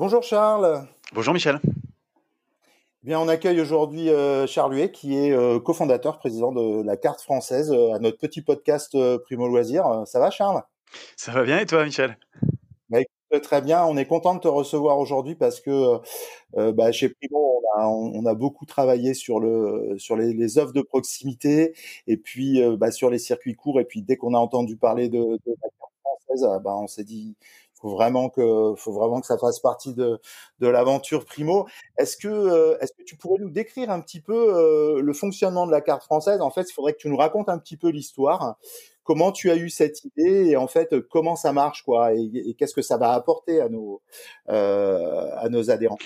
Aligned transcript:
Bonjour 0.00 0.22
Charles. 0.22 0.86
Bonjour 1.12 1.34
Michel. 1.34 1.60
Bien, 3.02 3.20
on 3.20 3.28
accueille 3.28 3.60
aujourd'hui 3.60 4.08
euh, 4.08 4.46
Charles 4.46 4.74
Huet, 4.74 4.92
qui 4.92 5.14
est 5.14 5.30
euh, 5.30 5.60
cofondateur, 5.60 6.18
président 6.18 6.52
de 6.52 6.82
la 6.82 6.96
carte 6.96 7.20
française, 7.20 7.70
euh, 7.70 7.92
à 7.92 7.98
notre 7.98 8.16
petit 8.16 8.40
podcast 8.40 8.96
Primo 9.24 9.46
Loisir. 9.46 9.84
Ça 10.06 10.18
va 10.18 10.30
Charles? 10.30 10.62
Ça 11.18 11.32
va 11.32 11.42
bien 11.42 11.58
et 11.58 11.66
toi 11.66 11.84
Michel? 11.84 12.16
Bah, 12.88 13.00
Très 13.42 13.60
bien, 13.60 13.84
on 13.84 13.98
est 13.98 14.06
content 14.06 14.34
de 14.34 14.40
te 14.40 14.48
recevoir 14.48 14.98
aujourd'hui 14.98 15.34
parce 15.34 15.60
que 15.60 15.98
bah, 16.56 16.92
chez 16.92 17.10
Primo, 17.10 17.62
on 17.76 18.24
a, 18.24 18.32
beaucoup 18.32 18.64
travaillé 18.64 19.12
sur, 19.12 19.38
le, 19.38 19.96
sur 19.98 20.16
les, 20.16 20.56
offres 20.56 20.72
de 20.72 20.80
proximité 20.80 21.74
et 22.06 22.16
puis 22.16 22.62
bah, 22.78 22.90
sur 22.90 23.10
les 23.10 23.18
circuits 23.18 23.54
courts. 23.54 23.80
Et 23.80 23.84
puis 23.84 24.00
dès 24.00 24.16
qu'on 24.16 24.32
a 24.32 24.38
entendu 24.38 24.78
parler 24.78 25.10
de, 25.10 25.18
de 25.18 25.40
la 25.46 25.68
carte 25.78 25.92
française, 26.02 26.48
on 26.64 26.86
s'est 26.86 27.04
dit 27.04 27.36
faut 27.80 27.90
vraiment 27.90 28.28
que 28.28 28.74
faut 28.76 28.92
vraiment 28.92 29.20
que 29.20 29.26
ça 29.26 29.38
fasse 29.38 29.60
partie 29.60 29.94
de, 29.94 30.20
de 30.58 30.68
l'aventure 30.68 31.24
primo. 31.24 31.66
Est-ce 31.98 32.16
que 32.16 32.28
euh, 32.28 32.78
est-ce 32.80 32.92
que 32.92 33.02
tu 33.02 33.16
pourrais 33.16 33.40
nous 33.40 33.50
décrire 33.50 33.90
un 33.90 34.00
petit 34.00 34.20
peu 34.20 34.54
euh, 34.54 35.00
le 35.00 35.12
fonctionnement 35.12 35.66
de 35.66 35.72
la 35.72 35.80
carte 35.80 36.02
française? 36.02 36.40
En 36.40 36.50
fait, 36.50 36.66
il 36.68 36.72
faudrait 36.72 36.92
que 36.92 36.98
tu 36.98 37.08
nous 37.08 37.16
racontes 37.16 37.48
un 37.48 37.58
petit 37.58 37.76
peu 37.76 37.88
l'histoire. 37.88 38.56
Comment 39.02 39.32
tu 39.32 39.50
as 39.50 39.56
eu 39.56 39.70
cette 39.70 40.04
idée 40.04 40.50
et 40.50 40.56
en 40.56 40.68
fait 40.68 40.94
comment 41.08 41.36
ça 41.36 41.52
marche 41.52 41.82
quoi? 41.84 42.14
Et, 42.14 42.54
qu'est-ce 42.58 42.74
que 42.74 42.82
ça 42.82 42.96
va 42.96 43.12
apporter 43.12 43.60
à 43.60 43.68
nos 43.68 44.02
euh, 44.48 45.30
à 45.36 45.48
nos 45.48 45.70
adhérents? 45.70 45.98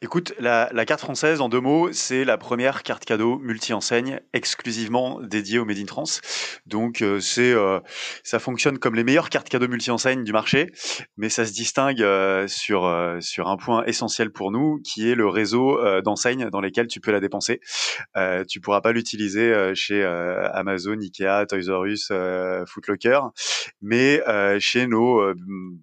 Écoute, 0.00 0.32
la, 0.38 0.68
carte 0.86 1.00
française, 1.00 1.40
en 1.40 1.48
deux 1.48 1.60
mots, 1.60 1.92
c'est 1.92 2.24
la 2.24 2.38
première 2.38 2.82
carte 2.82 3.04
cadeau 3.04 3.38
multi-enseigne 3.38 4.20
exclusivement 4.32 5.20
dédiée 5.20 5.58
au 5.58 5.64
Made 5.64 5.78
in 5.78 5.86
France. 5.86 6.20
Donc, 6.66 7.02
euh, 7.02 7.20
c'est, 7.20 7.52
euh, 7.52 7.80
ça 8.22 8.38
fonctionne 8.38 8.78
comme 8.78 8.94
les 8.94 9.04
meilleures 9.04 9.30
cartes 9.30 9.48
cadeaux 9.48 9.68
multi-enseignes 9.68 10.24
du 10.24 10.32
marché, 10.32 10.70
mais 11.16 11.28
ça 11.28 11.44
se 11.44 11.52
distingue 11.52 12.02
euh, 12.02 12.46
sur, 12.46 12.88
sur 13.20 13.48
un 13.48 13.56
point 13.56 13.84
essentiel 13.84 14.30
pour 14.30 14.52
nous, 14.52 14.80
qui 14.84 15.10
est 15.10 15.14
le 15.14 15.28
réseau 15.28 15.78
d'enseignes 16.02 16.48
dans 16.50 16.60
lesquelles 16.60 16.86
tu 16.86 17.00
peux 17.00 17.10
la 17.10 17.20
dépenser. 17.20 17.60
tu 18.48 18.60
pourras 18.60 18.80
pas 18.80 18.92
l'utiliser 18.92 19.72
chez 19.74 20.04
Amazon, 20.04 20.98
Ikea, 21.00 21.46
Toys 21.48 21.68
R 21.68 21.84
Us, 21.86 22.12
Footlocker, 22.66 23.20
mais 23.82 24.22
chez 24.60 24.86
nos 24.86 25.34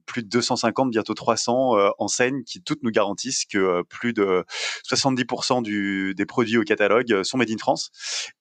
plus 0.05 0.23
de 0.23 0.29
250, 0.29 0.91
bientôt 0.91 1.13
300 1.13 1.93
enseignes 1.97 2.43
qui 2.43 2.61
toutes 2.61 2.83
nous 2.83 2.91
garantissent 2.91 3.45
que 3.45 3.64
plus 3.89 4.05
plus 4.05 4.13
de 4.13 4.45
70% 4.87 5.63
du, 5.63 6.13
des 6.15 6.25
produits 6.25 6.57
au 6.57 6.63
catalogue 6.63 7.11
euh, 7.11 7.23
sont 7.23 7.37
made 7.37 7.49
in 7.49 7.57
France. 7.57 7.91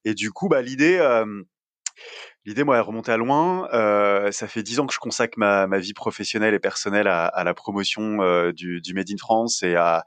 Et 0.04 0.14
du 0.14 0.30
coup, 0.30 0.48
bah, 0.48 0.62
l'idée, 0.62 0.98
euh, 0.98 1.42
L'idée, 2.46 2.62
moi, 2.62 2.76
est 2.76 2.80
remontée 2.80 3.10
à 3.10 3.16
loin. 3.16 3.68
Euh, 3.72 4.30
ça 4.30 4.46
fait 4.46 4.62
dix 4.62 4.78
ans 4.78 4.86
que 4.86 4.92
je 4.92 4.98
consacre 4.98 5.38
ma, 5.38 5.66
ma, 5.66 5.78
vie 5.78 5.94
professionnelle 5.94 6.52
et 6.52 6.58
personnelle 6.58 7.08
à, 7.08 7.24
à 7.24 7.42
la 7.42 7.54
promotion 7.54 8.20
euh, 8.20 8.52
du, 8.52 8.82
du, 8.82 8.92
Made 8.92 9.10
in 9.10 9.16
France 9.16 9.62
et 9.62 9.76
à, 9.76 10.04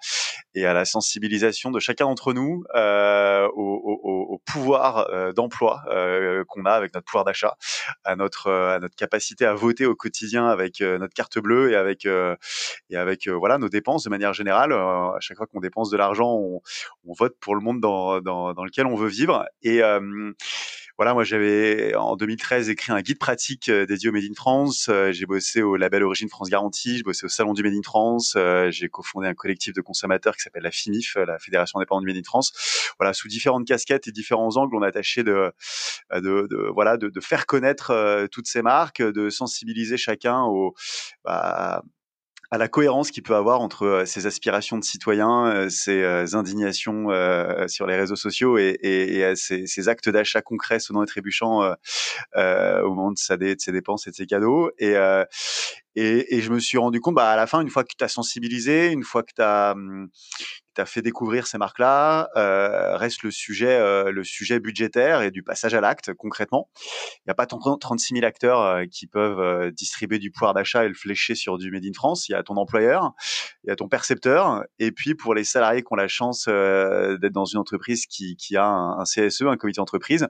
et 0.53 0.65
à 0.67 0.73
la 0.73 0.85
sensibilisation 0.85 1.71
de 1.71 1.79
chacun 1.79 2.05
d'entre 2.05 2.33
nous 2.33 2.63
euh, 2.75 3.47
au, 3.55 3.99
au, 4.03 4.33
au, 4.33 4.41
pouvoir 4.45 5.09
euh, 5.09 5.33
d'emploi 5.33 5.81
euh, 5.89 6.43
qu'on 6.47 6.65
a 6.65 6.71
avec 6.71 6.93
notre 6.93 7.05
pouvoir 7.05 7.25
d'achat, 7.25 7.55
à 8.03 8.15
notre, 8.15 8.51
à 8.51 8.79
notre 8.79 8.95
capacité 8.95 9.45
à 9.45 9.55
voter 9.55 9.87
au 9.87 9.95
quotidien 9.95 10.47
avec 10.47 10.81
notre 10.81 11.15
carte 11.15 11.39
bleue 11.39 11.71
et 11.71 11.75
avec, 11.75 12.05
et 12.05 12.95
avec 12.95 13.27
voilà 13.27 13.57
nos 13.57 13.69
dépenses 13.69 14.03
de 14.03 14.11
manière 14.11 14.33
générale. 14.33 14.73
à 14.73 15.17
chaque 15.21 15.37
fois 15.37 15.47
qu'on 15.47 15.59
dépense 15.59 15.89
de 15.89 15.97
l'argent, 15.97 16.31
on, 16.31 16.61
on, 17.07 17.13
vote 17.13 17.35
pour 17.39 17.55
le 17.55 17.61
monde 17.61 17.79
dans, 17.79 18.21
dans, 18.21 18.53
dans 18.53 18.63
lequel 18.63 18.85
on 18.85 18.95
veut 18.95 19.07
vivre. 19.07 19.45
Et 19.63 19.81
voilà, 20.97 21.13
moi 21.13 21.23
j'avais 21.23 21.93
en 21.95 22.15
2013 22.15 22.69
écrit 22.69 22.91
un 22.91 23.01
guide 23.01 23.19
pratique 23.19 23.69
euh, 23.69 23.85
dédié 23.85 24.09
au 24.09 24.11
Made 24.11 24.23
in 24.23 24.33
France. 24.33 24.87
Euh, 24.89 25.11
j'ai 25.11 25.27
bossé 25.27 25.61
au 25.61 25.75
label 25.75 26.01
Origine 26.01 26.27
France 26.27 26.49
Garantie, 26.49 26.97
j'ai 26.97 27.03
bossé 27.03 27.25
au 27.25 27.29
salon 27.29 27.53
du 27.53 27.61
Made 27.61 27.73
in 27.73 27.83
France. 27.83 28.33
Euh, 28.35 28.71
j'ai 28.71 28.89
cofondé 28.89 29.27
un 29.27 29.35
collectif 29.35 29.75
de 29.75 29.81
consommateurs 29.81 30.35
qui 30.35 30.41
s'appelle 30.41 30.63
la 30.63 30.71
FIMIF, 30.71 31.15
la 31.15 31.37
Fédération 31.37 31.77
indépendante 31.77 32.05
du 32.05 32.11
Made 32.11 32.19
in 32.19 32.23
France. 32.23 32.93
Voilà, 32.99 33.13
sous 33.13 33.27
différentes 33.27 33.67
casquettes 33.67 34.07
et 34.07 34.11
différents 34.11 34.57
angles, 34.57 34.75
on 34.75 34.81
a 34.81 34.91
tâché 34.91 35.23
de, 35.23 35.51
de, 36.13 36.47
de 36.49 36.71
voilà, 36.73 36.97
de, 36.97 37.09
de, 37.09 37.19
faire 37.19 37.45
connaître 37.45 38.27
toutes 38.31 38.47
ces 38.47 38.63
marques, 38.63 39.03
de 39.03 39.29
sensibiliser 39.29 39.97
chacun 39.97 40.45
au 40.45 40.73
bah, 41.23 41.83
à 42.49 42.57
la 42.57 42.67
cohérence 42.67 43.11
qu'il 43.11 43.23
peut 43.23 43.35
avoir 43.35 43.61
entre 43.61 43.83
euh, 43.83 44.05
ses 44.05 44.25
aspirations 44.25 44.77
de 44.77 44.83
citoyen, 44.83 45.47
euh, 45.47 45.69
ses 45.69 46.01
euh, 46.01 46.25
indignations 46.33 47.07
sur 47.67 47.87
les 47.87 47.95
réseaux 47.95 48.15
sociaux 48.15 48.57
et, 48.57 48.77
et, 48.81 49.19
et 49.19 49.35
ses, 49.35 49.89
actes 49.89 50.09
d'achat 50.09 50.41
concrets 50.41 50.79
sonnant 50.79 51.03
et 51.03 51.05
trébuchant 51.05 51.61
au 52.35 52.89
moment 52.89 53.11
de, 53.11 53.17
sa, 53.17 53.37
de 53.37 53.55
ses 53.57 53.71
dépenses 53.71 54.07
et 54.07 54.11
de 54.11 54.15
ses 54.15 54.25
cadeaux. 54.25 54.71
Et, 54.79 54.95
et, 55.99 56.35
et, 56.37 56.41
je 56.41 56.51
me 56.51 56.59
suis 56.59 56.77
rendu 56.77 56.99
compte, 56.99 57.15
bah, 57.15 57.31
à 57.31 57.35
la 57.35 57.47
fin, 57.47 57.59
une 57.59 57.69
fois 57.69 57.83
que 57.83 57.93
tu 57.97 58.03
as 58.03 58.07
sensibilisé, 58.07 58.91
une 58.91 59.03
fois 59.03 59.23
que 59.23 59.33
tu 59.35 59.41
as, 59.41 59.73
as 60.77 60.85
fait 60.85 61.01
découvrir 61.01 61.47
ces 61.47 61.57
marques-là, 61.57 62.29
euh, 62.35 62.97
reste 62.97 63.23
le 63.23 63.31
sujet, 63.31 63.75
euh, 63.79 64.11
le 64.11 64.23
sujet 64.23 64.59
budgétaire 64.59 65.21
et 65.21 65.31
du 65.31 65.43
passage 65.43 65.73
à 65.73 65.81
l'acte 65.81 66.13
concrètement. 66.13 66.69
Il 67.19 67.27
n'y 67.27 67.31
a 67.31 67.33
pas 67.33 67.45
36 67.45 68.13
000 68.15 68.25
acteurs 68.25 68.61
euh, 68.61 68.85
qui 68.85 69.07
peuvent 69.07 69.39
euh, 69.39 69.71
distribuer 69.71 70.19
du 70.19 70.31
pouvoir 70.31 70.53
d'achat 70.53 70.85
et 70.85 70.87
le 70.87 70.93
flécher 70.93 71.35
sur 71.35 71.57
du 71.57 71.71
Made 71.71 71.85
in 71.85 71.93
France. 71.93 72.29
Il 72.29 72.33
y 72.33 72.35
a 72.35 72.43
ton 72.43 72.55
employeur, 72.57 73.13
il 73.63 73.69
y 73.69 73.71
a 73.71 73.75
ton 73.75 73.87
percepteur, 73.87 74.63
et 74.79 74.91
puis 74.91 75.15
pour 75.15 75.33
les 75.33 75.43
salariés 75.43 75.81
qui 75.81 75.87
ont 75.91 75.95
la 75.95 76.07
chance 76.07 76.45
euh, 76.47 77.17
d'être 77.17 77.33
dans 77.33 77.45
une 77.45 77.59
entreprise 77.59 78.05
qui, 78.05 78.35
qui 78.35 78.55
a 78.55 78.65
un, 78.65 78.99
un, 78.99 79.03
CSE, 79.03 79.43
un 79.43 79.57
comité 79.57 79.77
d'entreprise, 79.77 80.27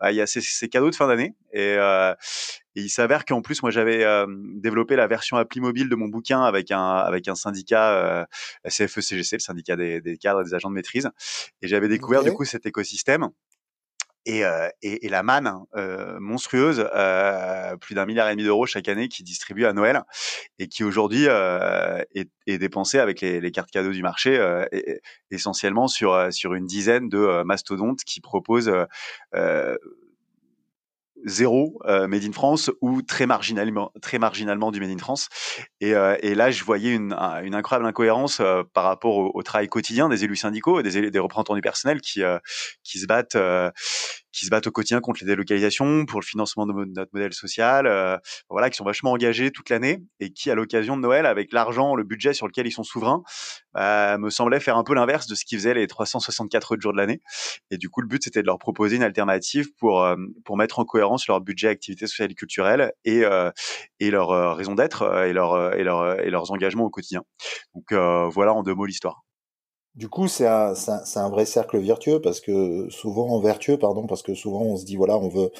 bah, 0.00 0.12
il 0.12 0.16
y 0.16 0.20
a 0.20 0.26
ces, 0.26 0.40
ces 0.40 0.68
cadeaux 0.68 0.90
de 0.90 0.94
fin 0.94 1.08
d'année. 1.08 1.34
Et, 1.52 1.76
et 2.78 2.82
il 2.82 2.90
s'avère 2.90 3.24
qu'en 3.24 3.42
plus, 3.42 3.60
moi, 3.62 3.72
j'avais 3.72 4.04
euh, 4.04 4.24
développé 4.28 4.94
la 4.94 5.08
version 5.08 5.36
appli 5.36 5.60
mobile 5.60 5.88
de 5.88 5.96
mon 5.96 6.06
bouquin 6.06 6.42
avec 6.42 6.70
un 6.70 6.94
avec 6.94 7.26
un 7.26 7.34
syndicat 7.34 7.90
euh, 7.90 8.24
CFE-CGC, 8.68 9.36
le 9.36 9.40
syndicat 9.40 9.74
des, 9.74 10.00
des, 10.00 10.16
cadres 10.16 10.42
et 10.42 10.44
des 10.44 10.54
agents 10.54 10.70
de 10.70 10.76
maîtrise. 10.76 11.10
Et 11.60 11.66
j'avais 11.66 11.88
découvert 11.88 12.22
du 12.22 12.32
coup 12.32 12.44
cet 12.44 12.66
écosystème. 12.66 13.30
Et, 14.26 14.44
euh, 14.44 14.68
et, 14.80 15.06
et, 15.06 15.08
la 15.08 15.24
manne 15.24 15.52
euh, 15.76 16.20
monstrueuse, 16.20 16.88
euh, 16.94 17.76
plus 17.78 17.96
d'un 17.96 18.06
milliard 18.06 18.28
et 18.28 18.32
demi 18.32 18.44
d'euros 18.44 18.66
chaque 18.66 18.88
année 18.88 19.08
qui 19.08 19.24
distribue 19.24 19.64
à 19.64 19.72
Noël 19.72 20.02
et 20.60 20.68
qui 20.68 20.84
aujourd'hui 20.84 21.24
est, 21.24 22.28
est 22.46 22.58
dépensée 22.58 22.98
avec 23.00 23.22
les, 23.22 23.40
les, 23.40 23.50
cartes 23.50 23.70
cadeaux 23.70 23.90
du 23.90 24.02
marché 24.02 24.38
essentiellement 25.30 25.88
sur 25.88 26.32
sur 26.32 26.54
une 26.54 26.66
dizaine 26.66 27.08
de 27.08 27.42
mastodontes 27.42 28.04
qui 28.04 28.20
proposent 28.20 28.70
zéro 31.24 31.78
euh, 31.86 32.06
made 32.06 32.24
in 32.24 32.32
France 32.32 32.70
ou 32.80 33.02
très 33.02 33.26
marginalement 33.26 33.92
très 34.02 34.18
marginalement 34.18 34.70
du 34.70 34.80
made 34.80 34.90
in 34.90 34.98
France. 34.98 35.28
Et, 35.80 35.94
euh, 35.94 36.16
et 36.20 36.34
là 36.34 36.50
je 36.50 36.64
voyais 36.64 36.92
une, 36.94 37.14
une 37.42 37.54
incroyable 37.54 37.86
incohérence 37.86 38.40
euh, 38.40 38.62
par 38.72 38.84
rapport 38.84 39.34
au, 39.34 39.42
travail 39.42 39.68
quotidien 39.68 40.08
des 40.08 40.24
élus 40.24 40.36
syndicaux 40.36 40.82
des, 40.82 41.10
des 41.10 41.18
représentants 41.18 41.54
du 41.54 41.60
personnel 41.60 42.00
qui 42.00 42.22
qui 42.82 42.98
se 42.98 43.06
battent 43.06 43.36
qui 44.38 44.46
se 44.46 44.50
battent 44.50 44.66
au 44.66 44.70
quotidien 44.70 45.00
contre 45.00 45.20
les 45.22 45.26
délocalisations, 45.26 46.06
pour 46.06 46.20
le 46.20 46.24
financement 46.24 46.66
de 46.66 46.72
notre 46.72 47.10
modèle 47.12 47.32
social, 47.32 47.86
euh, 47.86 48.16
voilà, 48.48 48.70
qui 48.70 48.76
sont 48.76 48.84
vachement 48.84 49.12
engagés 49.12 49.50
toute 49.50 49.70
l'année 49.70 49.98
et 50.20 50.30
qui, 50.32 50.50
à 50.50 50.54
l'occasion 50.54 50.96
de 50.96 51.02
Noël, 51.02 51.26
avec 51.26 51.52
l'argent, 51.52 51.94
le 51.94 52.04
budget 52.04 52.32
sur 52.32 52.46
lequel 52.46 52.66
ils 52.66 52.72
sont 52.72 52.84
souverains, 52.84 53.22
bah, 53.74 54.16
me 54.18 54.30
semblait 54.30 54.60
faire 54.60 54.76
un 54.76 54.84
peu 54.84 54.94
l'inverse 54.94 55.26
de 55.26 55.34
ce 55.34 55.44
qu'ils 55.44 55.58
faisaient 55.58 55.74
les 55.74 55.86
364 55.86 56.72
autres 56.72 56.82
jours 56.82 56.92
de 56.92 56.98
l'année. 56.98 57.20
Et 57.70 57.78
du 57.78 57.88
coup, 57.88 58.00
le 58.00 58.06
but, 58.06 58.22
c'était 58.22 58.42
de 58.42 58.46
leur 58.46 58.58
proposer 58.58 58.96
une 58.96 59.02
alternative 59.02 59.68
pour 59.78 60.02
euh, 60.02 60.16
pour 60.44 60.56
mettre 60.56 60.78
en 60.78 60.84
cohérence 60.84 61.26
leur 61.28 61.40
budget 61.40 61.68
activités 61.68 62.06
sociales 62.06 62.30
et 62.30 62.34
culturelles 62.34 62.92
et 63.04 63.24
euh, 63.24 63.50
et 64.00 64.10
leur 64.10 64.30
euh, 64.30 64.54
raison 64.54 64.74
d'être 64.74 65.02
euh, 65.02 65.26
et 65.26 65.32
leur 65.32 65.74
et 65.74 65.84
leur 65.84 66.20
et 66.20 66.30
leurs 66.30 66.50
engagements 66.50 66.84
au 66.84 66.90
quotidien. 66.90 67.22
Donc 67.74 67.92
voilà 68.32 68.54
en 68.54 68.62
deux 68.62 68.74
mots 68.74 68.86
l'histoire. 68.86 69.22
Du 69.98 70.08
coup, 70.08 70.28
c'est 70.28 70.46
un, 70.46 70.74
un, 70.74 71.02
un, 71.16 71.28
vrai 71.28 71.44
cercle 71.44 71.76
vertueux 71.78 72.20
parce 72.20 72.40
que 72.40 72.88
souvent 72.88 73.40
vertueux, 73.40 73.78
pardon, 73.78 74.06
parce 74.06 74.22
que 74.22 74.32
souvent 74.32 74.62
on 74.62 74.76
se 74.76 74.84
dit 74.84 74.94
voilà, 74.94 75.18
on 75.18 75.28
veut 75.28 75.50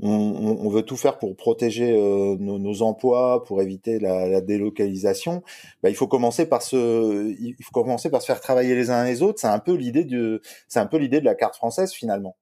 on, 0.00 0.70
veut 0.70 0.80
tout 0.80 0.96
faire 0.96 1.18
pour 1.18 1.36
protéger 1.36 1.92
euh, 1.92 2.34
nos, 2.40 2.58
nos, 2.58 2.80
emplois, 2.80 3.44
pour 3.44 3.60
éviter 3.60 3.98
la, 3.98 4.26
la 4.26 4.40
délocalisation. 4.40 5.42
Bah, 5.82 5.90
il 5.90 5.96
faut 5.96 6.06
commencer 6.06 6.46
par 6.46 6.62
se 6.62 7.30
il 7.38 7.56
faut 7.62 7.72
commencer 7.72 8.08
par 8.08 8.22
se 8.22 8.26
faire 8.26 8.40
travailler 8.40 8.74
les 8.74 8.88
uns 8.88 9.04
les 9.04 9.20
autres. 9.20 9.38
C'est 9.38 9.48
un 9.48 9.58
peu 9.58 9.74
l'idée 9.74 10.04
de 10.04 10.40
c'est 10.66 10.80
un 10.80 10.86
peu 10.86 10.96
l'idée 10.96 11.20
de 11.20 11.26
la 11.26 11.34
carte 11.34 11.56
française 11.56 11.92
finalement. 11.92 12.36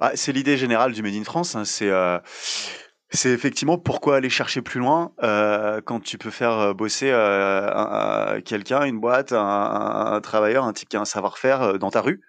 Bah, 0.00 0.10
c'est 0.16 0.32
l'idée 0.32 0.56
générale 0.56 0.90
du 0.90 1.02
Made 1.02 1.14
in 1.14 1.22
France. 1.22 1.54
Hein, 1.54 1.64
c'est 1.64 1.88
euh 1.88 2.18
c'est 3.14 3.30
effectivement 3.30 3.78
pourquoi 3.78 4.16
aller 4.16 4.28
chercher 4.28 4.60
plus 4.60 4.80
loin 4.80 5.12
euh, 5.22 5.80
quand 5.80 6.00
tu 6.00 6.18
peux 6.18 6.30
faire 6.30 6.58
euh, 6.58 6.74
bosser 6.74 7.10
euh, 7.12 8.40
quelqu'un, 8.40 8.84
une 8.84 8.98
boîte, 8.98 9.32
un, 9.32 9.38
un, 10.14 10.20
travailleur, 10.20 10.64
un 10.64 10.72
type 10.72 10.88
qui 10.88 10.96
a 10.96 11.00
un 11.00 11.04
savoir-faire 11.04 11.62
euh, 11.62 11.78
dans 11.78 11.90
ta 11.90 12.00
rue. 12.00 12.20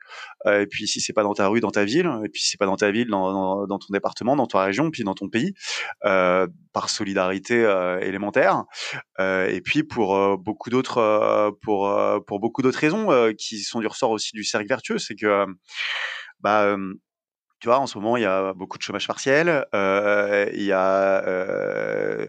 Euh, 0.45 0.61
et 0.61 0.67
puis 0.67 0.87
si 0.87 1.01
c'est 1.01 1.13
pas 1.13 1.23
dans 1.23 1.33
ta 1.33 1.47
rue, 1.47 1.59
dans 1.59 1.71
ta 1.71 1.85
ville, 1.85 2.09
et 2.23 2.29
puis 2.29 2.41
si 2.41 2.51
c'est 2.51 2.57
pas 2.57 2.67
dans 2.67 2.77
ta 2.77 2.91
ville, 2.91 3.07
dans, 3.07 3.31
dans, 3.31 3.67
dans, 3.67 3.79
ton 3.79 3.91
département, 3.91 4.35
dans 4.35 4.45
ta 4.45 4.63
région, 4.63 4.91
puis 4.91 5.03
dans 5.03 5.15
ton 5.15 5.27
pays, 5.27 5.53
par 6.01 6.89
solidarité 6.89 7.61
élémentaire. 8.01 8.65
et 9.19 9.61
puis 9.63 9.83
pour 9.83 10.37
beaucoup 10.37 10.69
d'autres, 10.69 11.51
pour 11.61 11.91
pour 12.27 12.39
beaucoup 12.39 12.61
d'autres 12.61 12.79
raisons 12.79 13.33
qui 13.37 13.59
sont 13.59 13.79
du 13.79 13.87
ressort 13.87 14.11
aussi 14.11 14.35
du 14.35 14.43
cercle 14.43 14.67
vertueux, 14.67 14.99
c'est 14.99 15.15
que 15.15 15.45
bah 16.39 16.75
tu 17.59 17.67
vois, 17.67 17.79
en 17.79 17.87
ce 17.87 17.97
moment, 17.97 18.17
il 18.17 18.23
y 18.23 18.25
a 18.25 18.53
beaucoup 18.53 18.77
de 18.77 18.83
chômage 18.83 19.07
partiel, 19.07 19.65
euh, 19.73 20.49
il 20.53 20.63
y 20.63 20.73
a 20.73 21.23
euh, 21.25 22.27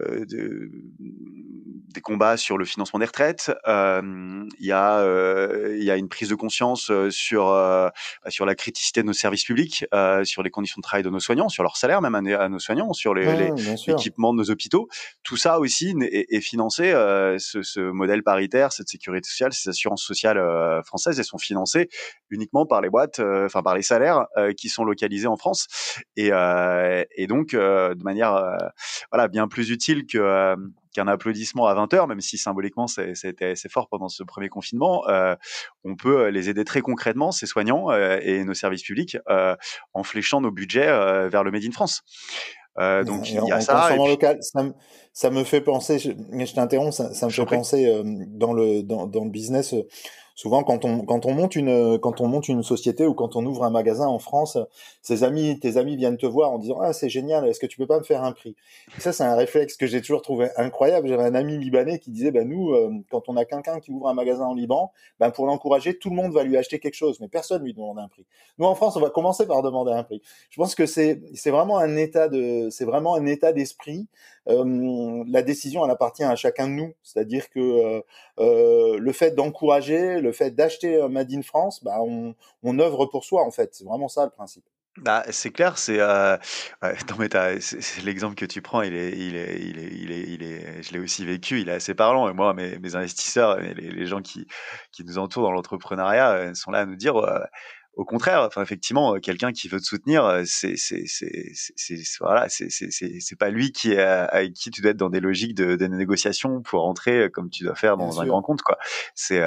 euh, 0.00 0.24
de, 0.26 0.70
des 1.00 2.00
combats 2.00 2.36
sur 2.36 2.56
le 2.56 2.64
financement 2.64 3.00
des 3.00 3.06
retraites, 3.06 3.50
il 3.66 4.46
y 4.60 4.72
a 4.72 5.04
il 5.76 5.82
y 5.82 5.90
a 5.90 5.96
une 5.96 6.08
prise 6.08 6.28
de 6.28 6.36
conscience 6.36 6.92
sur 7.10 7.46
bah, 7.46 7.92
sur 8.28 8.46
la 8.46 8.54
criticité 8.54 9.02
de 9.02 9.08
nos 9.08 9.12
services 9.12 9.44
publics, 9.44 9.84
sur 10.22 10.42
les 10.42 10.50
conditions 10.50 10.78
de 10.78 10.82
travail 10.82 11.02
de 11.02 11.10
nos 11.10 11.18
soignants, 11.18 11.48
sur 11.48 11.64
leur 11.64 11.76
salaire 11.76 12.00
même 12.00 12.14
à, 12.14 12.48
nos 12.48 12.60
soignants, 12.60 12.92
sur 12.92 13.12
les, 13.12 13.50
l'équipement 13.86 14.32
de 14.32 14.38
nos 14.38 14.50
hôpitaux. 14.50 14.88
Tout 15.24 15.36
ça 15.36 15.58
aussi 15.58 15.94
est, 16.00 16.26
est 16.30 16.40
financé. 16.40 16.92
Ce, 17.38 17.62
ce, 17.62 17.80
modèle 17.80 18.22
paritaire, 18.22 18.72
cette 18.72 18.88
sécurité 18.88 19.28
sociale, 19.28 19.52
ces 19.52 19.70
assurances 19.70 20.04
sociales 20.04 20.40
françaises, 20.84 21.18
elles 21.18 21.24
sont 21.24 21.38
financées 21.38 21.88
uniquement 22.30 22.66
par 22.66 22.80
les 22.80 22.88
boîtes, 22.88 23.18
enfin 23.18 23.62
par 23.62 23.74
les 23.74 23.82
salaires 23.82 24.26
qui 24.60 24.68
sont 24.68 24.84
localisés 24.84 25.26
en 25.26 25.36
France 25.36 25.66
et, 26.16 26.30
euh, 26.32 27.02
et 27.16 27.26
donc 27.26 27.54
euh, 27.54 27.94
de 27.94 28.02
manière 28.02 28.34
euh, 28.34 28.56
voilà 29.10 29.28
bien 29.28 29.48
plus 29.48 29.70
utile 29.70 30.06
que 30.06 30.56
qu'un 30.92 31.06
applaudissement 31.06 31.66
à 31.66 31.74
20 31.74 31.94
heures, 31.94 32.06
même 32.08 32.20
si 32.20 32.38
symboliquement 32.38 32.86
c'était 32.86 33.50
assez 33.50 33.68
fort 33.68 33.88
pendant 33.88 34.08
ce 34.08 34.22
premier 34.22 34.48
confinement, 34.48 35.06
euh, 35.08 35.34
on 35.84 35.96
peut 35.96 36.28
les 36.28 36.48
aider 36.48 36.64
très 36.64 36.80
concrètement, 36.80 37.32
ces 37.32 37.46
soignants 37.46 37.90
euh, 37.90 38.18
et 38.22 38.44
nos 38.44 38.54
services 38.54 38.82
publics, 38.82 39.16
euh, 39.28 39.54
en 39.94 40.02
fléchant 40.02 40.40
nos 40.40 40.50
budgets 40.50 40.86
vers 41.28 41.44
le 41.44 41.50
Made 41.50 41.64
in 41.64 41.70
France. 41.70 42.02
donc 42.76 43.30
il 43.30 43.34
y 43.34 43.52
a 43.52 43.60
ça. 43.60 43.96
local, 43.96 44.38
ça, 44.40 44.62
me, 44.62 44.72
ça 45.12 45.30
me 45.30 45.44
fait 45.44 45.60
penser, 45.60 45.98
je, 45.98 46.10
mais 46.30 46.46
je 46.46 46.54
t'interromps, 46.54 46.96
ça, 46.96 47.14
ça, 47.14 47.26
me 47.26 47.30
fait 47.30 47.46
penser 47.46 48.02
dans 48.04 48.52
le 48.52 48.82
dans, 48.82 49.06
dans 49.06 49.24
le 49.24 49.30
business 49.30 49.74
souvent 50.40 50.64
quand 50.64 50.86
on 50.86 51.34
monte 51.34 52.48
une 52.48 52.62
société 52.62 53.06
ou 53.06 53.12
quand 53.12 53.36
on 53.36 53.44
ouvre 53.44 53.62
un 53.64 53.70
magasin 53.70 54.06
en 54.06 54.18
France, 54.18 54.56
tes 55.06 55.22
amis 55.22 55.96
viennent 55.96 56.16
te 56.16 56.24
voir 56.24 56.50
en 56.50 56.58
disant 56.58 56.78
ah 56.80 56.94
c'est 56.94 57.10
génial, 57.10 57.46
est-ce 57.46 57.60
que 57.60 57.66
tu 57.66 57.76
peux 57.76 57.86
pas 57.86 57.98
me 57.98 58.04
faire 58.04 58.24
un 58.24 58.32
prix? 58.32 58.56
Ça 58.98 59.12
c'est 59.12 59.22
un 59.22 59.36
réflexe 59.36 59.76
que 59.76 59.86
j'ai 59.86 60.00
toujours 60.00 60.22
trouvé 60.22 60.48
incroyable. 60.56 61.08
J'avais 61.08 61.24
un 61.24 61.34
ami 61.34 61.58
libanais 61.58 61.98
qui 61.98 62.10
disait 62.10 62.30
bah 62.30 62.44
nous 62.44 62.70
euh, 62.70 62.90
quand 63.10 63.28
on 63.28 63.36
a 63.36 63.44
quelqu'un 63.44 63.80
qui 63.80 63.90
ouvre 63.90 64.08
un 64.08 64.14
magasin 64.14 64.46
en 64.46 64.54
Liban, 64.54 64.92
ben 65.18 65.30
pour 65.30 65.44
l'encourager 65.44 65.98
tout 65.98 66.08
le 66.08 66.16
monde 66.16 66.32
va 66.32 66.42
lui 66.42 66.56
acheter 66.56 66.78
quelque 66.78 66.94
chose, 66.94 67.20
mais 67.20 67.28
personne 67.28 67.62
lui 67.62 67.74
demande 67.74 67.98
un 67.98 68.08
prix. 68.08 68.24
Nous 68.56 68.64
en 68.64 68.74
France 68.74 68.96
on 68.96 69.00
va 69.00 69.10
commencer 69.10 69.46
par 69.46 69.60
demander 69.60 69.92
un 69.92 70.04
prix. 70.04 70.22
Je 70.48 70.56
pense 70.56 70.74
que 70.74 70.86
c'est 70.86 71.20
vraiment 71.50 71.76
un 71.76 71.96
état 71.96 72.28
d'esprit. 72.28 74.08
Euh, 74.48 75.24
la 75.28 75.42
décision 75.42 75.84
elle 75.84 75.90
appartient 75.90 76.24
à 76.24 76.34
chacun 76.34 76.66
de 76.66 76.72
nous, 76.72 76.94
c'est-à-dire 77.02 77.50
que 77.50 77.60
euh, 77.60 78.00
euh 78.38 78.98
le 78.98 79.12
fait 79.12 79.32
d'encourager, 79.32 80.20
le 80.20 80.32
fait 80.32 80.50
d'acheter 80.50 81.06
Made 81.08 81.32
in 81.32 81.42
France, 81.42 81.84
bah, 81.84 81.98
on, 82.00 82.78
œuvre 82.78 83.06
pour 83.06 83.24
soi 83.24 83.44
en 83.44 83.50
fait. 83.50 83.74
C'est 83.74 83.84
vraiment 83.84 84.08
ça 84.08 84.24
le 84.24 84.30
principe. 84.30 84.64
Bah, 84.96 85.24
c'est 85.30 85.50
clair, 85.50 85.78
c'est 85.78 86.00
euh, 86.00 86.36
l'exemple 88.02 88.34
que 88.34 88.44
tu 88.44 88.60
prends, 88.60 88.82
il 88.82 88.94
est, 88.94 89.16
il 89.16 89.36
est, 89.36 89.60
il 89.60 89.78
est, 89.78 90.24
il 90.28 90.42
est, 90.42 90.82
je 90.82 90.92
l'ai 90.92 90.98
aussi 90.98 91.24
vécu, 91.24 91.60
il 91.60 91.68
est 91.68 91.74
assez 91.74 91.94
parlant. 91.94 92.28
Et 92.28 92.32
moi, 92.32 92.54
mes, 92.54 92.94
investisseurs, 92.96 93.60
les, 93.60 93.74
les 93.74 94.06
gens 94.06 94.20
qui 94.20 94.46
nous 95.04 95.18
entourent 95.18 95.44
dans 95.44 95.52
l'entrepreneuriat, 95.52 96.54
sont 96.54 96.72
là 96.72 96.80
à 96.80 96.86
nous 96.86 96.96
dire, 96.96 97.14
au 97.94 98.04
contraire, 98.04 98.42
enfin 98.42 98.62
effectivement, 98.62 99.16
euh, 99.16 99.18
quelqu'un 99.18 99.52
qui 99.52 99.68
veut 99.68 99.80
te 99.80 99.84
soutenir, 99.84 100.24
euh, 100.24 100.42
c'est 100.46 100.76
c'est 100.76 101.04
c'est 101.06 101.52
c'est 101.76 101.96
voilà, 102.20 102.48
c'est 102.48 102.70
c'est 102.70 102.90
c'est 102.90 103.36
pas 103.36 103.50
lui 103.50 103.72
qui 103.72 103.96
avec 103.96 104.52
qui 104.52 104.70
tu 104.70 104.80
dois 104.80 104.92
être 104.92 104.96
dans 104.96 105.10
des 105.10 105.20
logiques 105.20 105.54
de, 105.54 105.74
de 105.74 105.86
négociation 105.86 106.62
pour 106.62 106.82
rentrer 106.82 107.24
euh, 107.24 107.28
comme 107.28 107.50
tu 107.50 107.64
dois 107.64 107.74
faire 107.74 107.96
dans 107.96 108.20
un 108.20 108.26
grand 108.26 108.42
compte 108.42 108.62
quoi. 108.62 108.78
C'est 109.14 109.40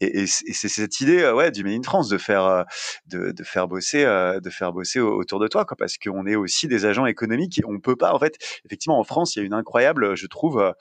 et, 0.00 0.22
et 0.22 0.26
c'est 0.26 0.68
cette 0.68 1.00
idée 1.00 1.28
ouais 1.30 1.50
du 1.50 1.64
Made 1.64 1.74
in 1.80 1.82
France 1.82 2.08
de 2.08 2.18
faire 2.18 2.64
de, 3.06 3.32
de 3.32 3.44
faire 3.44 3.66
bosser 3.66 4.04
de 4.04 4.50
faire 4.50 4.72
bosser 4.72 5.00
autour 5.00 5.40
de 5.40 5.48
toi 5.48 5.64
quoi 5.64 5.76
parce 5.76 5.98
qu'on 5.98 6.26
est 6.26 6.36
aussi 6.36 6.68
des 6.68 6.84
agents 6.86 7.06
économiques 7.06 7.58
et 7.58 7.64
on 7.66 7.80
peut 7.80 7.96
pas 7.96 8.12
en 8.14 8.18
fait 8.18 8.36
effectivement 8.64 8.98
en 8.98 9.04
France 9.04 9.34
il 9.36 9.40
y 9.40 9.42
a 9.42 9.44
une 9.44 9.54
incroyable 9.54 10.16
je 10.16 10.26
trouve 10.26 10.74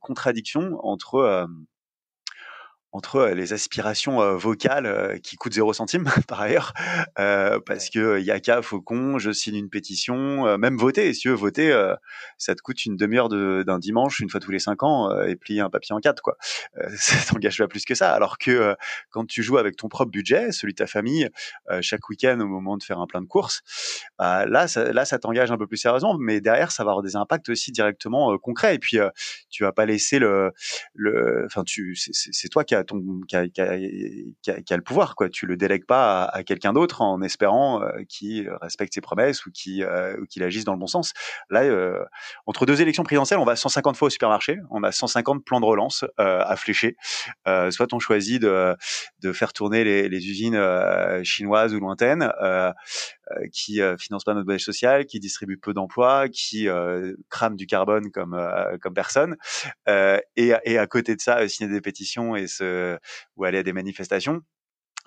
contradiction 0.00 0.78
entre 0.82 1.48
entre 2.92 3.26
les 3.34 3.52
aspirations 3.52 4.36
vocales 4.36 5.20
qui 5.22 5.36
coûtent 5.36 5.52
zéro 5.52 5.72
centime 5.74 6.08
par 6.28 6.40
ailleurs 6.40 6.72
parce 7.16 7.90
que 7.90 8.18
Yaka 8.18 8.62
Faucon 8.62 9.18
je 9.18 9.30
signe 9.30 9.56
une 9.56 9.68
pétition 9.68 10.56
même 10.56 10.78
voter 10.78 11.12
si 11.12 11.20
tu 11.20 11.28
veux 11.28 11.34
voter 11.34 11.70
ça 12.38 12.54
te 12.54 12.62
coûte 12.62 12.86
une 12.86 12.96
demi-heure 12.96 13.28
d'un 13.28 13.78
dimanche 13.78 14.20
une 14.20 14.30
fois 14.30 14.40
tous 14.40 14.50
les 14.50 14.58
cinq 14.58 14.82
ans 14.82 15.10
et 15.22 15.36
plier 15.36 15.60
un 15.60 15.68
papier 15.68 15.94
en 15.94 15.98
quatre 15.98 16.22
quoi. 16.22 16.36
Ça 16.96 17.32
t'engage 17.32 17.58
pas 17.58 17.68
plus 17.68 17.84
que 17.84 17.94
ça. 17.94 18.12
Alors 18.12 18.38
que 18.38 18.74
quand 19.10 19.26
tu 19.26 19.42
joues 19.42 19.58
avec 19.58 19.76
ton 19.76 19.88
propre 19.88 20.10
budget 20.10 20.52
celui 20.52 20.72
de 20.72 20.78
ta 20.78 20.86
famille 20.86 21.28
chaque 21.82 22.08
week-end 22.08 22.40
au 22.40 22.46
moment 22.46 22.76
de 22.78 22.82
faire 22.82 22.98
un 22.98 23.06
plein 23.06 23.20
de 23.20 23.26
courses 23.26 23.62
bah, 24.18 24.46
là 24.46 24.66
ça, 24.66 24.92
là 24.92 25.04
ça 25.04 25.18
t'engage 25.18 25.50
un 25.50 25.58
peu 25.58 25.66
plus 25.66 25.76
sérieusement 25.76 26.16
mais 26.18 26.40
derrière 26.40 26.72
ça 26.72 26.84
va 26.84 26.90
avoir 26.90 27.02
des 27.02 27.16
impacts 27.16 27.50
aussi 27.50 27.70
directement 27.70 28.36
concrets. 28.38 28.76
Et 28.76 28.78
puis 28.78 28.98
tu 29.50 29.64
vas 29.64 29.72
pas 29.72 29.84
laisser 29.84 30.18
le 30.18 30.52
le 30.94 31.44
enfin 31.46 31.64
tu 31.64 31.94
c'est 31.96 32.48
toi 32.48 32.64
qui 32.64 32.77
a 32.78 33.48
qui 33.48 33.60
a, 33.60 34.76
le 34.76 34.82
pouvoir 34.82 35.14
quoi. 35.14 35.28
Tu 35.28 35.46
le 35.46 35.56
délègues 35.56 35.86
pas 35.86 36.24
à, 36.24 36.42
quelqu'un 36.42 36.72
d'autre 36.72 37.02
en 37.02 37.22
espérant 37.22 37.82
euh, 37.82 38.02
qu'il 38.08 38.50
respecte 38.62 38.94
ses 38.94 39.00
promesses 39.00 39.46
ou 39.46 39.50
qu'il 39.50 39.82
euh, 39.82 40.16
agisse 40.40 40.64
dans 40.64 40.72
le 40.72 40.78
bon 40.78 40.86
sens. 40.86 41.12
Là 41.50 41.62
euh, 41.62 42.04
entre 42.46 42.66
deux 42.66 42.80
élections 42.80 43.02
présidentielles 43.02 43.38
on 43.38 43.44
va 43.44 43.56
150 43.56 43.96
fois 43.96 44.06
au 44.06 44.10
supermarché 44.10 44.58
on 44.70 44.82
a 44.82 44.92
150 44.92 45.44
plans 45.44 45.60
de 45.60 45.66
relance 45.66 46.04
à 46.16 46.56
flécher. 46.56 46.96
Soit 47.44 47.92
on 47.92 47.98
choisit 47.98 48.40
de, 48.42 48.76
faire 49.32 49.52
tourner 49.52 49.84
les 49.84 50.28
usines 50.28 50.60
chinoises 51.24 51.74
ou 51.74 51.80
lointaines 51.80 52.30
qui 53.52 53.80
financent 53.98 54.24
pas 54.24 54.34
notre 54.34 54.46
modèle 54.46 54.60
social, 54.60 55.06
qui 55.06 55.20
distribuent 55.20 55.58
peu 55.58 55.74
d'emplois, 55.74 56.28
qui 56.28 56.68
crament 57.28 57.56
du 57.56 57.66
carbone 57.66 58.10
comme 58.10 58.38
comme 58.80 58.94
personne, 58.94 59.36
et, 59.86 60.52
et 60.64 60.78
à 60.78 60.86
côté 60.86 61.16
de 61.16 61.20
ça 61.20 61.48
signer 61.48 61.70
des 61.70 61.80
pétitions 61.80 62.36
et 62.36 62.46
se 62.46 62.98
ou 63.36 63.44
aller 63.44 63.58
à 63.58 63.62
des 63.62 63.72
manifestations. 63.72 64.40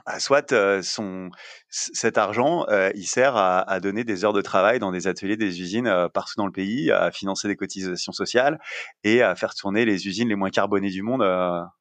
Bah, 0.06 0.20
soit 0.20 0.54
son, 0.82 1.30
cet 1.72 2.18
argent, 2.18 2.66
il 2.96 3.06
sert 3.06 3.36
à, 3.38 3.80
donner 3.80 4.04
des 4.04 4.26
heures 4.26 4.34
de 4.34 4.42
travail 4.42 4.80
dans 4.80 4.92
des 4.92 5.08
ateliers, 5.08 5.38
des 5.38 5.62
usines 5.62 6.10
partout 6.14 6.34
dans 6.38 6.46
le 6.46 6.52
pays, 6.52 6.92
à 6.92 7.12
financer 7.12 7.48
des 7.48 7.56
cotisations 7.56 8.12
sociales 8.12 8.60
et 9.04 9.22
à 9.22 9.36
faire 9.36 9.56
tourner 9.56 9.86
les 9.86 10.08
usines 10.08 10.28
les 10.28 10.36
moins 10.36 10.50
carbonées 10.50 10.90
du 10.90 11.02
monde 11.02 11.22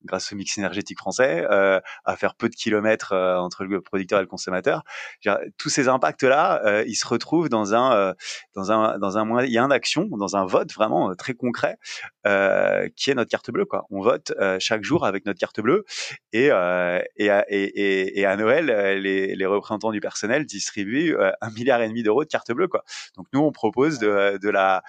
grâce 0.04 0.32
au 0.32 0.36
mix 0.36 0.56
énergétique 0.58 0.98
français, 0.98 1.44
à 1.48 2.16
faire 2.16 2.34
peu 2.34 2.48
de 2.48 2.54
kilomètres 2.54 3.12
entre 3.14 3.64
le 3.64 3.80
producteur 3.80 4.20
et 4.20 4.22
le 4.22 4.28
consommateur. 4.28 4.84
Tous 5.58 5.68
ces 5.68 5.88
impacts-là, 5.88 6.84
ils 6.86 6.96
se 6.96 7.06
retrouvent 7.06 7.48
dans 7.48 7.74
un, 7.74 8.14
dans 8.54 8.72
un, 8.72 8.98
dans 8.98 9.18
un 9.18 9.24
moyen 9.24 9.68
d'action, 9.68 10.08
dans 10.12 10.36
un 10.36 10.46
vote 10.46 10.72
vraiment 10.72 11.14
très 11.16 11.34
concret, 11.34 11.78
qui 12.24 13.10
est 13.10 13.14
notre 13.14 13.30
carte 13.30 13.50
bleue. 13.50 13.66
On 13.90 14.02
vote 14.02 14.32
chaque 14.60 14.84
jour 14.84 15.04
avec 15.04 15.26
notre 15.26 15.40
carte 15.40 15.60
bleue 15.60 15.84
et, 16.32 16.50
et, 17.16 18.24
à 18.24 18.36
Noël, 18.36 18.70
euh, 18.70 18.94
les, 18.98 19.46
représentants 19.46 19.79
du 19.90 20.00
personnel 20.00 20.44
distribuent 20.44 21.16
euh, 21.16 21.32
un 21.40 21.50
milliard 21.50 21.80
et 21.80 21.88
demi 21.88 22.02
d'euros 22.02 22.24
de 22.24 22.28
cartes 22.28 22.52
bleues. 22.52 22.68
Quoi. 22.68 22.84
Donc 23.16 23.26
nous, 23.32 23.40
on 23.40 23.52
propose 23.52 23.98
de, 23.98 24.38
de 24.38 24.50
la 24.50 24.82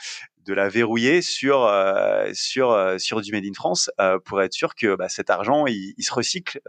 de 0.45 0.55
la 0.55 0.69
verrouiller 0.69 1.21
sur 1.21 1.65
euh, 1.65 2.29
sur 2.33 2.95
sur 2.97 3.21
du 3.21 3.31
made 3.31 3.45
in 3.45 3.53
France 3.53 3.91
pour 4.25 4.41
être 4.41 4.53
sûr 4.53 4.73
que 4.73 4.95
bah, 4.95 5.07
cet 5.07 5.29
argent 5.29 5.67
il, 5.67 5.93
il 5.97 6.03
se 6.03 6.11
recycle 6.11 6.59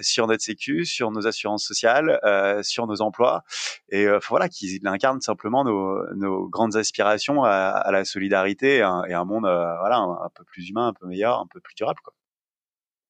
sur 0.00 0.28
notre 0.28 0.44
sécu, 0.44 0.84
sur 0.84 1.10
nos 1.10 1.26
assurances 1.26 1.64
sociales, 1.64 2.20
sur 2.62 2.86
nos 2.86 3.02
emplois 3.02 3.42
et 3.88 4.06
voilà 4.28 4.48
qu'il 4.48 4.86
incarne 4.86 5.20
simplement 5.20 5.64
nos, 5.64 6.06
nos 6.14 6.48
grandes 6.48 6.76
aspirations 6.76 7.42
à, 7.42 7.50
à 7.50 7.90
la 7.90 8.04
solidarité 8.04 8.76
et 8.76 8.82
un, 8.82 9.02
et 9.08 9.14
un 9.14 9.24
monde 9.24 9.42
voilà 9.42 9.96
un, 9.96 10.24
un, 10.24 10.30
peu 10.32 10.44
plus 10.44 10.68
humain, 10.68 10.86
un 10.86 10.94
peu 10.94 11.08
meilleur, 11.08 11.40
un 11.40 11.48
peu 11.52 11.58
plus 11.58 11.74
durable 11.74 11.98
quoi. 12.04 12.14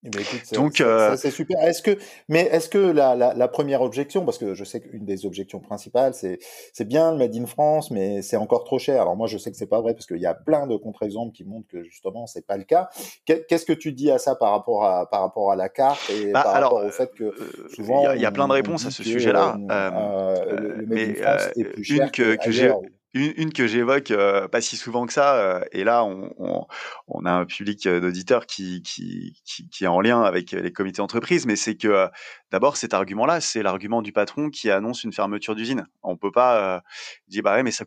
Eh 0.04 0.11
ben, 0.11 0.25
Donc, 0.54 0.80
euh, 0.80 1.16
c'est 1.16 1.30
super. 1.30 1.62
Est-ce 1.62 1.80
que, 1.80 1.97
mais 2.28 2.40
est-ce 2.50 2.68
que 2.68 2.78
la, 2.78 3.14
la, 3.14 3.35
la, 3.35 3.49
première 3.49 3.82
objection, 3.82 4.25
parce 4.25 4.37
que 4.37 4.52
je 4.52 4.64
sais 4.64 4.80
qu'une 4.80 5.04
des 5.04 5.26
objections 5.26 5.61
principales, 5.61 6.12
c'est 6.12 6.40
c'est 6.73 6.88
bien 6.88 7.12
le 7.12 7.18
Made 7.18 7.37
in 7.37 7.47
France, 7.47 7.92
mais 7.92 8.21
c'est 8.21 8.37
encore 8.37 8.64
trop 8.64 8.80
cher. 8.80 9.00
Alors 9.00 9.16
moi, 9.16 9.28
je 9.28 9.38
sais 9.38 9.52
que 9.52 9.56
c'est 9.56 9.68
pas 9.68 9.80
vrai 9.80 9.94
parce 9.94 10.06
qu'il 10.06 10.18
y 10.18 10.26
a 10.26 10.35
plein 10.35 10.66
de 10.66 10.76
contre-exemples 10.76 11.32
qui 11.32 11.44
montrent 11.44 11.68
que 11.68 11.85
justement 11.85 12.26
c'est 12.26 12.44
pas 12.44 12.56
le 12.56 12.64
cas. 12.64 12.88
Qu'est-ce 13.26 13.64
que 13.64 13.73
tu 13.73 13.92
dis 13.92 14.11
à 14.11 14.18
ça 14.18 14.35
par 14.35 14.50
rapport 14.50 14.85
à 14.85 15.09
par 15.09 15.21
rapport 15.21 15.52
à 15.52 15.56
la 15.56 15.68
carte 15.68 16.11
et 16.11 16.32
bah, 16.32 16.42
par 16.42 16.56
alors, 16.56 16.73
rapport 16.73 16.88
au 16.88 16.90
fait 16.90 17.12
que 17.14 17.25
euh, 17.25 17.68
souvent 17.73 18.11
il 18.11 18.21
y, 18.21 18.26
a 18.26 18.32
plein 18.32 18.49
de 18.49 18.54
réponses 18.54 18.85
à 18.87 18.90
ce 18.90 19.04
sujet-là. 19.04 19.56
Euh, 19.71 20.56
le, 20.56 20.87
Made 20.87 20.99
in 20.99 21.14
France 21.14 21.49
est 21.56 21.64
plus 21.64 21.85
cher 21.85 22.06
une 22.06 22.11
que, 22.11 22.35
que 22.44 22.50
j'ai 22.50 22.73
une, 23.14 23.52
que 23.52 23.66
j'évoque 23.66 24.11
euh, 24.11 24.49
pas 24.49 24.62
si 24.62 24.76
souvent 24.76 25.07
que 25.07 25.12
ça, 25.12 25.35
euh, 25.37 25.61
et 25.73 25.85
là 25.85 26.04
on, 26.04 26.66
on, 27.09 27.25
a 27.26 27.31
un 27.31 27.45
public 27.45 27.87
euh, 27.87 28.00
d'auditeurs 28.00 28.47
qui, 28.47 28.83
qui, 28.83 29.42
qui, 29.45 29.85
est 29.85 29.88
en 29.88 30.00
lien 30.00 30.23
avec 30.23 30.52
les 30.52 30.73
comités 30.73 30.99
d'entreprise, 30.99 31.45
mais 31.45 31.57
c'est 31.57 31.76
que 31.76 32.09
d'abord 32.50 32.76
cet 32.76 32.95
argument-là, 32.95 33.40
c'est 33.40 33.62
l'argument 33.62 34.00
du 34.00 34.12
patron 34.12 34.49
qui 34.49 34.71
annonce 34.71 35.04
une 35.04 35.12
fermeture 35.12 35.54
d'usine. 35.54 35.87
On 36.02 36.16
peut 36.16 36.33
pas 36.33 36.83
dire 37.28 37.42
bah 37.42 37.54
ouais, 37.54 37.62
mais 37.62 37.71
ça 37.71 37.85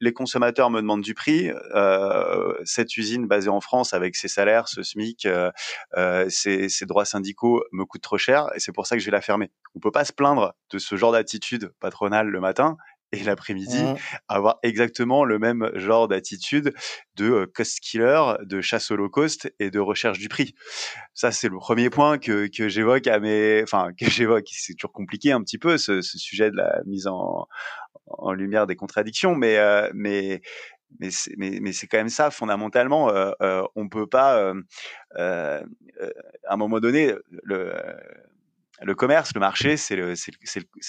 les 0.00 0.12
consommateurs 0.12 0.70
me 0.70 0.80
demandent 0.80 1.02
du 1.02 1.14
prix, 1.14 1.50
cette 2.64 2.96
usine 2.96 3.26
basée 3.26 3.50
en 3.50 3.60
France 3.60 3.92
avec 3.92 4.16
ses 4.16 4.28
salaires, 4.28 4.68
ce 4.68 4.82
SMIC, 4.82 5.28
ses, 6.28 6.68
ses 6.68 6.86
droits 6.86 7.04
syndicaux 7.04 7.62
me 7.72 7.84
coûte 7.84 8.02
trop 8.02 8.18
cher, 8.18 8.46
et 8.54 8.60
c'est 8.60 8.72
pour 8.72 8.86
ça 8.86 8.96
que 8.96 9.00
je 9.00 9.06
vais 9.06 9.12
la 9.12 9.20
fermer. 9.20 9.50
On 9.74 9.80
peut 9.80 9.90
pas 9.90 10.04
se 10.04 10.12
plaindre 10.12 10.54
de 10.70 10.78
ce 10.78 10.96
genre 10.96 11.12
d'attitude 11.12 11.72
patronale 11.80 12.28
le 12.28 12.40
matin 12.40 12.76
et 13.12 13.22
l'après-midi 13.22 13.82
mmh. 13.82 13.96
avoir 14.28 14.58
exactement 14.62 15.24
le 15.24 15.38
même 15.38 15.70
genre 15.74 16.08
d'attitude 16.08 16.74
de 17.16 17.50
cost 17.54 17.80
killer, 17.80 18.34
de 18.42 18.60
chasse 18.60 18.90
au 18.90 18.96
low 18.96 19.08
cost 19.08 19.52
et 19.58 19.70
de 19.70 19.78
recherche 19.78 20.18
du 20.18 20.28
prix. 20.28 20.54
Ça, 21.14 21.30
c'est 21.30 21.48
le 21.48 21.58
premier 21.58 21.90
point 21.90 22.18
que, 22.18 22.48
que 22.48 22.68
j'évoque 22.68 23.06
à 23.06 23.20
mes, 23.20 23.62
enfin, 23.62 23.90
que 23.98 24.08
j'évoque. 24.08 24.46
C'est 24.50 24.74
toujours 24.74 24.92
compliqué 24.92 25.32
un 25.32 25.42
petit 25.42 25.58
peu 25.58 25.78
ce, 25.78 26.00
ce, 26.00 26.18
sujet 26.18 26.50
de 26.50 26.56
la 26.56 26.80
mise 26.86 27.06
en, 27.06 27.46
en 28.06 28.32
lumière 28.32 28.66
des 28.66 28.76
contradictions, 28.76 29.34
mais, 29.34 29.58
euh, 29.58 29.90
mais, 29.94 30.40
mais 30.98 31.10
c'est, 31.10 31.34
mais, 31.36 31.58
mais 31.60 31.72
c'est 31.72 31.86
quand 31.86 31.98
même 31.98 32.08
ça 32.08 32.30
fondamentalement. 32.30 33.10
Euh, 33.10 33.32
euh, 33.42 33.62
on 33.76 33.88
peut 33.88 34.06
pas, 34.06 34.54
à 35.16 35.62
un 36.48 36.56
moment 36.56 36.80
donné, 36.80 37.14
le, 37.44 37.74
le 38.80 38.94
commerce, 38.94 39.32
le 39.34 39.40
marché, 39.40 39.76
c'est, 39.76 39.96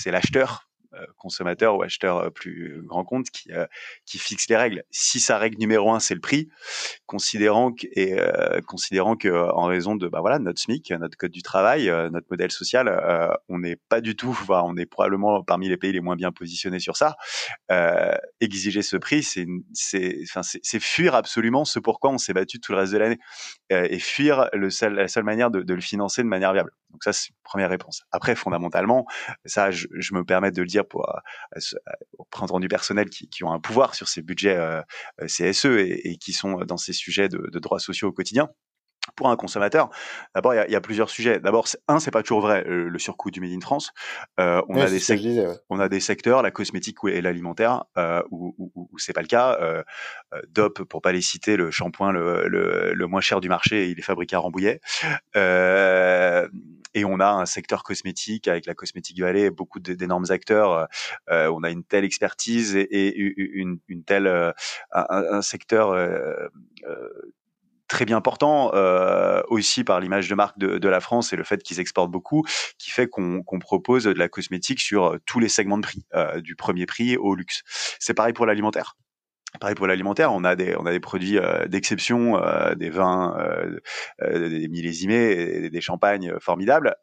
l'acheteur 0.06 0.52
euh, 0.52 0.73
consommateur 1.18 1.76
ou 1.76 1.84
acheteur 1.84 2.18
euh, 2.18 2.30
plus 2.30 2.82
grand 2.86 3.04
compte 3.04 3.30
qui, 3.30 3.52
euh, 3.52 3.66
qui 4.06 4.18
fixe 4.18 4.48
les 4.50 4.56
règles. 4.56 4.84
Si 4.92 5.20
sa 5.20 5.38
règle 5.38 5.58
numéro 5.58 5.92
un 5.92 6.00
c'est 6.00 6.14
le 6.14 6.20
prix, 6.20 6.50
considérant 7.06 7.72
que, 7.72 7.88
et 7.96 8.18
considérant 8.68 9.16
que 9.16 9.30
en 9.30 9.66
raison 9.66 9.96
de 9.96 10.08
bah 10.08 10.20
voilà 10.22 10.40
notre 10.40 10.60
SMIC, 10.62 10.92
notre 10.92 11.18
code 11.18 11.32
du 11.32 11.42
travail, 11.42 11.88
notre 12.12 12.28
modèle 12.30 12.52
social, 12.52 12.90
on 13.50 13.60
n'est 13.60 13.78
pas 13.90 14.02
du 14.02 14.16
tout, 14.16 14.30
enfin, 14.30 14.62
on 14.66 14.76
est 14.78 14.86
probablement 14.86 15.44
parmi 15.44 15.70
les 15.70 15.78
pays 15.78 15.92
les 15.92 16.02
moins 16.02 16.16
bien 16.16 16.32
positionnés 16.32 16.80
sur 16.80 16.98
ça. 16.98 17.16
exiger 18.40 18.82
ce 18.82 18.98
prix, 18.98 19.24
c'est 19.24 19.46
c'est 19.74 20.80
fuir 20.80 21.16
absolument 21.16 21.66
ce 21.66 21.80
pourquoi 21.80 22.12
on 22.12 22.18
s'est 22.18 22.34
battu 22.34 22.60
tout 22.60 22.72
le 22.72 22.80
reste 22.80 22.94
de 22.94 22.98
l'année 22.98 23.20
et 23.70 24.00
fuir 24.00 24.50
le 24.54 24.70
seul, 24.70 24.96
la 24.96 25.08
seule 25.08 25.24
manière 25.24 25.52
de, 25.52 25.62
de 25.62 25.74
le 25.74 25.82
financer 25.82 26.24
de 26.24 26.28
manière 26.28 26.54
viable. 26.54 26.72
Donc 26.94 27.04
ça, 27.04 27.12
c'est 27.12 27.30
une 27.30 27.36
première 27.44 27.70
réponse. 27.70 28.04
Après, 28.12 28.36
fondamentalement, 28.36 29.06
ça, 29.46 29.72
je, 29.72 29.88
je 29.92 30.14
me 30.14 30.24
permets 30.24 30.52
de 30.52 30.62
le 30.62 30.68
dire 30.68 30.88
pour, 30.88 31.10
euh, 31.10 31.60
prendre 32.30 32.60
du 32.60 32.68
personnel 32.68 33.10
qui, 33.10 33.28
qui, 33.28 33.44
ont 33.44 33.52
un 33.52 33.60
pouvoir 33.60 33.96
sur 33.96 34.08
ces 34.08 34.22
budgets 34.22 34.56
euh, 34.56 34.82
euh 35.22 35.26
CSE 35.26 35.66
et, 35.66 36.12
et, 36.12 36.18
qui 36.18 36.34
sont 36.34 36.58
dans 36.66 36.78
ces 36.78 36.94
sujets 36.94 37.28
de, 37.30 37.50
de 37.52 37.60
droits 37.60 37.80
sociaux 37.80 38.10
au 38.10 38.12
quotidien 38.12 38.50
pour 39.16 39.30
un 39.30 39.36
consommateur, 39.36 39.90
d'abord, 40.34 40.54
il 40.54 40.66
y, 40.68 40.72
y, 40.72 40.76
a 40.76 40.82
plusieurs 40.82 41.10
sujets. 41.10 41.40
D'abord, 41.40 41.68
un, 41.88 42.00
c'est 42.00 42.12
pas 42.12 42.24
toujours 42.24 42.42
vrai, 42.42 42.64
le, 42.66 43.00
surcoût 43.00 43.32
du 43.32 43.42
Made 43.42 43.52
in 43.52 43.60
France. 43.60 43.92
Euh, 44.40 44.62
on, 44.70 44.80
a 44.80 44.90
des 44.90 45.60
on 45.70 45.80
a 45.80 45.90
des 45.90 46.00
secteurs, 46.00 46.42
la 46.42 46.52
cosmétique 46.52 46.98
et 47.08 47.22
l'alimentaire, 47.22 47.84
euh, 47.98 48.24
où, 48.32 48.56
où, 48.58 48.90
où 48.92 49.00
c'est 49.00 49.14
pas 49.14 49.22
le 49.22 49.28
cas. 49.28 49.58
Euh, 49.62 49.84
euh 50.34 50.42
DOP, 50.50 50.84
pour 50.84 51.02
pas 51.02 51.12
les 51.12 51.22
citer, 51.22 51.58
le 51.58 51.70
shampoing 51.70 52.12
le, 52.12 52.48
le, 52.48 52.94
le, 52.94 53.08
moins 53.08 53.22
cher 53.22 53.42
du 53.42 53.50
marché, 53.50 53.90
il 53.90 54.00
est 54.00 54.04
fabriqué 54.04 54.36
à 54.36 54.40
Rambouillet. 54.40 54.80
Euh, 55.36 56.48
et 56.94 57.06
on 57.06 57.20
a 57.20 57.30
un 57.30 57.46
secteur 57.46 57.84
cosmétique 57.84 58.48
avec 58.48 58.66
la 58.66 58.74
Cosmétique 58.74 59.20
Vallée, 59.20 59.50
beaucoup 59.50 59.80
d'énormes 59.80 60.26
acteurs. 60.30 60.88
Euh, 61.30 61.52
on 61.54 61.64
a 61.64 61.70
une 61.70 61.84
telle 61.84 62.06
expertise 62.06 62.76
et, 62.76 62.82
et 62.82 63.18
une, 63.18 63.80
une, 63.88 64.04
telle 64.04 64.28
un, 64.28 64.54
un, 64.92 65.42
secteur 65.42 65.96
très 67.94 68.06
bien 68.06 68.22
portant 68.22 68.74
euh, 68.74 69.42
aussi 69.50 69.84
par 69.84 70.00
l'image 70.00 70.28
de 70.28 70.34
marque 70.34 70.58
de, 70.58 70.80
de, 70.80 70.90
la 70.90 71.00
France 71.00 71.32
et 71.32 71.36
le 71.36 71.44
fait 71.44 71.62
qu'ils 71.62 71.80
exportent 71.80 72.10
beaucoup, 72.10 72.44
qui 72.80 72.90
fait 72.90 73.08
qu'on 73.08 73.44
propose 73.60 74.06
de 74.06 74.14
la 74.14 74.30
cosmétique 74.30 74.80
sur 74.80 75.20
tous 75.28 75.40
les 75.40 75.50
segments 75.50 75.78
de 75.78 75.84
prix, 75.84 76.04
euh, 76.16 76.42
du 76.42 76.56
premier 76.56 76.88
prix 76.88 77.18
au 77.18 77.36
luxe. 77.36 77.62
C'est 78.00 78.16
pareil 78.16 78.34
pour 78.34 78.48
l'alimentaire. 78.48 78.96
Pareil 79.60 79.76
pour 79.76 79.86
l'alimentaire, 79.86 80.34
on 80.34 80.44
a 80.44 80.56
des 80.56 80.76
on 80.78 80.86
a 80.86 80.92
des 80.92 81.00
produits 81.00 81.38
euh, 81.38 81.68
d'exception, 81.68 82.42
euh, 82.42 82.74
des 82.74 82.90
vins, 82.90 83.38
euh, 83.40 83.80
euh 84.24 84.50
des 84.50 84.68
millésimés, 84.68 85.70
des 85.70 85.82
champagnes 85.82 86.34
formidables. 86.40 86.96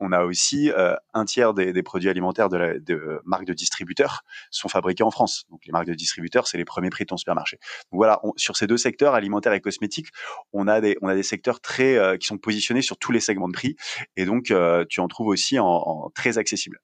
on 0.00 0.12
a 0.12 0.22
aussi 0.22 0.70
un 1.14 1.24
tiers 1.24 1.52
des, 1.52 1.72
des, 1.72 1.82
produits 1.82 2.08
alimentaires 2.08 2.48
de, 2.48 2.56
la, 2.56 2.78
de 2.78 3.20
marques 3.24 3.44
de 3.44 3.52
distributeurs 3.52 4.22
sont 4.50 4.68
fabriqués 4.68 5.02
en 5.02 5.10
France. 5.10 5.44
Donc 5.50 5.60
les 5.66 5.72
marques 5.72 5.86
de 5.86 5.94
distributeurs, 5.94 6.46
c'est 6.46 6.58
les 6.58 6.64
premiers 6.64 6.90
prix 6.90 7.04
de 7.04 7.08
ton 7.08 7.16
supermarché. 7.16 7.58
Donc 7.90 7.98
voilà, 7.98 8.20
on, 8.22 8.32
sur 8.36 8.56
ces 8.56 8.68
deux 8.68 8.76
secteurs, 8.76 9.14
alimentaire 9.14 9.52
et 9.52 9.60
cosmétique, 9.60 10.08
on 10.52 10.68
a 10.68 10.80
des 10.80 10.96
on 11.02 11.08
a 11.08 11.14
des 11.14 11.24
secteurs 11.24 11.60
très 11.60 12.18
qui 12.18 12.26
sont 12.26 12.38
positionnés 12.38 12.82
sur 12.82 12.98
tous 12.98 13.10
les 13.10 13.20
segments 13.20 13.48
de 13.48 13.52
prix, 13.52 13.74
et 14.16 14.26
donc 14.26 14.52
tu 14.88 15.00
en 15.00 15.08
trouves 15.08 15.28
aussi 15.28 15.58
en, 15.58 15.66
en, 15.66 16.10
très 16.10 16.38
accessible. 16.38 16.78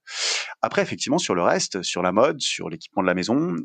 Après, 0.62 0.82
effectivement, 0.82 1.18
sur 1.18 1.36
le 1.36 1.42
reste, 1.42 1.82
sur 1.82 2.02
la 2.02 2.10
mode, 2.10 2.40
sur 2.40 2.68
l'équipement 2.68 3.02
de 3.02 3.06
la 3.06 3.14
maison. 3.14 3.56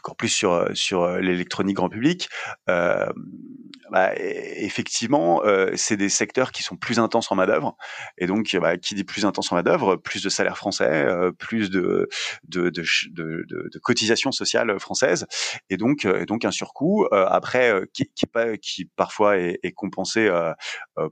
Encore 0.00 0.16
plus 0.16 0.30
sur 0.30 0.52
euh, 0.52 0.70
sur 0.72 1.02
euh, 1.02 1.20
l'électronique 1.20 1.76
grand 1.76 1.90
public. 1.90 2.30
Euh, 2.70 3.06
bah, 3.90 4.12
effectivement, 4.16 5.42
c'est 5.74 5.96
des 5.96 6.08
secteurs 6.08 6.52
qui 6.52 6.62
sont 6.62 6.76
plus 6.76 7.00
intenses 7.00 7.32
en 7.32 7.34
main 7.34 7.46
d'œuvre, 7.46 7.76
et 8.18 8.28
donc 8.28 8.56
bah, 8.60 8.76
qui 8.76 8.94
dit 8.94 9.02
plus 9.02 9.26
intense 9.26 9.50
en 9.50 9.56
main 9.56 9.64
d'œuvre, 9.64 9.96
plus 9.96 10.22
de 10.22 10.28
salaires 10.28 10.56
français, 10.56 11.08
plus 11.40 11.70
de 11.70 12.08
de, 12.44 12.70
cotisations 13.82 14.30
sociales 14.30 14.78
françaises, 14.78 15.26
et 15.70 15.76
donc 15.76 16.06
donc 16.28 16.44
un 16.44 16.52
surcoût 16.52 17.08
après 17.10 17.82
qui 17.92 18.08
qui, 18.60 18.84
parfois 18.94 19.38
est, 19.38 19.72
compensé 19.74 20.30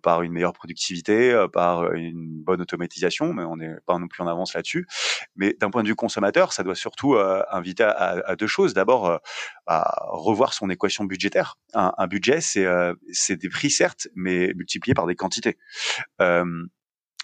par 0.04 0.22
une 0.22 0.30
meilleure 0.30 0.52
productivité, 0.52 1.46
par 1.52 1.92
une 1.94 2.44
bonne 2.44 2.60
automatisation, 2.60 3.32
mais 3.32 3.42
on 3.42 3.56
n'est 3.56 3.74
pas 3.86 3.98
non 3.98 4.06
plus 4.06 4.22
en 4.22 4.28
avance 4.28 4.54
là-dessus. 4.54 4.86
Mais 5.34 5.56
d'un 5.58 5.70
point 5.70 5.82
de 5.82 5.88
vue 5.88 5.96
consommateur, 5.96 6.52
ça 6.52 6.62
doit 6.62 6.76
surtout 6.76 7.16
inviter 7.50 7.82
à 7.82 8.36
deux 8.36 8.46
choses 8.46 8.72
d'abord 8.78 9.06
euh, 9.06 9.18
à 9.66 10.06
revoir 10.06 10.54
son 10.54 10.70
équation 10.70 11.04
budgétaire. 11.04 11.56
Un, 11.74 12.06
budget, 12.06 12.40
c'est 12.40 12.64
euh, 12.64 12.94
des 13.28 13.48
prix 13.48 13.70
certes, 13.70 14.08
mais 14.14 14.52
multipliés 14.54 14.94
par 14.94 15.06
des 15.06 15.14
quantités 15.14 15.58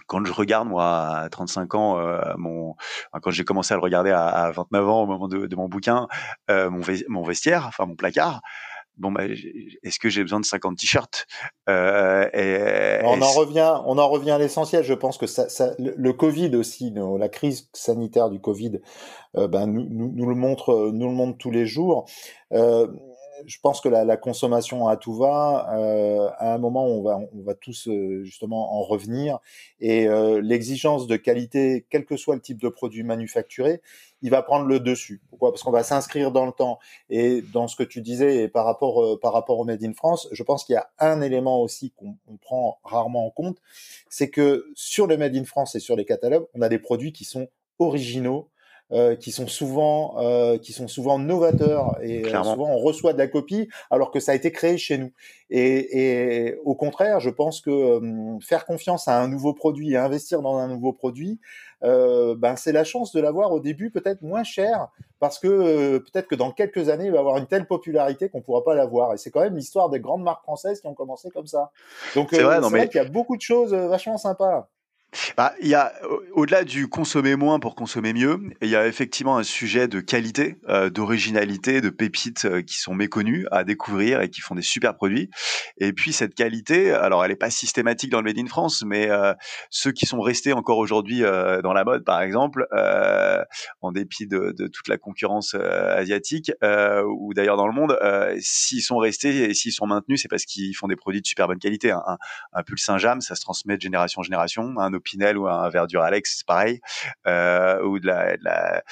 quand 0.06 0.25
je 0.25 0.32
regarde 0.32 0.68
moi 0.68 1.18
à 1.18 1.28
35 1.28 1.75
ans 1.76 1.99
euh, 1.99 2.20
mon 2.37 2.75
quand 3.23 3.30
j'ai 3.30 3.44
commencé 3.44 3.73
à 3.73 3.76
le 3.76 3.82
regarder 3.82 4.11
à, 4.11 4.50
29 4.50 4.88
ans 4.88 5.02
au 5.02 5.06
moment 5.06 5.28
de, 5.28 5.54
mon 5.54 5.68
bouquin 5.68 6.08
mon 6.49 7.23
vestiaire 7.23 7.66
enfin 7.68 7.87
mon 7.87 7.94
placard 7.94 8.40
bon 8.96 9.12
bah, 9.12 9.24
est-ce 9.24 9.98
que 9.98 10.08
j'ai 10.08 10.22
besoin 10.22 10.40
de 10.40 10.44
50 10.44 10.78
t-shirts? 10.78 11.26
Euh, 11.68 13.00
On 13.04 13.20
en 13.20 13.32
revient, 13.32 13.80
on 13.86 13.98
en 13.98 14.08
revient 14.08 14.32
à 14.32 14.38
l'essentiel. 14.38 14.84
Je 14.84 14.94
pense 14.94 15.18
que 15.18 15.26
ça, 15.26 15.48
ça, 15.48 15.74
le, 15.78 16.12
Covid 16.12 16.54
aussi, 16.56 16.92
la 17.18 17.28
crise 17.28 17.68
sanitaire 17.72 18.30
du 18.30 18.40
Covid, 18.40 18.80
euh, 19.36 19.48
ben 19.48 19.66
nous, 19.66 20.12
nous, 20.14 20.28
le 20.28 20.34
montre, 20.34 20.90
nous 20.92 21.08
le 21.08 21.14
montre 21.14 21.38
tous 21.38 21.50
les 21.50 21.66
jours. 21.66 22.06
Euh, 22.52 22.86
je 23.47 23.59
pense 23.61 23.81
que 23.81 23.88
la, 23.88 24.05
la, 24.05 24.17
consommation 24.17 24.88
à 24.88 24.97
tout 24.97 25.14
va, 25.14 25.75
euh, 25.75 26.29
à 26.38 26.55
un 26.55 26.59
moment, 26.59 26.87
on 26.87 27.03
va, 27.03 27.19
on 27.19 27.43
va 27.43 27.55
tous 27.55 27.88
euh, 27.88 28.23
justement 28.25 28.75
en 28.79 28.83
revenir. 28.83 29.38
Et 29.81 30.09
euh, 30.09 30.41
l'exigence 30.41 31.07
de 31.07 31.17
qualité, 31.17 31.87
quel 31.91 32.05
que 32.05 32.17
soit 32.17 32.35
le 32.35 32.41
type 32.41 32.61
de 32.61 32.69
produit 32.69 33.03
manufacturé, 33.03 33.81
il 34.23 34.31
va 34.31 34.43
prendre 34.43 34.64
le 34.64 34.81
dessus. 34.81 35.21
Pourquoi? 35.29 35.53
Parce 35.53 35.62
qu'on 35.62 35.71
va 35.71 35.83
s'inscrire 35.83 36.33
dans 36.33 36.47
le 36.47 36.53
temps. 36.53 36.79
Et 37.11 37.43
dans 37.53 37.69
ce 37.69 37.76
que 37.76 37.83
tu 37.83 38.00
disais, 38.00 38.45
et 38.45 38.49
par 38.49 38.64
rapport, 38.64 39.05
euh, 39.05 39.19
par 39.21 39.35
rapport 39.35 39.59
au 39.59 39.64
Made 39.64 39.85
in 39.85 39.93
France, 39.93 40.29
je 40.33 40.43
pense 40.43 40.64
qu'il 40.64 40.75
y 40.75 40.79
a 40.79 40.88
un 40.99 41.21
élément 41.21 41.61
aussi 41.61 41.93
qu'on 41.93 42.17
prend 42.38 42.79
rarement 42.85 43.26
en 43.26 43.31
compte, 43.31 43.59
c'est 44.09 44.31
que 44.31 44.67
sur 44.75 45.07
le 45.07 45.19
Made 45.19 45.37
in 45.37 45.45
France 45.45 45.75
et 45.75 45.81
sur 45.81 45.95
les 45.95 46.07
catalogues, 46.07 46.47
on 46.55 46.62
a 46.62 46.71
des 46.71 46.79
produits 46.79 47.12
qui 47.12 47.25
sont 47.25 47.49
originaux, 47.79 48.49
euh, 48.93 49.17
qui 49.17 49.33
sont 49.33 49.47
souvent 49.47 50.17
euh, 50.19 50.59
qui 50.59 50.75
sont 50.75 50.88
souvent 50.88 51.19
novateurs 51.19 51.97
et 52.03 52.23
euh, 52.23 52.43
souvent 52.45 52.69
on 52.71 52.76
reçoit 52.76 53.14
de 53.14 53.19
la 53.19 53.29
copie 53.29 53.67
alors 53.91 54.11
que 54.11 54.21
ça 54.21 54.33
a 54.33 54.35
été 54.35 54.53
créé 54.53 54.76
chez 54.76 54.99
nous. 54.99 55.11
Et, 55.49 56.49
et 56.49 56.57
au 56.64 56.75
contraire, 56.75 57.19
je 57.19 57.31
pense 57.31 57.62
que 57.62 57.71
euh, 57.71 58.38
faire 58.41 58.67
confiance 58.67 59.09
à 59.09 59.19
un 59.21 59.29
nouveau 59.29 59.55
produit 59.55 59.93
et 59.93 59.97
investir 59.97 60.43
dans 60.43 60.59
un 60.59 60.69
nouveau 60.69 60.93
produit, 60.93 61.41
ben 61.83 62.57
c'est 62.57 62.73
la 62.73 62.85
chance 62.85 63.12
de 63.12 63.21
l'avoir 63.21 63.53
au 63.53 63.61
début 63.61 63.91
peut-être 63.91 64.23
moins 64.23 64.43
cher 64.43 64.88
parce 65.21 65.38
que 65.38 65.99
peut-être 65.99 66.29
que 66.29 66.35
dans 66.35 66.50
quelques 66.50 66.88
années 66.88 67.07
il 67.07 67.12
va 67.12 67.19
avoir 67.19 67.37
une 67.37 67.47
telle 67.47 67.67
popularité 67.67 68.29
qu'on 68.31 68.41
pourra 68.41 68.64
pas 68.64 68.75
l'avoir. 68.75 69.12
Et 69.12 69.19
c'est 69.19 69.31
quand 69.31 69.43
même 69.43 69.57
l'histoire 69.57 69.91
des 69.91 70.00
grandes 70.00 70.23
marques 70.23 70.43
françaises 70.43 70.81
qui 70.81 70.87
ont 70.87 70.95
commencé 70.95 71.31
comme 71.31 71.47
ça. 71.47 71.73
Donc 72.14 72.29
c'est 72.31 72.43
vrai, 72.43 72.61
vrai 72.61 72.88
qu'il 72.88 73.03
y 73.03 73.05
a 73.05 73.09
beaucoup 73.09 73.37
de 73.37 73.43
choses 73.43 73.75
vachement 73.75 74.19
sympas. 74.19 74.69
Bah, 75.37 75.54
il 75.61 75.68
y 75.68 75.75
a 75.75 75.92
au-delà 76.33 76.64
du 76.64 76.88
consommer 76.88 77.37
moins 77.37 77.61
pour 77.61 77.75
consommer 77.75 78.12
mieux, 78.12 78.40
il 78.62 78.68
y 78.68 78.76
a 78.76 78.87
effectivement 78.87 79.37
un 79.37 79.42
sujet 79.42 79.88
de 79.88 80.00
qualité, 80.00 80.56
euh, 80.68 80.90
d'originalité, 80.90 81.80
de 81.80 81.90
pépites 81.90 82.44
euh, 82.44 82.62
qui 82.62 82.78
sont 82.78 82.94
méconnues 82.94 83.47
à 83.50 83.64
découvrir 83.64 84.21
et 84.21 84.30
qui 84.30 84.40
font 84.40 84.54
des 84.54 84.62
super 84.62 84.94
produits. 84.97 85.30
Et 85.78 85.92
puis 85.92 86.12
cette 86.12 86.35
qualité, 86.35 86.90
alors 86.90 87.25
elle 87.25 87.30
n'est 87.30 87.37
pas 87.37 87.50
systématique 87.50 88.11
dans 88.11 88.21
le 88.21 88.25
Made 88.25 88.38
in 88.38 88.47
France, 88.47 88.85
mais 88.87 89.11
euh, 89.11 89.35
ceux 89.71 89.92
qui 89.92 90.06
sont 90.06 90.21
restés 90.21 90.52
encore 90.52 90.78
aujourd'hui 90.78 91.21
dans 91.21 91.73
la 91.73 91.85
mode, 91.85 92.04
par 92.04 92.21
exemple, 92.23 92.66
en 93.80 93.92
dépit 93.92 94.26
de, 94.26 94.54
toute 94.68 94.88
la 94.88 94.99
concurrence 94.99 95.54
asiatique 95.54 96.52
ou 97.06 97.35
d'ailleurs 97.35 97.56
dans 97.56 97.66
le 97.66 97.73
monde, 97.73 97.99
s'ils 98.40 98.83
sont 98.83 98.99
restés 98.99 99.50
et 99.50 99.54
s'ils 99.54 99.73
sont 99.73 99.87
maintenus, 99.87 100.23
c'est 100.23 100.28
parce 100.28 100.44
qu'ils 100.44 100.75
font 100.75 100.88
des 100.88 100.97
produits 100.97 101.21
de 101.21 101.26
super 101.26 101.47
bonne 101.47 101.59
qualité. 101.59 101.90
Un, 101.90 102.02
un, 102.06 102.18
un 102.52 102.62
pull 102.62 102.78
Saint-James, 102.78 103.21
ça 103.21 103.35
se 103.35 103.40
transmet 103.40 103.76
de 103.76 103.83
génération 103.83 104.21
en 104.21 104.23
génération. 104.23 104.75
Opinel 105.04 105.38
ou 105.38 105.49
un 105.49 105.68
Verdure 105.68 106.02
Alex, 106.02 106.37
c'est 106.38 106.46
pareil. 106.46 106.80
ou 107.26 107.99
de 107.99 108.06
la, 108.06 108.37
de 108.37 108.44
la 108.44 108.82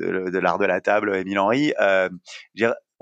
de, 0.00 0.38
l'art 0.38 0.58
de 0.58 0.66
la 0.66 0.80
table, 0.80 1.14
Émile 1.16 1.38
Henry. 1.38 1.72
Euh, 1.80 2.08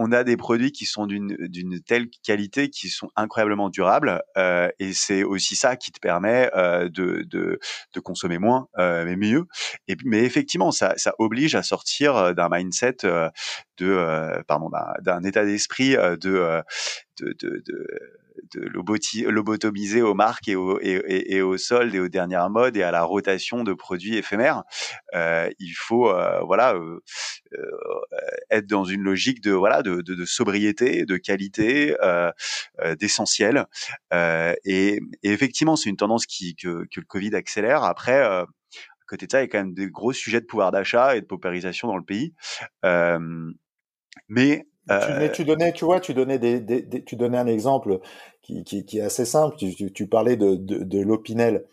on 0.01 0.13
a 0.13 0.23
des 0.23 0.37
produits 0.37 0.71
qui 0.71 0.87
sont 0.87 1.07
d'une 1.07 1.81
telle 1.85 2.07
qualité 2.25 2.71
qui 2.71 2.89
sont 2.89 3.11
incroyablement 3.17 3.69
durables 3.69 4.23
euh, 4.37 4.69
et 4.79 4.93
c'est 4.93 5.25
aussi 5.25 5.57
ça 5.57 5.75
qui 5.77 5.91
te 5.91 5.99
permet 5.99 6.51
euh, 6.55 6.89
de, 6.89 7.25
de, 7.29 7.59
de 7.93 8.01
consommer 8.01 8.39
moins 8.39 8.69
euh, 8.79 9.05
mais 9.05 9.17
mieux 9.17 9.47
et 9.89 9.97
mais 10.05 10.23
effectivement 10.23 10.71
ça 10.71 10.95
ça 10.97 11.15
oblige 11.19 11.57
à 11.57 11.65
sortir 11.65 12.17
euh, 12.17 12.33
d'un 12.33 12.49
mindset 12.49 12.99
euh, 13.05 13.29
de 13.79 13.91
euh, 13.91 14.41
pardon 14.47 14.71
d'un 15.01 15.25
état 15.25 15.45
d'esprit 15.45 15.97
de, 15.97 16.17
de, 16.17 16.63
de, 17.21 17.63
de 17.67 17.87
de 18.55 18.61
lobotomiser 19.29 20.03
aux 20.03 20.15
marques 20.15 20.49
et, 20.49 20.57
au, 20.57 20.79
et, 20.81 21.35
et, 21.35 21.43
aux 21.43 21.57
soldes 21.57 21.95
et 21.95 22.01
aux 22.01 22.09
dernières 22.09 22.51
modes 22.51 22.77
et 22.77 22.83
à 22.83 22.91
la 22.91 23.03
rotation 23.03 23.65
de 23.65 23.73
produits 23.73 24.17
éphémères. 24.17 24.65
Euh, 25.15 25.51
il 25.59 25.73
faut 25.73 26.11
euh, 26.11 26.41
voilà 26.45 26.75
euh, 26.75 27.01
être 28.51 28.67
dans 28.67 28.85
une 28.85 29.03
logique 29.03 29.41
de 29.43 29.53
voilà 29.53 29.83
de, 29.83 30.25
sobriété, 30.25 31.05
de 31.05 31.17
qualité, 31.17 31.95
d'essentiel. 32.99 33.67
Et, 34.13 34.57
et, 34.65 35.01
effectivement, 35.23 35.77
c'est 35.77 35.91
une 35.91 35.97
tendance 35.97 36.27
qui 36.27 36.55
que, 36.55 36.85
que, 36.91 37.01
le 37.01 37.07
Covid 37.07 37.35
accélère. 37.35 37.85
Après. 37.85 38.21
à 38.23 38.47
côté 39.07 39.27
de 39.27 39.33
ça, 39.33 39.41
il 39.41 39.45
y 39.45 39.45
a 39.45 39.49
quand 39.49 39.59
même 39.59 39.73
des 39.73 39.89
gros 39.89 40.13
sujets 40.13 40.41
de 40.41 40.47
pouvoir 40.47 40.71
d'achat 40.71 41.17
et 41.17 41.23
de 41.23 41.27
paupérisation 41.27 41.89
dans 41.89 41.97
le 41.97 42.05
pays. 42.05 42.35
mais 44.29 44.67
tu, 44.89 45.33
tu, 45.33 45.45
donnais, 45.45 45.73
tu 45.73 45.85
vois, 45.85 46.01
tu 46.01 46.15
donnais 46.15 46.39
des, 46.39 46.61
des, 46.61 47.05
tu 47.05 47.17
donnais 47.17 47.39
un 47.39 47.47
exemple 47.47 48.01
qui, 48.43 48.65
qui, 48.65 48.85
qui 48.85 48.99
est 48.99 49.03
assez 49.03 49.25
simple. 49.25 49.57
Tu, 49.57 49.93
tu 49.93 50.07
parlais 50.09 50.37
de, 50.37 50.55
de, 50.57 50.79
de 50.85 51.01
l'Opinel. 51.01 51.65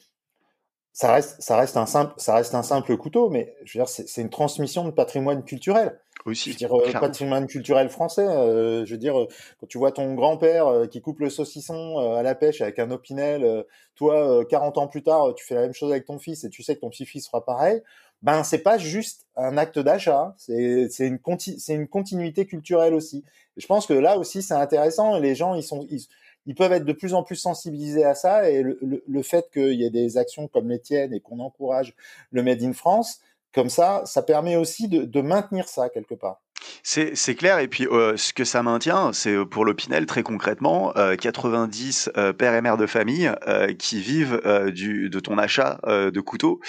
Ça 0.94 1.14
reste, 1.14 1.42
ça 1.42 1.58
reste 1.58 1.78
un 1.78 1.86
simple, 1.86 2.14
ça 2.18 2.36
reste 2.36 2.56
un 2.56 2.64
simple 2.64 2.96
couteau, 2.98 3.30
mais 3.30 3.54
je 3.66 3.78
veux 3.78 3.84
dire, 3.84 3.90
c'est 3.90 4.22
une 4.22 4.30
transmission 4.30 4.86
de 4.86 4.92
patrimoine 4.92 5.44
culturel. 5.44 6.00
Aussi. 6.26 6.54
Je 6.54 6.56
veux 6.56 6.58
dire, 6.58 6.74
euh, 6.74 6.92
patrimoine 7.00 7.46
culturel 7.46 7.88
français. 7.90 8.26
Euh, 8.26 8.84
je 8.86 8.92
veux 8.92 8.98
dire, 8.98 9.20
euh, 9.20 9.28
quand 9.60 9.68
tu 9.68 9.78
vois 9.78 9.92
ton 9.92 10.16
grand-père 10.16 10.88
qui 10.90 11.00
coupe 11.00 11.20
le 11.20 11.30
saucisson 11.30 12.00
à 12.16 12.24
la 12.24 12.34
pêche 12.34 12.62
avec 12.62 12.80
un 12.80 12.90
Opinel, 12.90 13.64
toi, 13.96 14.44
40 14.46 14.78
ans 14.80 14.88
plus 14.88 15.04
tard, 15.04 15.34
tu 15.36 15.46
fais 15.46 15.56
la 15.56 15.62
même 15.62 15.74
chose 15.74 15.92
avec 15.92 16.06
ton 16.06 16.18
fils 16.18 16.44
et 16.44 16.50
tu 16.50 16.64
sais 16.64 16.76
que 16.76 16.82
ton 16.82 16.90
petit-fils 16.90 17.28
fera 17.28 17.46
pareil 17.46 17.82
ben 18.22 18.44
c'est 18.44 18.60
pas 18.60 18.78
juste 18.78 19.28
un 19.36 19.58
acte 19.58 19.78
d'achat, 19.78 20.34
c'est 20.38 20.90
une 21.00 21.20
une 21.68 21.88
continuité 21.88 22.48
culturelle 22.48 22.94
aussi. 22.94 23.24
Et 23.56 23.62
je 23.62 23.68
pense 23.68 23.86
que 23.86 23.94
là 23.94 24.18
aussi 24.18 24.42
c'est 24.42 24.54
intéressant 24.54 25.18
et 25.18 25.22
les 25.22 25.36
gens 25.36 25.54
ils 25.54 25.64
sont 25.64 25.86
ils, 25.90 26.56
peuvent 26.56 26.72
être 26.72 26.86
de 26.86 26.94
plus 26.94 27.14
en 27.14 27.24
plus 27.24 27.36
sensibilisés 27.36 28.04
à 28.04 28.16
ça 28.16 28.50
et 28.50 28.64
le, 28.64 28.80
le, 28.82 29.22
fait 29.22 29.50
qu'il 29.52 29.74
y 29.74 29.84
ait 29.84 29.92
des 29.92 30.18
actions 30.18 30.48
comme 30.48 30.70
les 30.70 30.80
tiennes 30.80 31.14
et 31.14 31.20
qu'on 31.20 31.40
encourage 31.40 31.94
le 32.32 32.42
Made 32.42 32.64
in 32.64 32.74
France, 32.74 33.20
comme 33.56 33.70
ça, 33.70 34.04
ça 34.06 34.22
permet 34.22 34.58
aussi 34.58 34.90
de, 34.90 35.22
maintenir 35.22 35.68
ça 35.70 35.90
quelque 35.90 36.14
part. 36.14 36.42
C'est 36.84 37.36
clair. 37.36 37.60
Et 37.60 37.68
puis, 37.68 37.88
euh, 37.88 38.16
ce 38.18 38.34
que 38.34 38.44
ça 38.44 38.64
maintient, 38.64 39.12
c'est 39.14 39.34
euh, 39.34 39.46
pour 39.46 39.66
l'Opinel, 39.66 40.06
très 40.06 40.24
concrètement, 40.24 40.94
90 41.20 42.12
euh, 42.18 42.34
pères 42.34 42.54
et 42.54 42.62
mères 42.62 42.78
de 42.78 42.86
famille 42.86 43.32
qui 43.80 44.00
vivent 44.00 44.42
de 44.44 45.20
ton 45.20 45.38
achat 45.38 45.80
de 45.86 46.20
couteaux 46.20 46.60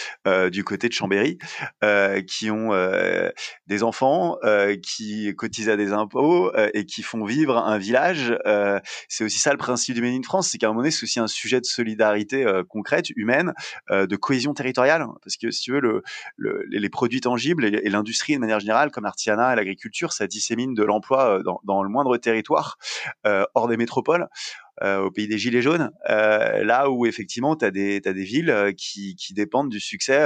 du 0.50 0.64
côté 0.64 0.88
de 0.88 0.92
Chambéry, 0.92 1.38
qui 2.26 2.50
ont 2.50 2.70
des 3.66 3.82
enfants, 3.82 4.38
qui 4.82 5.34
cotisent 5.36 5.68
à 5.68 5.76
des 5.76 5.92
impôts 5.92 6.52
et 6.74 6.86
qui 6.86 7.02
font 7.02 7.24
vivre 7.24 7.56
un 7.56 7.78
village. 7.78 8.36
c'est 9.08 9.24
aussi 9.24 9.38
ça 9.38 9.52
le 9.52 9.58
principe 9.58 9.94
du 9.94 10.02
Made 10.02 10.14
in 10.14 10.22
France, 10.22 10.48
c'est 10.50 10.58
qu'à 10.58 10.66
un 10.66 10.70
moment 10.70 10.80
donné, 10.80 10.90
c'est 10.90 11.04
aussi 11.04 11.20
un 11.20 11.26
sujet 11.26 11.60
de 11.60 11.66
solidarité 11.66 12.44
concrète, 12.68 13.10
humaine, 13.10 13.52
de 13.90 14.16
cohésion 14.16 14.54
territoriale. 14.54 15.06
Parce 15.22 15.36
que 15.36 15.50
si 15.50 15.62
tu 15.62 15.72
veux, 15.72 15.80
le, 15.80 16.02
le, 16.36 16.64
les 16.68 16.90
produits 16.90 17.20
tangibles 17.20 17.64
et 17.64 17.88
l'industrie 17.88 18.34
de 18.34 18.40
manière 18.40 18.60
générale, 18.60 18.90
comme 18.90 19.04
l'artisanat 19.04 19.52
et 19.52 19.56
l'agriculture, 19.56 19.85
ça 20.12 20.26
dissémine 20.26 20.74
de 20.74 20.84
l'emploi 20.84 21.38
euh, 21.38 21.42
dans, 21.64 21.82
le 21.82 21.88
moindre 21.88 22.16
territoire 22.16 22.78
euh, 23.26 23.44
hors 23.54 23.68
des 23.68 23.76
métropoles. 23.76 24.28
Euh, 24.82 24.98
au 24.98 25.10
pays 25.10 25.26
des 25.26 25.38
gilets 25.38 25.62
jaunes, 25.62 25.90
là 26.06 26.90
où 26.90 27.06
effectivement 27.06 27.56
tu 27.56 27.64
as 27.64 27.70
des 27.70 28.02
as 28.04 28.12
des 28.12 28.24
villes 28.24 28.74
qui, 28.76 29.16
dépendent 29.30 29.70
du 29.70 29.80
succès 29.80 30.20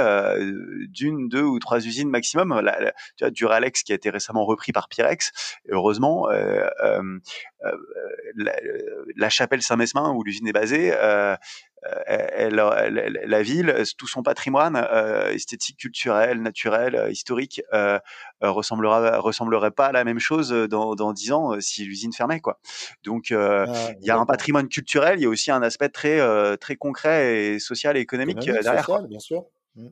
d'une, 0.89 1.29
deux 1.29 1.43
ou 1.43 1.57
trois 1.59 1.79
usines 1.87 2.09
maximum. 2.09 2.59
La, 2.59 2.91
tu 3.15 3.23
vois, 3.23 3.31
Duralex 3.31 3.83
qui 3.83 3.93
a 3.93 3.95
été 3.95 4.09
récemment 4.09 4.43
repris 4.43 4.73
par 4.73 4.89
Pyrex, 4.89 5.31
heureusement, 5.69 6.27
la, 9.15 9.29
chapelle 9.29 9.61
Saint-Mesmin 9.61 10.11
où 10.11 10.21
l'usine 10.21 10.47
est 10.47 10.51
basée, 10.51 10.91
elle, 12.05 12.55
la 12.55 13.41
ville, 13.41 13.73
tout 13.97 14.07
son 14.07 14.23
patrimoine 14.23 14.75
euh, 14.75 15.31
esthétique, 15.31 15.77
culturel, 15.77 16.41
naturel, 16.41 16.95
euh, 16.95 17.09
historique, 17.09 17.61
euh, 17.73 17.99
ressemblera 18.41 19.19
ressemblerait 19.19 19.71
pas 19.71 19.87
à 19.87 19.91
la 19.91 20.03
même 20.03 20.19
chose 20.19 20.51
dans 20.51 20.95
dans 20.95 21.13
dix 21.13 21.31
ans 21.31 21.59
si 21.59 21.83
l'usine 21.85 22.13
fermait 22.13 22.39
quoi. 22.39 22.59
Donc 23.03 23.29
il 23.31 23.35
y 24.01 24.11
a 24.11 24.17
un 24.17 24.25
patrimoine 24.25 24.67
culturel, 24.67 25.19
il 25.19 25.23
y 25.23 25.25
a 25.25 25.29
aussi 25.29 25.51
un 25.51 25.61
aspect 25.61 25.89
très 25.89 26.19
très 26.57 26.75
concret 26.75 27.35
et 27.35 27.59
social 27.59 27.97
et 27.97 27.99
économique, 27.99 28.39
derrière. 28.39 28.87
bien 29.07 29.19
sûr. 29.19 29.45
Mmh. 29.75 29.87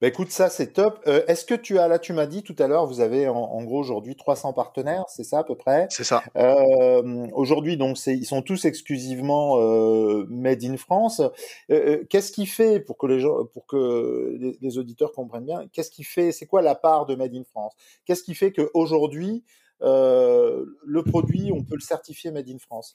Bah 0.00 0.08
écoute, 0.08 0.30
ça 0.30 0.48
c'est 0.48 0.72
top. 0.72 0.98
Euh, 1.06 1.22
Est-ce 1.28 1.44
que 1.44 1.54
tu 1.54 1.78
as, 1.78 1.86
là 1.86 1.98
tu 1.98 2.14
m'as 2.14 2.24
dit 2.26 2.42
tout 2.42 2.56
à 2.58 2.66
l'heure, 2.66 2.86
vous 2.86 3.00
avez 3.00 3.28
en, 3.28 3.36
en 3.36 3.62
gros 3.64 3.78
aujourd'hui 3.80 4.16
300 4.16 4.54
partenaires, 4.54 5.04
c'est 5.08 5.24
ça 5.24 5.40
à 5.40 5.44
peu 5.44 5.56
près? 5.56 5.88
C'est 5.90 6.04
ça. 6.04 6.22
Euh, 6.36 7.26
aujourd'hui, 7.34 7.76
donc 7.76 7.98
ils 8.06 8.24
sont 8.24 8.40
tous 8.40 8.64
exclusivement 8.64 9.58
euh, 9.60 10.24
made 10.30 10.64
in 10.64 10.78
France. 10.78 11.20
Euh, 11.20 11.28
euh, 11.70 12.04
qu'est-ce 12.08 12.32
qui 12.32 12.46
fait 12.46 12.80
pour 12.80 12.96
que 12.96 13.06
les 13.06 13.20
gens, 13.20 13.44
pour 13.52 13.66
que 13.66 14.36
les, 14.40 14.56
les 14.62 14.78
auditeurs 14.78 15.12
comprennent 15.12 15.44
bien, 15.44 15.66
qu'est-ce 15.70 15.90
qui 15.90 16.04
fait, 16.04 16.32
c'est 16.32 16.46
quoi 16.46 16.62
la 16.62 16.74
part 16.74 17.04
de 17.04 17.14
made 17.14 17.34
in 17.34 17.44
France? 17.44 17.74
Qu'est-ce 18.06 18.22
qui 18.22 18.34
fait 18.34 18.52
qu'aujourd'hui 18.52 19.44
euh, 19.82 20.64
le 20.84 21.02
produit, 21.02 21.50
on 21.52 21.62
peut 21.62 21.74
le 21.74 21.80
certifier 21.80 22.30
Made 22.30 22.48
in 22.48 22.58
France 22.58 22.92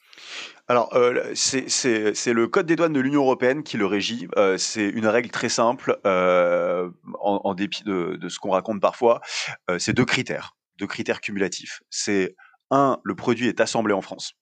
Alors, 0.68 0.94
euh, 0.94 1.32
c'est 1.34 2.32
le 2.32 2.46
code 2.46 2.66
des 2.66 2.76
douanes 2.76 2.92
de 2.92 3.00
l'Union 3.00 3.22
européenne 3.22 3.62
qui 3.62 3.76
le 3.76 3.86
régit. 3.86 4.28
Euh, 4.36 4.56
c'est 4.58 4.88
une 4.88 5.06
règle 5.06 5.30
très 5.30 5.48
simple, 5.48 5.98
en, 6.04 7.54
dépit 7.54 7.84
de, 7.84 8.16
de 8.16 8.28
ce 8.28 8.38
qu'on 8.38 8.50
raconte 8.50 8.80
parfois. 8.80 9.20
c'est 9.78 9.92
deux 9.92 10.04
critères, 10.04 10.56
deux 10.78 10.86
critères 10.86 11.20
cumulatifs. 11.20 11.82
C'est 11.90 12.36
un, 12.70 12.98
le 13.02 13.14
produit 13.14 13.48
est 13.48 13.60
assemblé 13.60 13.94
en 13.94 14.02
France. 14.02 14.34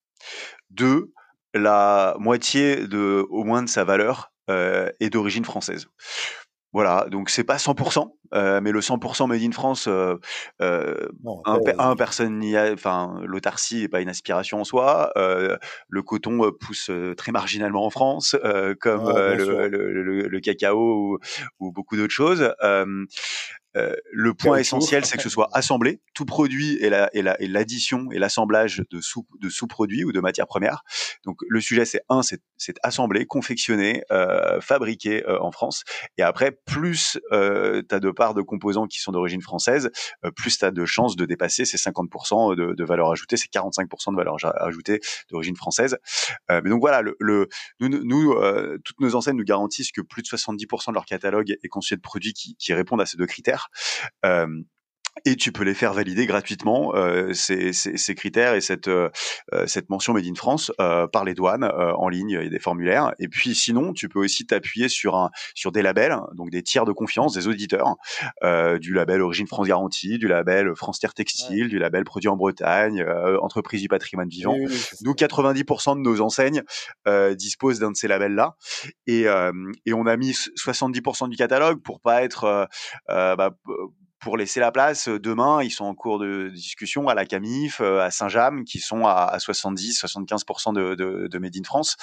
Deux, 0.70 1.12
la 1.54 2.16
moitié 2.18 2.86
de, 2.86 3.26
au 3.30 3.44
moins 3.44 3.62
de 3.62 3.68
sa 3.68 3.84
valeur 3.84 4.32
est 4.48 5.10
d'origine 5.10 5.44
française. 5.44 5.86
Voilà, 6.74 7.06
donc 7.08 7.30
c'est 7.30 7.44
pas 7.44 7.56
100%, 7.56 8.16
euh, 8.34 8.60
mais 8.60 8.72
le 8.72 8.80
100% 8.80 9.28
made 9.28 9.42
in 9.42 9.52
France, 9.52 9.86
euh, 9.86 10.16
euh, 10.60 11.08
un, 11.44 11.60
un, 11.78 11.94
personne 11.94 12.40
n'y 12.40 12.56
a, 12.56 12.72
enfin, 12.72 13.20
l'autarcie 13.24 13.84
est 13.84 13.88
pas 13.88 14.00
une 14.00 14.08
aspiration 14.08 14.60
en 14.60 14.64
soi. 14.64 15.12
Euh, 15.16 15.56
le 15.88 16.02
coton 16.02 16.50
pousse 16.50 16.90
très 17.16 17.30
marginalement 17.30 17.86
en 17.86 17.90
France, 17.90 18.36
comme 18.80 19.08
le, 19.08 19.68
le, 19.68 20.26
le, 20.26 20.40
cacao 20.40 21.12
ou, 21.14 21.18
ou 21.60 21.70
beaucoup 21.70 21.96
d'autres 21.96 22.12
choses. 22.12 22.52
Euh, 23.76 23.94
le 24.12 24.34
point 24.34 24.58
essentiel, 24.58 25.04
c'est 25.04 25.16
que 25.16 25.22
ce 25.22 25.28
soit 25.28 25.48
assemblé. 25.52 26.00
Tout 26.14 26.24
produit 26.24 26.78
est 26.82 26.90
la, 26.90 27.08
est 27.14 27.48
l'addition 27.48 28.10
et 28.12 28.18
l'assemblage 28.18 28.82
de 28.90 29.00
sous 29.00 29.26
de 29.40 29.48
sous-produits 29.48 30.04
ou 30.04 30.12
de 30.12 30.20
matières 30.20 30.46
premières. 30.46 30.82
Donc 31.24 31.38
le 31.48 31.60
sujet, 31.60 31.84
c'est 31.84 32.02
un, 32.08 32.22
c'est, 32.22 32.40
assemblé, 32.82 33.26
confectionné, 33.26 34.02
euh, 34.10 34.60
fabriqué 34.60 35.24
euh, 35.26 35.38
en 35.40 35.52
France. 35.52 35.84
Et 36.18 36.22
après, 36.22 36.52
plus 36.52 37.18
euh, 37.32 37.82
tu 37.88 37.94
as 37.94 38.00
de 38.00 38.10
parts 38.10 38.34
de 38.34 38.42
composants 38.42 38.86
qui 38.86 39.00
sont 39.00 39.12
d'origine 39.12 39.42
française, 39.42 39.90
euh, 40.24 40.30
plus 40.30 40.58
tu 40.58 40.64
as 40.64 40.70
de 40.70 40.84
chances 40.84 41.16
de 41.16 41.24
dépasser 41.24 41.64
ces 41.64 41.76
50% 41.76 42.56
de, 42.56 42.74
de, 42.74 42.84
valeur 42.84 43.10
ajoutée, 43.10 43.36
ces 43.36 43.48
45% 43.48 44.12
de 44.12 44.16
valeur 44.16 44.36
ajoutée 44.60 45.00
d'origine 45.30 45.56
française. 45.56 45.96
mais 46.50 46.70
donc 46.70 46.80
voilà, 46.80 47.02
le, 47.02 47.16
le 47.20 47.48
nous, 47.80 47.88
nous 47.88 48.34
toutes 48.84 49.00
nos 49.00 49.14
enseignes 49.14 49.36
nous 49.36 49.44
garantissent 49.44 49.92
que 49.92 50.00
plus 50.00 50.22
de 50.22 50.28
70% 50.28 50.88
de 50.88 50.94
leur 50.94 51.04
catalogue 51.04 51.56
est 51.62 51.68
constitué 51.68 51.96
de 51.96 52.02
produits 52.02 52.32
qui, 52.32 52.56
qui 52.56 52.72
répondent 52.72 53.00
à 53.00 53.06
ces 53.06 53.16
deux 53.16 53.26
critères. 53.26 53.63
Euh, 54.24 54.62
et 55.24 55.36
tu 55.36 55.52
peux 55.52 55.64
les 55.64 55.74
faire 55.74 55.94
valider 55.94 56.26
gratuitement 56.26 56.94
euh, 56.94 57.32
ces, 57.32 57.72
ces, 57.72 57.96
ces, 57.96 58.14
critères 58.14 58.54
et 58.54 58.60
cette 58.60 58.88
euh, 58.88 59.08
euh 59.52 59.66
cette 59.66 59.88
mention 59.88 60.12
Made 60.12 60.26
in 60.26 60.34
France 60.34 60.72
euh, 60.80 61.06
par 61.06 61.24
les 61.24 61.34
douanes 61.34 61.64
euh, 61.64 61.92
en 61.92 62.08
ligne 62.08 62.38
et 62.42 62.50
des 62.50 62.58
formulaires. 62.58 63.14
Et 63.18 63.28
puis 63.28 63.54
sinon, 63.54 63.92
tu 63.92 64.08
peux 64.08 64.18
aussi 64.18 64.46
t'appuyer 64.46 64.88
sur 64.88 65.16
un 65.16 65.30
sur 65.54 65.72
des 65.72 65.82
labels, 65.82 66.16
donc 66.34 66.50
des 66.50 66.62
tiers 66.62 66.84
de 66.84 66.92
confiance, 66.92 67.34
des 67.34 67.46
auditeurs, 67.48 67.96
du 68.80 68.92
label 68.92 69.22
Origine 69.22 69.46
France 69.46 69.66
Garantie, 69.66 70.18
du 70.18 70.28
label 70.28 70.74
France 70.74 70.98
Terre 70.98 71.14
Textile, 71.14 71.68
du 71.68 71.78
label 71.78 72.04
Produit 72.04 72.28
en 72.28 72.36
Bretagne, 72.36 73.04
Entreprise 73.40 73.82
du 73.82 73.88
patrimoine 73.88 74.28
vivant. 74.28 74.54
Oui, 74.54 74.66
Nous, 75.02 75.12
90% 75.12 75.96
de 75.96 76.00
nos 76.00 76.20
enseignes 76.20 76.62
disposent 77.36 77.78
d'un 77.78 77.92
de 77.92 77.96
ces 77.96 78.08
labels-là, 78.08 78.56
et, 79.06 79.26
et 79.86 79.92
on 79.92 80.06
a 80.06 80.16
mis 80.16 80.32
70% 80.32 81.28
du 81.28 81.36
catalogue 81.36 81.80
pour 81.82 82.00
pas 82.00 82.22
être 82.22 82.68
bah, 83.08 83.56
pour 84.24 84.38
laisser 84.38 84.58
la 84.58 84.72
place. 84.72 85.08
Demain, 85.08 85.62
ils 85.62 85.70
sont 85.70 85.84
en 85.84 85.94
cours 85.94 86.18
de 86.18 86.48
discussion 86.48 87.08
à 87.08 87.14
la 87.14 87.26
Camif, 87.26 87.82
à 87.82 88.10
Saint-James, 88.10 88.64
qui 88.64 88.78
sont 88.78 89.06
à, 89.06 89.36
70-75% 89.36 90.72
de, 90.72 90.94
de, 90.94 91.28
de 91.28 91.38
Made 91.38 91.56
in 91.56 91.62
France, 91.62 91.96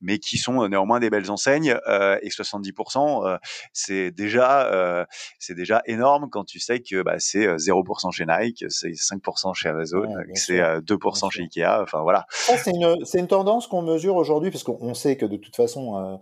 mais 0.00 0.18
qui 0.18 0.36
sont 0.36 0.68
néanmoins 0.68 1.00
des 1.00 1.08
belles 1.08 1.30
enseignes. 1.30 1.76
et 2.22 2.28
70%, 2.28 3.38
c'est 3.72 4.10
déjà, 4.10 5.06
c'est 5.38 5.54
déjà 5.54 5.82
énorme 5.86 6.28
quand 6.30 6.44
tu 6.44 6.60
sais 6.60 6.80
que 6.80 7.02
bah, 7.02 7.18
c'est 7.18 7.46
0% 7.46 8.12
chez 8.12 8.26
Nike, 8.26 8.66
c'est 8.68 8.90
5% 8.90 9.54
chez 9.54 9.70
Amazon, 9.70 10.06
c'est 10.34 10.60
2% 10.60 11.30
chez 11.30 11.42
Ikea. 11.42 11.80
Enfin 11.82 12.02
voilà. 12.02 12.26
C'est 12.30 12.70
une, 12.70 12.96
une, 13.14 13.26
tendance 13.26 13.66
qu'on 13.66 13.82
mesure 13.82 14.16
aujourd'hui, 14.16 14.50
parce 14.50 14.64
qu'on 14.64 14.92
sait 14.92 15.16
que 15.16 15.24
de 15.24 15.38
toute 15.38 15.56
façon, 15.56 16.20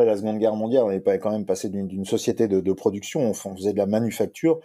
après 0.00 0.10
la 0.10 0.16
Seconde 0.16 0.38
Guerre 0.38 0.56
mondiale, 0.56 0.84
on 0.84 0.90
est 0.90 1.18
quand 1.18 1.30
même 1.30 1.44
passé 1.44 1.68
d'une 1.68 2.06
société 2.06 2.48
de, 2.48 2.72
production, 2.72 3.20
on, 3.20 3.34
faisait 3.34 3.74
de 3.74 3.78
la 3.78 3.84
manufacture. 3.84 4.58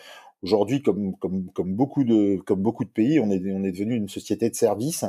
Aujourd'hui, 0.43 0.81
comme, 0.81 1.13
comme, 1.17 1.75
beaucoup 1.75 2.05
de, 2.05 2.37
comme 2.37 2.61
beaucoup 2.61 2.85
de 2.85 2.89
pays, 2.89 3.19
on 3.19 3.29
est, 3.29 3.41
on 3.51 3.65
est 3.65 3.73
devenu 3.73 3.95
une 3.95 4.07
société 4.07 4.49
de 4.49 4.55
services. 4.55 5.03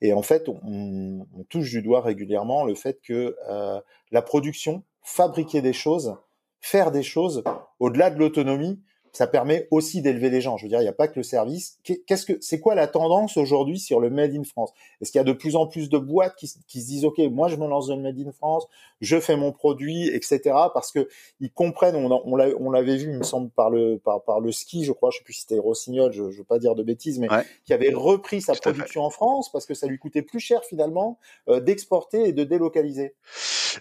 Et 0.00 0.14
en 0.14 0.22
fait, 0.22 0.48
on, 0.48 1.26
on 1.36 1.44
touche 1.50 1.70
du 1.70 1.82
doigt 1.82 2.00
régulièrement 2.00 2.64
le 2.64 2.74
fait 2.74 2.98
que 3.02 3.36
euh, 3.50 3.78
la 4.10 4.22
production, 4.22 4.84
fabriquer 5.02 5.60
des 5.60 5.74
choses, 5.74 6.16
faire 6.62 6.90
des 6.90 7.02
choses, 7.02 7.44
au-delà 7.78 8.08
de 8.08 8.18
l'autonomie, 8.18 8.80
ça 9.12 9.26
permet 9.26 9.68
aussi 9.70 10.02
d'élever 10.02 10.30
les 10.30 10.40
gens. 10.40 10.56
Je 10.56 10.64
veux 10.64 10.68
dire, 10.68 10.80
il 10.80 10.84
n'y 10.84 10.88
a 10.88 10.92
pas 10.92 11.08
que 11.08 11.18
le 11.18 11.22
service. 11.22 11.78
Qu'est-ce 11.82 12.26
que 12.26 12.34
c'est 12.40 12.60
quoi 12.60 12.74
la 12.74 12.86
tendance 12.86 13.36
aujourd'hui 13.36 13.78
sur 13.78 14.00
le 14.00 14.10
Made 14.10 14.34
in 14.34 14.44
France? 14.44 14.72
Est-ce 15.00 15.12
qu'il 15.12 15.18
y 15.18 15.22
a 15.22 15.24
de 15.24 15.32
plus 15.32 15.56
en 15.56 15.66
plus 15.66 15.88
de 15.88 15.98
boîtes 15.98 16.36
qui, 16.36 16.50
qui, 16.66 16.80
se 16.80 16.86
disent 16.86 17.04
OK, 17.04 17.18
moi 17.30 17.48
je 17.48 17.56
me 17.56 17.66
lance 17.66 17.88
dans 17.88 17.96
le 17.96 18.02
Made 18.02 18.18
in 18.18 18.32
France, 18.32 18.66
je 19.00 19.18
fais 19.18 19.36
mon 19.36 19.52
produit, 19.52 20.08
etc. 20.08 20.40
Parce 20.74 20.92
que 20.92 21.08
ils 21.40 21.52
comprennent. 21.52 21.96
On, 21.96 22.10
on 22.10 22.70
l'avait 22.70 22.96
vu, 22.96 23.10
il 23.12 23.18
me 23.18 23.24
semble, 23.24 23.50
par 23.50 23.70
le 23.70 23.98
par, 23.98 24.22
par 24.24 24.40
le 24.40 24.52
ski, 24.52 24.84
je 24.84 24.92
crois. 24.92 25.10
Je 25.10 25.18
sais 25.18 25.24
plus 25.24 25.34
si 25.34 25.40
c'était 25.42 25.58
Rossignol, 25.58 26.12
je, 26.12 26.22
ne 26.22 26.30
veux 26.30 26.44
pas 26.44 26.58
dire 26.58 26.74
de 26.74 26.82
bêtises, 26.82 27.18
mais 27.18 27.28
qui 27.64 27.72
avait 27.72 27.92
repris 27.92 28.40
sa 28.40 28.54
production 28.54 29.02
en 29.02 29.10
France 29.10 29.50
parce 29.50 29.66
que 29.66 29.74
ça 29.74 29.86
lui 29.86 29.98
coûtait 29.98 30.22
plus 30.22 30.40
cher 30.40 30.64
finalement 30.64 31.18
euh, 31.48 31.60
d'exporter 31.60 32.28
et 32.28 32.32
de 32.32 32.44
délocaliser. 32.44 33.14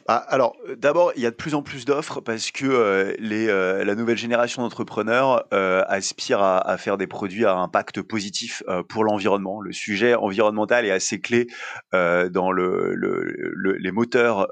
Bah, 0.08 0.24
alors, 0.28 0.56
euh, 0.70 0.76
d'abord, 0.76 1.14
il 1.16 1.24
y 1.24 1.26
a 1.26 1.32
de 1.32 1.36
plus 1.36 1.56
en 1.56 1.62
plus 1.62 1.86
d'offres 1.86 2.22
parce 2.22 2.52
que 2.52 2.66
euh, 2.66 3.14
les, 3.20 3.48
la 3.48 3.96
nouvelle 3.96 4.18
génération 4.18 4.62
d'entrepreneurs 4.62 5.46
euh, 5.54 5.84
aspire 5.88 6.42
à, 6.42 6.78
faire 6.78 6.98
des 6.98 7.08
produits 7.08 7.46
à 7.46 7.56
impact 7.56 8.02
positif 8.02 8.64
euh, 8.68 8.84
pour 8.84 9.04
l'environnement. 9.04 9.62
Le 9.62 9.72
sujet 9.72 10.16
environnemental 10.16 10.86
est 10.86 10.92
assez 10.92 11.20
clé 11.20 11.48
euh, 11.94 12.30
dans 12.30 12.52
le, 12.52 12.96
les 13.80 13.92
moteurs 13.92 14.48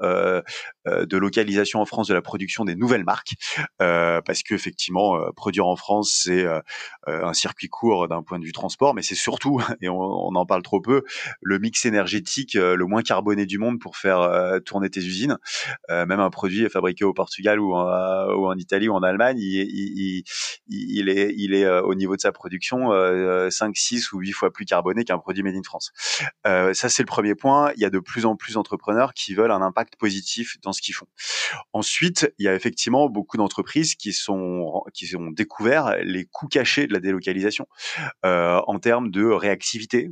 de 0.86 1.16
localisation 1.16 1.80
en 1.80 1.84
France 1.84 2.08
de 2.08 2.14
la 2.14 2.22
production 2.22 2.64
des 2.64 2.76
nouvelles 2.76 3.04
marques, 3.04 3.34
parce 3.78 4.42
que 4.42 4.54
effectivement, 4.54 5.18
produire 5.34 5.66
en 5.66 5.76
France 5.76 6.22
c'est 6.24 6.46
un 7.06 7.32
circuit 7.32 7.68
court 7.68 8.08
d'un 8.08 8.22
point 8.22 8.38
de 8.38 8.44
vue 8.44 8.52
transport, 8.52 8.94
mais 8.94 9.02
c'est 9.02 9.14
surtout, 9.14 9.60
et 9.80 9.88
on, 9.88 10.34
en 10.36 10.46
parle 10.46 10.62
trop 10.62 10.80
peu, 10.80 11.02
le 11.40 11.58
mix 11.58 11.84
énergétique 11.84 12.54
le 12.54 12.84
moins 12.84 13.02
carboné 13.02 13.46
du 13.46 13.58
monde 13.58 13.78
pour 13.80 13.96
faire 13.96 14.60
tourner 14.64 14.90
tes 14.90 15.00
usines. 15.00 15.38
même 15.88 16.20
un 16.20 16.30
produit 16.30 16.68
fabriqué 16.68 17.04
au 17.04 17.12
Portugal 17.12 17.60
ou 17.60 17.74
en, 17.74 18.56
Italie 18.56 18.88
ou 18.88 18.94
en 18.94 19.02
Allemagne, 19.02 19.38
il, 19.38 21.08
est, 21.08 21.34
il 21.36 21.54
est 21.54 21.64
euh, 21.64 21.82
au 21.82 21.94
niveau 21.94 22.16
de 22.16 22.20
sa 22.20 22.32
production 22.32 22.88
5, 22.88 22.90
euh, 22.90 23.50
6 23.50 24.12
ou 24.12 24.18
8 24.18 24.32
fois 24.32 24.52
plus 24.52 24.64
carboné 24.64 25.04
qu'un 25.04 25.18
produit 25.18 25.42
made 25.42 25.56
in 25.56 25.62
France. 25.62 25.92
Euh, 26.46 26.74
ça, 26.74 26.88
c'est 26.88 27.02
le 27.02 27.06
premier 27.06 27.34
point. 27.34 27.72
Il 27.76 27.82
y 27.82 27.84
a 27.84 27.90
de 27.90 27.98
plus 27.98 28.26
en 28.26 28.36
plus 28.36 28.54
d'entrepreneurs 28.54 29.14
qui 29.14 29.34
veulent 29.34 29.50
un 29.50 29.62
impact 29.62 29.96
positif 29.96 30.56
dans 30.62 30.72
ce 30.76 30.82
qu'ils 30.82 30.94
font. 30.94 31.06
Ensuite, 31.72 32.32
il 32.38 32.44
y 32.44 32.48
a 32.48 32.54
effectivement 32.54 33.08
beaucoup 33.08 33.36
d'entreprises 33.36 33.94
qui 33.94 34.12
sont 34.12 34.82
qui 34.94 35.14
ont 35.16 35.30
découvert 35.30 35.96
les 36.02 36.24
coûts 36.24 36.48
cachés 36.48 36.86
de 36.86 36.92
la 36.92 37.00
délocalisation 37.00 37.66
euh, 38.24 38.60
en 38.66 38.78
termes 38.78 39.10
de 39.10 39.24
réactivité, 39.24 40.10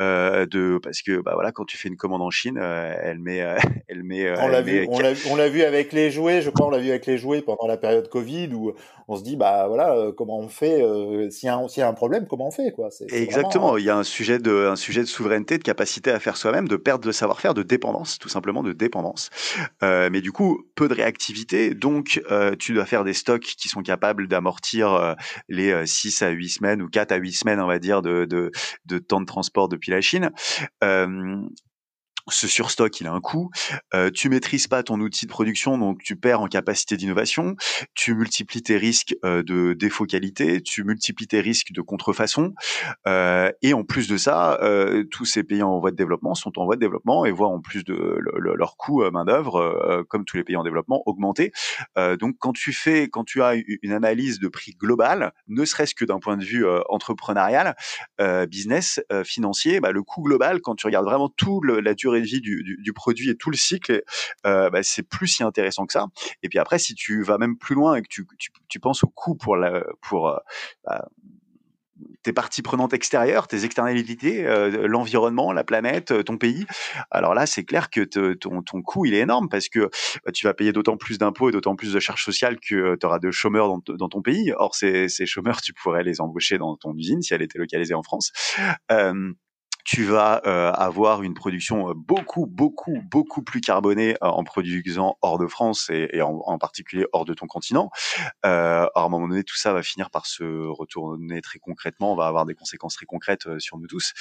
euh, 0.00 0.46
de 0.46 0.78
parce 0.82 1.02
que 1.02 1.20
bah 1.20 1.32
voilà, 1.34 1.52
quand 1.52 1.64
tu 1.64 1.76
fais 1.76 1.88
une 1.88 1.96
commande 1.96 2.22
en 2.22 2.30
Chine, 2.30 2.58
elle 2.58 3.18
met, 3.18 3.38
elle 3.88 4.02
met. 4.02 4.30
On 4.38 4.48
l'a 4.48 4.62
vu, 4.62 4.86
on 4.88 5.36
l'a 5.36 5.48
vu 5.48 5.62
avec 5.62 5.92
les 5.92 6.10
jouets. 6.10 6.42
Je 6.42 6.50
crois 6.50 6.66
on 6.66 6.70
l'a 6.70 6.78
vu 6.78 6.90
avec 6.90 7.06
les 7.06 7.18
jouets 7.18 7.42
pendant 7.42 7.66
la 7.66 7.76
période 7.76 8.08
Covid 8.08 8.52
où 8.54 8.74
on 9.10 9.16
se 9.16 9.24
dit 9.24 9.36
bah 9.36 9.66
voilà 9.66 9.94
euh, 9.94 10.12
comment 10.12 10.38
on 10.38 10.48
fait 10.48 10.82
euh, 10.82 11.28
s'il 11.30 11.48
y, 11.48 11.78
y, 11.78 11.82
a 11.82 11.88
un 11.88 11.94
problème, 11.94 12.26
comment 12.28 12.48
on 12.48 12.50
fait 12.50 12.70
quoi. 12.72 12.88
Exactement. 13.10 13.76
Il 13.76 13.84
y 13.84 13.90
a 13.90 13.96
un 13.96 14.04
sujet 14.04 14.38
de 14.38 14.68
un 14.68 14.76
sujet 14.76 15.00
de 15.00 15.06
souveraineté, 15.06 15.58
de 15.58 15.62
capacité 15.62 16.10
à 16.10 16.20
faire 16.20 16.36
soi-même, 16.36 16.68
de 16.68 16.76
perte 16.76 17.02
de 17.02 17.12
savoir-faire, 17.12 17.52
de 17.52 17.62
dépendance, 17.62 18.18
tout 18.18 18.28
simplement 18.28 18.62
de 18.62 18.72
dépendance. 18.72 19.30
Euh, 19.82 20.08
mais 20.12 20.20
du 20.20 20.30
coup, 20.30 20.62
peu 20.76 20.88
de 20.88 20.94
réactivité, 20.94 21.74
donc 21.74 22.22
euh, 22.30 22.54
tu 22.56 22.72
dois 22.72 22.86
faire 22.86 23.02
des 23.02 23.14
stocks 23.14 23.42
qui 23.42 23.68
sont 23.68 23.82
capables 23.82 24.28
d'amortir 24.28 25.16
les 25.48 25.86
6 25.86 26.22
à 26.22 26.28
8 26.28 26.48
semaines 26.48 26.82
ou 26.82 26.88
4 26.88 27.12
à 27.12 27.16
8 27.16 27.32
semaines, 27.32 27.60
on 27.60 27.66
va 27.66 27.78
dire, 27.78 28.02
de, 28.02 28.24
de, 28.24 28.52
de 28.86 28.98
temps 28.98 29.20
de 29.20 29.26
transport 29.26 29.68
depuis 29.68 29.90
la 29.90 30.00
Chine 30.00 30.30
ce 32.28 32.46
surstock, 32.46 33.00
il 33.00 33.06
a 33.06 33.12
un 33.12 33.20
coût. 33.20 33.50
Euh, 33.94 34.10
tu 34.10 34.28
maîtrises 34.28 34.66
pas 34.66 34.82
ton 34.82 35.00
outil 35.00 35.26
de 35.26 35.30
production, 35.30 35.78
donc 35.78 36.02
tu 36.02 36.16
perds 36.16 36.40
en 36.40 36.46
capacité 36.46 36.96
d'innovation. 36.96 37.56
Tu 37.94 38.14
multiplies 38.14 38.62
tes 38.62 38.76
risques 38.76 39.14
euh, 39.24 39.42
de 39.42 39.72
défaut 39.72 40.06
qualité, 40.06 40.62
tu 40.62 40.84
multiplies 40.84 41.26
tes 41.26 41.40
risques 41.40 41.72
de 41.72 41.80
contrefaçon. 41.80 42.54
Euh, 43.06 43.50
et 43.62 43.74
en 43.74 43.84
plus 43.84 44.08
de 44.08 44.16
ça, 44.16 44.58
euh, 44.62 45.04
tous 45.10 45.24
ces 45.24 45.42
pays 45.42 45.62
en 45.62 45.78
voie 45.78 45.90
de 45.90 45.96
développement 45.96 46.34
sont 46.34 46.58
en 46.58 46.64
voie 46.64 46.76
de 46.76 46.80
développement 46.80 47.24
et 47.24 47.30
voient 47.30 47.48
en 47.48 47.60
plus 47.60 47.84
de 47.84 48.20
leur 48.56 48.76
coût 48.76 49.02
main 49.10 49.24
d'œuvre, 49.24 50.04
comme 50.08 50.24
tous 50.24 50.36
les 50.36 50.44
pays 50.44 50.56
en 50.56 50.62
développement, 50.62 51.02
augmenter. 51.06 51.52
donc 51.96 52.36
quand 52.38 52.52
tu 52.52 52.72
fais, 52.72 53.08
quand 53.08 53.24
tu 53.24 53.42
as 53.42 53.54
une 53.82 53.92
analyse 53.92 54.38
de 54.38 54.48
prix 54.48 54.72
global, 54.72 55.32
ne 55.48 55.64
serait-ce 55.64 55.94
que 55.94 56.04
d'un 56.04 56.18
point 56.18 56.36
de 56.36 56.44
vue 56.44 56.64
entrepreneurial, 56.88 57.76
business, 58.48 59.00
financier, 59.24 59.80
bah, 59.80 59.92
le 59.92 60.02
coût 60.02 60.22
global, 60.22 60.60
quand 60.60 60.74
tu 60.74 60.86
regardes 60.86 61.06
vraiment 61.06 61.28
tout 61.28 61.62
la 61.62 61.94
durée 61.94 62.09
vie 62.18 62.40
du, 62.40 62.92
produit 62.92 63.30
et 63.30 63.36
tout 63.36 63.50
le 63.50 63.56
cycle, 63.56 64.02
euh, 64.46 64.70
bah, 64.70 64.82
c'est 64.82 65.02
plus 65.02 65.28
si 65.28 65.42
intéressant 65.42 65.86
que 65.86 65.92
ça. 65.92 66.06
Et 66.42 66.48
puis 66.48 66.58
après, 66.58 66.78
si 66.78 66.94
tu 66.94 67.22
vas 67.22 67.38
même 67.38 67.56
plus 67.56 67.74
loin 67.74 67.96
et 67.96 68.02
que 68.02 68.08
tu, 68.08 68.80
penses 68.80 69.04
au 69.04 69.08
coût 69.08 69.36
pour 69.36 69.56
euh, 69.56 69.80
bah, 70.84 71.08
tes 72.22 72.32
parties 72.32 72.62
prenantes 72.62 72.92
extérieures, 72.92 73.46
tes 73.46 73.64
externalités, 73.64 74.46
euh, 74.46 74.86
l'environnement, 74.88 75.52
la 75.52 75.64
planète, 75.64 76.24
ton 76.24 76.36
pays. 76.36 76.66
Alors 77.10 77.34
là, 77.34 77.46
c'est 77.46 77.64
clair 77.64 77.90
que 77.90 78.02
ton, 78.02 78.82
coût, 78.82 79.06
il 79.06 79.14
est 79.14 79.20
énorme 79.20 79.48
parce 79.48 79.68
que 79.68 79.90
bah, 80.24 80.32
tu 80.32 80.46
vas 80.46 80.54
payer 80.54 80.72
d'autant 80.72 80.96
plus 80.96 81.18
d'impôts 81.18 81.50
et 81.50 81.52
d'autant 81.52 81.76
plus 81.76 81.92
de 81.92 82.00
charges 82.00 82.24
sociales 82.24 82.58
que 82.58 82.96
tu 82.96 83.06
auras 83.06 83.18
de 83.18 83.30
chômeurs 83.30 83.68
dans, 83.68 84.08
ton 84.08 84.22
pays. 84.22 84.52
Or, 84.56 84.74
ces, 84.74 85.08
chômeurs, 85.26 85.60
tu 85.60 85.72
pourrais 85.72 86.02
les 86.02 86.20
embaucher 86.20 86.58
dans 86.58 86.76
ton 86.76 86.94
usine 86.96 87.22
si 87.22 87.34
elle 87.34 87.42
était 87.42 87.58
localisée 87.58 87.94
en 87.94 88.02
France. 88.02 88.32
Tu 89.84 90.04
vas 90.04 90.42
euh, 90.46 90.72
avoir 90.72 91.22
une 91.22 91.34
production 91.34 91.90
euh, 91.90 91.94
beaucoup, 91.94 92.46
beaucoup, 92.46 92.98
beaucoup 93.10 93.42
plus 93.42 93.60
carbonée 93.60 94.16
euh, 94.22 94.26
en 94.26 94.44
produisant 94.44 95.16
hors 95.22 95.38
de 95.38 95.46
France 95.46 95.90
et, 95.90 96.20
en, 96.22 96.58
particulier 96.58 97.06
hors 97.12 97.24
de 97.24 97.34
ton 97.34 97.46
continent. 97.46 97.90
Euh, 98.44 98.86
à 98.94 99.00
un 99.00 99.08
moment 99.08 99.28
donné, 99.28 99.44
tout 99.44 99.56
ça 99.56 99.72
va 99.72 99.82
finir 99.82 100.10
par 100.10 100.26
se 100.26 100.66
retourner 100.68 101.40
très 101.40 101.58
concrètement. 101.58 102.12
On 102.12 102.16
va 102.16 102.26
avoir 102.26 102.46
des 102.46 102.54
conséquences 102.54 102.94
très 102.94 103.06
concrètes 103.06 103.58
sur 103.58 103.78
nous 103.78 103.86
tous. 103.86 104.12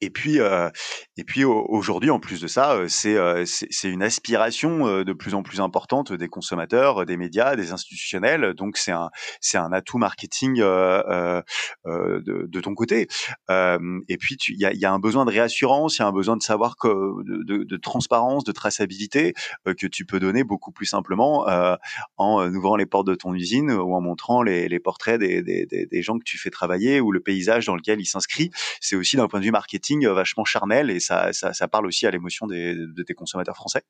Et 0.00 0.10
puis, 0.10 0.40
euh, 0.40 0.70
et 1.16 1.24
puis 1.24 1.44
aujourd'hui, 1.44 2.10
en 2.10 2.20
plus 2.20 2.40
de 2.40 2.46
ça, 2.46 2.72
euh, 2.72 2.88
euh, 3.06 3.44
c'est 3.46 3.66
c'est 3.70 3.88
une 3.88 4.02
aspiration 4.02 5.02
de 5.02 5.12
plus 5.12 5.34
en 5.34 5.42
plus 5.42 5.60
importante 5.60 6.12
des 6.12 6.28
consommateurs, 6.28 7.06
des 7.06 7.16
médias, 7.16 7.56
des 7.56 7.72
institutionnels. 7.72 8.54
Donc 8.54 8.76
c'est 8.76 8.92
un 8.92 9.10
c'est 9.40 9.58
un 9.58 9.72
atout 9.72 9.98
marketing 9.98 10.60
euh, 10.60 11.42
euh, 11.86 12.20
de, 12.20 12.46
de, 12.46 12.60
ton 12.60 12.74
côté. 12.74 13.08
Euh, 13.50 14.00
et 14.08 14.16
puis 14.18 14.36
il 14.48 14.60
y 14.60 14.66
a, 14.66 14.72
y 14.72 14.84
a 14.84 14.92
un 14.92 14.98
besoin 14.98 15.24
de 15.24 15.30
réassurance, 15.30 15.98
il 15.98 16.02
y 16.02 16.04
a 16.04 16.08
un 16.08 16.12
besoin 16.12 16.36
de 16.36 16.42
savoir 16.42 16.76
que 16.76 16.88
de, 16.88 17.64
de, 17.64 17.76
transparence, 17.76 18.44
de 18.44 18.52
traçabilité 18.52 19.34
que 19.64 19.86
tu 19.86 20.04
peux 20.04 20.20
donner 20.20 20.44
beaucoup 20.44 20.72
plus 20.72 20.86
simplement 20.86 21.46
en 22.16 22.54
ouvrant 22.54 22.76
les 22.76 22.86
portes 22.86 23.06
de 23.06 23.14
ton 23.14 23.34
usine 23.34 23.70
ou 23.70 23.94
en 23.94 24.00
montrant 24.00 24.42
les, 24.42 24.68
les 24.68 24.80
portraits 24.80 25.18
des, 25.20 25.42
des, 25.42 25.66
des, 25.66 26.02
gens 26.02 26.18
que 26.18 26.24
tu 26.24 26.38
fais 26.38 26.50
travailler 26.50 27.00
ou 27.00 27.12
le 27.12 27.20
paysage 27.20 27.66
dans 27.66 27.76
lequel 27.76 28.00
il 28.00 28.06
s'inscrit. 28.06 28.50
C'est 28.80 28.96
aussi 28.96 29.16
d'un 29.16 29.28
point 29.28 29.40
de 29.40 29.44
vue 29.44 29.50
marketing 29.50 29.77
euh, 30.04 30.12
vachement 30.12 30.44
charnel 30.44 30.90
et 30.90 31.00
ça, 31.00 31.32
ça, 31.32 31.52
ça 31.52 31.68
parle 31.68 31.86
aussi 31.86 32.06
à 32.06 32.10
l'émotion 32.10 32.46
de 32.46 33.02
tes 33.02 33.14
consommateurs 33.14 33.56
français. 33.56 33.82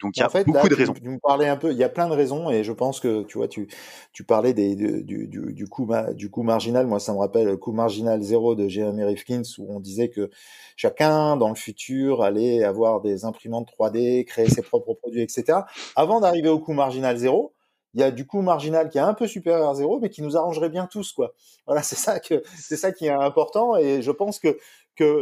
Donc 0.00 0.16
il 0.16 0.20
y 0.20 0.22
a 0.22 0.28
beaucoup 0.44 0.68
de 0.68 0.74
raisons. 0.74 0.92
Tu, 0.92 1.02
me 1.02 1.18
parlais 1.18 1.48
un 1.48 1.56
peu, 1.56 1.72
il 1.72 1.78
y 1.78 1.84
a 1.84 1.88
plein 1.88 2.08
de 2.08 2.14
raisons 2.14 2.50
et 2.50 2.64
je 2.64 2.72
pense 2.72 3.00
que 3.00 3.22
tu 3.24 3.38
vois, 3.38 3.48
tu, 3.48 3.68
tu 4.12 4.24
parlais 4.24 4.52
des, 4.52 4.74
du, 4.74 5.02
du, 5.04 5.52
du, 5.52 5.66
coût, 5.68 5.88
du 6.14 6.30
coût 6.30 6.42
marginal. 6.42 6.86
Moi, 6.86 7.00
ça 7.00 7.12
me 7.12 7.18
rappelle 7.18 7.46
le 7.46 7.56
coût 7.56 7.72
marginal 7.72 8.22
zéro 8.22 8.54
de 8.54 8.68
Jeremy 8.68 9.04
Rifkin 9.04 9.42
où 9.58 9.74
on 9.74 9.80
disait 9.80 10.08
que 10.08 10.30
chacun 10.76 11.36
dans 11.36 11.48
le 11.48 11.54
futur 11.54 12.22
allait 12.22 12.64
avoir 12.64 13.00
des 13.00 13.24
imprimantes 13.24 13.68
3D, 13.78 14.24
créer 14.24 14.48
ses 14.48 14.62
propres 14.62 14.94
produits, 14.94 15.22
etc. 15.22 15.60
Avant 15.96 16.20
d'arriver 16.20 16.48
au 16.48 16.58
coût 16.58 16.72
marginal 16.72 17.16
zéro, 17.16 17.54
il 17.94 18.00
y 18.00 18.04
a 18.04 18.10
du 18.10 18.26
coût 18.26 18.40
marginal 18.40 18.88
qui 18.88 18.98
est 18.98 19.02
un 19.02 19.14
peu 19.14 19.26
supérieur 19.26 19.68
à 19.68 19.74
zéro, 19.74 19.98
mais 19.98 20.10
qui 20.10 20.22
nous 20.22 20.36
arrangerait 20.36 20.68
bien 20.68 20.86
tous, 20.86 21.12
quoi. 21.12 21.34
Voilà, 21.66 21.82
c'est 21.82 21.96
ça 21.96 22.20
que 22.20 22.42
c'est 22.56 22.76
ça 22.76 22.92
qui 22.92 23.06
est 23.06 23.10
important, 23.10 23.76
et 23.76 24.02
je 24.02 24.10
pense 24.10 24.38
que 24.38 24.58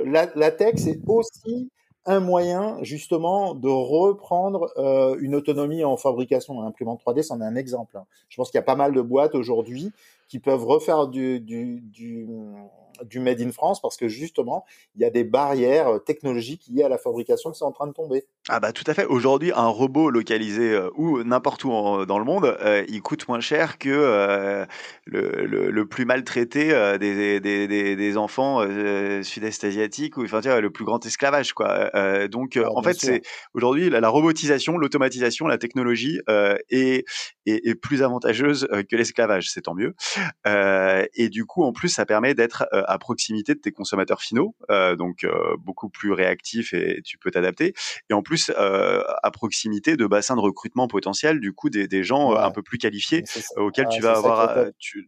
la, 0.04 0.50
tech, 0.50 0.74
c'est 0.76 1.00
aussi 1.06 1.70
un 2.06 2.20
moyen 2.20 2.78
justement 2.82 3.54
de 3.54 3.68
reprendre 3.68 4.72
euh, 4.78 5.16
une 5.20 5.34
autonomie 5.34 5.84
en 5.84 5.96
fabrication 5.96 6.54
d'un 6.54 6.66
imprimante 6.66 7.02
3D. 7.04 7.22
C'en 7.22 7.40
est 7.40 7.44
un 7.44 7.56
exemple. 7.56 7.96
Hein. 7.96 8.04
Je 8.28 8.36
pense 8.36 8.50
qu'il 8.50 8.58
y 8.58 8.60
a 8.60 8.64
pas 8.64 8.76
mal 8.76 8.92
de 8.92 9.02
boîtes 9.02 9.34
aujourd'hui 9.34 9.92
qui 10.28 10.38
peuvent 10.38 10.64
refaire 10.64 11.08
du, 11.08 11.42
du 13.04 13.20
Made 13.20 13.40
in 13.40 13.52
France 13.52 13.80
parce 13.80 13.96
que 13.96 14.08
justement, 14.08 14.64
il 14.94 15.02
y 15.02 15.04
a 15.04 15.10
des 15.10 15.24
barrières 15.24 15.88
euh, 15.88 15.98
technologiques 15.98 16.64
liées 16.68 16.82
à 16.82 16.88
la 16.88 16.98
fabrication 16.98 17.50
qui 17.50 17.58
sont 17.58 17.66
en 17.66 17.72
train 17.72 17.86
de 17.86 17.92
tomber. 17.92 18.24
Ah 18.48 18.60
bah 18.60 18.72
tout 18.72 18.84
à 18.86 18.94
fait. 18.94 19.04
Aujourd'hui, 19.04 19.52
un 19.54 19.66
robot 19.66 20.10
localisé 20.10 20.72
euh, 20.72 20.90
ou 20.96 21.22
n'importe 21.22 21.64
où 21.64 21.70
dans 22.06 22.18
le 22.18 22.24
monde, 22.24 22.56
euh, 22.60 22.84
il 22.88 23.02
coûte 23.02 23.28
moins 23.28 23.40
cher 23.40 23.78
que 23.78 23.88
le, 25.06 25.46
le, 25.46 25.70
le, 25.70 25.86
plus 25.86 26.04
maltraité 26.04 26.68
des, 26.98 27.40
des, 27.40 27.66
des, 27.66 27.96
des, 27.96 28.16
enfants 28.16 28.60
sud-est 29.22 29.64
asiatiques 29.64 30.16
ou 30.16 30.24
enfin 30.24 30.40
le 30.60 30.70
plus 30.70 30.84
grand 30.84 31.04
esclavage 31.04 31.52
quoi. 31.52 31.90
donc 32.28 32.58
en 32.58 32.82
fait, 32.82 32.94
c'est 32.94 33.22
aujourd'hui 33.54 33.90
la, 33.90 34.08
robotisation, 34.08 34.78
l'automatisation, 34.78 35.46
la 35.46 35.58
technologie 35.58 36.20
est, 36.28 36.58
est, 36.70 37.04
est, 37.46 37.74
plus 37.74 38.02
avantageuse 38.02 38.68
que 38.90 38.96
l'esclavage, 38.96 39.50
c'est 39.50 39.62
tant 39.62 39.74
mieux. 39.74 39.94
et 40.46 41.28
du 41.28 41.44
coup, 41.44 41.64
en 41.64 41.72
plus, 41.72 41.88
ça 41.88 42.06
permet 42.06 42.34
d'être 42.34 42.66
à 42.88 42.98
proximité 42.98 43.54
de 43.54 43.60
tes 43.60 43.70
consommateurs 43.70 44.20
finaux, 44.22 44.56
euh, 44.70 44.96
donc 44.96 45.24
euh, 45.24 45.56
beaucoup 45.58 45.90
plus 45.90 46.12
réactif 46.12 46.72
et 46.72 47.02
tu 47.04 47.18
peux 47.18 47.30
t'adapter. 47.30 47.74
Et 48.08 48.14
en 48.14 48.22
plus, 48.22 48.50
euh, 48.58 49.02
à 49.22 49.30
proximité 49.30 49.96
de 49.96 50.06
bassins 50.06 50.36
de 50.36 50.40
recrutement 50.40 50.88
potentiels, 50.88 51.38
du 51.38 51.52
coup, 51.52 51.68
des, 51.68 51.86
des 51.86 52.02
gens 52.02 52.34
un 52.34 52.50
peu 52.50 52.62
plus 52.62 52.78
qualifiés 52.78 53.24
auxquels 53.56 53.88
tu 53.88 54.00
vas 54.00 54.16
avoir, 54.16 54.56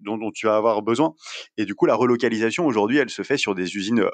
dont, 0.02 0.18
dont, 0.18 0.30
tu 0.30 0.46
vas 0.46 0.56
avoir 0.56 0.82
besoin. 0.82 1.14
Et 1.56 1.64
du 1.64 1.74
coup, 1.74 1.86
la 1.86 1.94
relocalisation 1.94 2.66
aujourd'hui, 2.66 2.98
elle 2.98 3.10
se 3.10 3.22
fait 3.22 3.38
sur 3.38 3.54
des 3.54 3.76
usines 3.76 4.04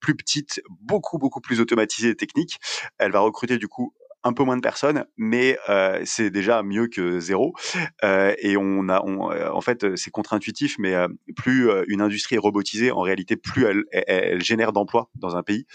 plus 0.00 0.16
petites, 0.16 0.60
beaucoup 0.68 1.18
beaucoup 1.18 1.40
plus 1.40 1.60
automatisées 1.60 2.10
et 2.10 2.16
techniques. 2.16 2.58
Elle 2.98 3.12
va 3.12 3.20
recruter 3.20 3.58
du 3.58 3.68
coup 3.68 3.94
un 4.24 4.32
peu 4.32 4.42
moins 4.42 4.56
de 4.56 4.62
personnes, 4.62 5.04
mais 5.18 5.58
euh, 5.68 6.00
c'est 6.04 6.30
déjà 6.30 6.62
mieux 6.62 6.88
que 6.88 7.20
zéro. 7.20 7.54
Euh, 8.02 8.34
et 8.38 8.56
on 8.56 8.88
a, 8.88 9.02
on, 9.04 9.30
euh, 9.30 9.50
en 9.50 9.60
fait, 9.60 9.96
c'est 9.96 10.10
contre-intuitif, 10.10 10.76
mais 10.78 10.94
euh, 10.94 11.08
plus 11.36 11.68
euh, 11.68 11.84
une 11.88 12.00
industrie 12.00 12.36
est 12.36 12.38
robotisée, 12.38 12.90
en 12.90 13.02
réalité, 13.02 13.36
plus 13.36 13.66
elle, 13.66 13.84
elle, 13.92 14.42
génère 14.42 14.72
d'emplois 14.72 15.10
dans 15.14 15.36
un 15.36 15.42
pays. 15.42 15.66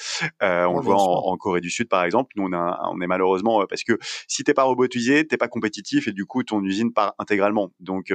on 0.41 0.77
le 0.77 0.81
voit 0.81 0.95
en, 0.95 1.31
en, 1.31 1.37
Corée 1.37 1.61
du 1.61 1.69
Sud, 1.69 1.87
par 1.87 2.03
exemple. 2.03 2.31
Nous, 2.35 2.43
on, 2.43 2.53
a, 2.53 2.89
on 2.91 2.99
est 3.01 3.07
malheureusement 3.07 3.65
parce 3.69 3.83
que 3.83 3.97
si 4.27 4.43
t'es 4.43 4.53
pas 4.53 4.63
robotisé, 4.63 5.25
t'es 5.27 5.37
pas 5.37 5.47
compétitif, 5.47 6.07
et 6.07 6.11
du 6.11 6.25
coup, 6.25 6.43
ton 6.43 6.63
usine 6.63 6.91
part 6.91 7.13
intégralement. 7.19 7.71
Donc, 7.79 8.11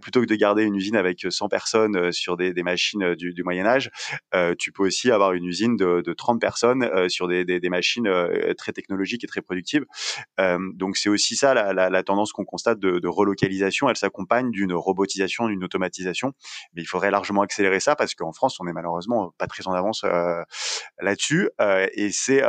plutôt 0.00 0.20
que 0.20 0.26
de 0.26 0.34
garder 0.34 0.64
une 0.64 0.74
usine 0.74 0.96
avec 0.96 1.26
100 1.28 1.48
personnes 1.48 2.12
sur 2.12 2.36
des, 2.36 2.52
des 2.52 2.62
machines 2.62 3.14
du, 3.14 3.32
du, 3.32 3.42
Moyen 3.42 3.66
Âge, 3.66 3.90
tu 4.58 4.70
peux 4.70 4.84
aussi 4.84 5.10
avoir 5.10 5.32
une 5.32 5.44
usine 5.44 5.76
de, 5.76 6.02
de 6.02 6.12
30 6.12 6.40
personnes 6.40 7.08
sur 7.08 7.26
des, 7.26 7.44
des, 7.44 7.58
des 7.58 7.68
machines 7.70 8.10
très 8.56 8.72
technologiques 8.72 9.24
et 9.24 9.26
très 9.26 9.42
productive. 9.46 9.84
Euh, 10.40 10.58
donc 10.74 10.96
c'est 10.96 11.08
aussi 11.08 11.36
ça 11.36 11.54
la, 11.54 12.02
tendance 12.02 12.32
qu'on 12.32 12.44
constate 12.44 12.78
de, 12.78 13.08
relocalisation. 13.08 13.88
Elle 13.88 13.96
s'accompagne 13.96 14.50
d'une 14.50 14.72
robotisation, 14.72 15.48
d'une 15.48 15.64
automatisation, 15.64 16.32
mais 16.74 16.82
il 16.82 16.86
faudrait 16.86 17.10
largement 17.10 17.42
accélérer 17.42 17.80
ça 17.80 17.96
parce 17.96 18.14
qu'en 18.14 18.32
France 18.32 18.58
on 18.60 18.66
est 18.66 18.72
malheureusement 18.72 19.32
pas 19.38 19.46
très 19.46 19.66
en 19.68 19.72
avance 19.72 20.02
euh, 20.04 20.42
là-dessus. 21.00 21.50
Euh, 21.60 21.86
et 21.94 22.10
c'est 22.10 22.42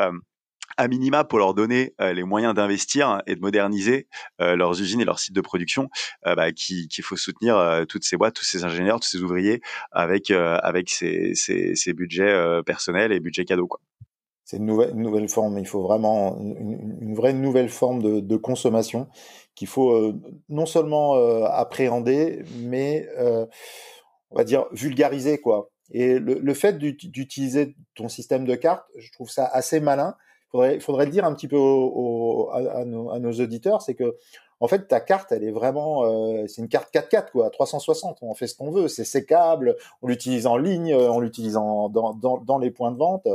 à 0.80 0.88
minima 0.88 1.24
pour 1.24 1.40
leur 1.40 1.54
donner 1.54 1.96
les 2.00 2.24
moyens 2.24 2.54
d'investir 2.54 3.22
et 3.26 3.36
de 3.36 3.40
moderniser 3.40 4.08
leurs 4.40 4.80
usines 4.80 5.00
et 5.02 5.06
leurs 5.06 5.18
sites 5.18 5.34
de 5.34 5.42
production, 5.42 5.90
bah, 6.24 6.52
qu'il 6.52 7.04
faut 7.04 7.16
soutenir 7.16 7.86
toutes 7.88 8.04
ces 8.04 8.18
boîtes, 8.18 8.36
tous 8.36 8.46
ces 8.46 8.64
ingénieurs, 8.64 9.00
tous 9.00 9.08
ces 9.08 9.22
ouvriers 9.22 9.62
avec 9.92 10.30
avec 10.30 10.90
ces 10.90 11.94
budgets 11.94 12.62
personnels 12.66 13.12
et 13.12 13.20
budgets 13.20 13.46
cadeaux 13.46 13.68
quoi 13.68 13.80
c'est 14.48 14.58
une 14.58 14.66
nouvelle, 14.66 14.92
une 14.92 15.02
nouvelle 15.02 15.28
forme. 15.28 15.60
Il 15.60 15.68
faut 15.68 15.82
vraiment 15.82 16.40
une, 16.40 16.98
une 17.02 17.16
vraie 17.16 17.34
nouvelle 17.34 17.68
forme 17.68 18.02
de, 18.02 18.22
de 18.22 18.38
consommation 18.38 19.10
qu'il 19.56 19.68
faut 19.68 19.92
euh, 19.92 20.18
non 20.48 20.66
seulement 20.66 21.16
euh, 21.16 21.44
appréhender, 21.44 22.44
mais 22.62 23.10
euh, 23.18 23.46
on 24.32 24.38
va 24.38 24.46
dire 24.46 24.68
vulgariser 24.72 25.40
quoi. 25.40 25.70
Et 25.92 26.18
le, 26.18 26.36
le 26.36 26.54
fait 26.54 26.78
d'utiliser 26.78 27.76
ton 27.94 28.08
système 28.08 28.46
de 28.46 28.56
cartes, 28.56 28.86
je 28.96 29.12
trouve 29.12 29.30
ça 29.30 29.46
assez 29.46 29.82
malin. 29.82 30.16
Il 30.46 30.52
faudrait, 30.52 30.80
faudrait 30.80 31.08
dire 31.08 31.26
un 31.26 31.34
petit 31.34 31.50
peu 31.50 31.58
au, 31.58 32.50
à, 32.54 32.86
nos, 32.86 33.12
à, 33.12 33.20
nos, 33.20 33.34
auditeurs, 33.34 33.82
c'est 33.82 33.96
que 33.96 34.16
en 34.60 34.68
fait, 34.68 34.88
ta 34.88 35.00
carte, 35.00 35.32
elle 35.32 35.44
est 35.44 35.52
vraiment, 35.52 36.04
euh, 36.06 36.46
c'est 36.48 36.62
une 36.62 36.68
carte 36.68 36.94
4x4 36.94 37.32
quoi, 37.32 37.50
360. 37.50 38.18
On 38.22 38.32
en 38.32 38.34
fait 38.34 38.48
ce 38.48 38.56
qu'on 38.56 38.72
veut. 38.72 38.88
C'est 38.88 39.06
sécable. 39.06 39.76
On 40.02 40.08
l'utilise 40.08 40.48
en 40.48 40.58
ligne, 40.58 40.94
euh, 40.94 41.12
on 41.12 41.20
l'utilise 41.20 41.54
dans, 41.54 41.90
dans, 41.90 42.14
dans, 42.14 42.58
les 42.58 42.72
points 42.72 42.92
de 42.92 42.98
vente. 42.98 43.28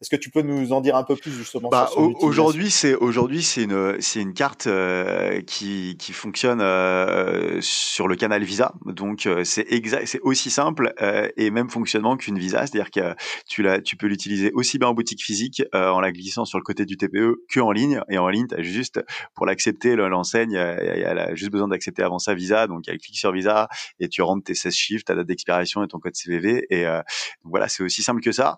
Est-ce 0.00 0.08
que 0.08 0.16
tu 0.16 0.30
peux 0.30 0.42
nous 0.42 0.72
en 0.72 0.80
dire 0.80 0.96
un 0.96 1.02
peu 1.02 1.16
plus 1.16 1.30
justement 1.30 1.68
bah, 1.68 1.90
Aujourd'hui, 1.96 2.70
c'est 2.70 2.94
aujourd'hui 2.94 3.42
c'est 3.42 3.64
une 3.64 4.00
c'est 4.00 4.20
une 4.20 4.32
carte 4.32 4.66
euh, 4.66 5.42
qui 5.42 5.96
qui 5.98 6.12
fonctionne 6.12 6.60
euh, 6.62 7.58
sur 7.60 8.08
le 8.08 8.16
canal 8.16 8.42
Visa. 8.42 8.72
Donc 8.86 9.26
euh, 9.26 9.44
c'est 9.44 9.70
exact, 9.70 10.06
c'est 10.06 10.20
aussi 10.20 10.50
simple 10.50 10.94
et 11.36 11.50
même 11.50 11.68
fonctionnement 11.68 12.16
qu'une 12.16 12.38
Visa, 12.38 12.66
c'est-à-dire 12.66 12.90
que 12.90 13.14
tu 13.46 13.62
la 13.62 13.80
tu 13.80 13.96
peux 13.96 14.06
l'utiliser 14.06 14.50
aussi 14.54 14.78
bien 14.78 14.88
en 14.88 14.94
boutique 14.94 15.22
physique 15.22 15.62
en 15.72 16.00
la 16.00 16.12
glissant 16.12 16.44
sur 16.44 16.58
le 16.58 16.64
côté 16.64 16.86
du 16.86 16.96
TPE 16.96 17.42
que 17.50 17.60
en 17.60 17.72
ligne. 17.72 18.00
Et 18.08 18.18
en 18.18 18.28
ligne, 18.28 18.46
tu 18.46 18.54
as 18.54 18.62
juste 18.62 19.00
pour 19.34 19.46
l'accepter 19.46 19.96
l'enseigne 19.96 20.56
elle 20.78 21.18
a 21.18 21.34
juste 21.34 21.50
besoin 21.50 21.68
d'accepter 21.68 22.02
avant 22.02 22.18
ça 22.18 22.34
Visa, 22.34 22.66
donc 22.66 22.84
elle 22.88 22.98
clique 22.98 23.18
sur 23.18 23.32
Visa 23.32 23.68
et 23.98 24.08
tu 24.08 24.22
rentres 24.22 24.44
tes 24.44 24.54
16 24.54 24.74
chiffres, 24.74 25.04
ta 25.04 25.14
date 25.14 25.26
d'expiration 25.26 25.82
et 25.84 25.88
ton 25.88 25.98
code 25.98 26.14
CVV. 26.14 26.66
Et 26.70 26.86
euh, 26.86 27.02
voilà, 27.44 27.68
c'est 27.68 27.82
aussi 27.82 28.02
simple 28.02 28.20
que 28.20 28.32
ça. 28.32 28.56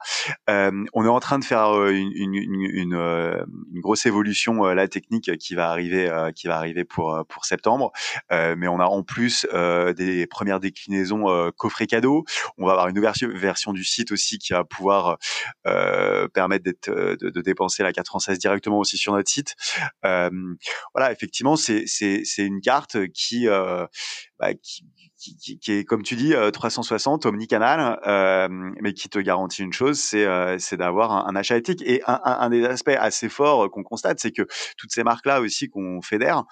Euh, 0.51 0.85
on 0.92 1.05
est 1.05 1.09
en 1.09 1.20
train 1.20 1.38
de 1.38 1.44
faire 1.44 1.77
euh, 1.77 1.92
une, 1.92 2.33
grosse 3.81 4.07
évolution 4.07 4.64
la 4.64 4.87
technique 4.87 5.37
qui 5.38 5.55
va 5.55 5.70
arriver, 5.70 6.11
qui 6.37 6.46
va 6.46 6.57
arriver 6.57 6.85
pour 6.85 7.25
septembre. 7.42 7.92
mais 8.31 8.68
on 8.68 8.79
a 8.79 8.85
en 8.85 9.03
plus 9.03 9.46
des 9.96 10.27
premières 10.29 10.61
déclinaisons 10.61 11.51
coffret 11.57 11.87
cadeau. 11.87 12.25
On 12.59 12.66
va 12.66 12.72
avoir 12.72 12.88
une 12.88 12.94
nouvelle 12.94 13.12
version 13.35 13.72
du 13.72 13.85
site 13.85 14.12
aussi 14.12 14.38
qui 14.38 14.53
va 14.53 14.64
pouvoir 14.64 15.18
permettre 16.33 16.64
de, 16.64 17.16
de, 17.16 17.40
dépenser 17.40 17.83
la 17.83 17.92
4 17.92 18.07
française 18.07 18.38
directement 18.38 18.79
aussi 18.79 18.96
sur 18.96 19.12
notre 19.14 19.31
site. 19.31 19.57
voilà, 20.03 21.11
effectivement, 21.11 21.57
c'est 21.57 21.87
c'est 22.25 22.43
une 22.43 22.61
carte 22.61 23.09
qui, 23.09 23.49
euh, 23.49 23.87
bah, 24.38 24.55
qui, 24.55 24.85
qui, 25.61 25.73
est, 25.73 25.85
comme 25.85 26.03
tu 26.03 26.17
dis, 26.17 26.35
360 26.53 27.25
euh, 27.25 27.29
omnicanal, 27.29 28.01
euh, 28.07 28.49
mais 28.81 28.93
qui 28.93 29.09
te 29.09 29.19
garantit 29.19 29.62
une 29.62 29.73
chose, 29.73 29.99
c'est 29.99 30.25
euh, 30.25 30.57
d'avoir 30.73 31.12
un, 31.12 31.27
un, 31.29 31.37
achat 31.37 31.57
éthique. 31.57 31.83
Et 31.83 32.03
un 32.07 32.51
des 32.51 32.65
aspects 32.65 32.97
assez 32.99 33.29
forts 33.29 33.71
qu'on 33.71 33.83
constate, 33.83 34.19
c'est 34.21 34.33
que 34.33 34.43
toutes 34.77 34.93
ces 34.93 35.05
marques-là 35.05 35.41
aussi 35.41 35.69
qu'on 35.69 36.01
fédère, 36.03 36.45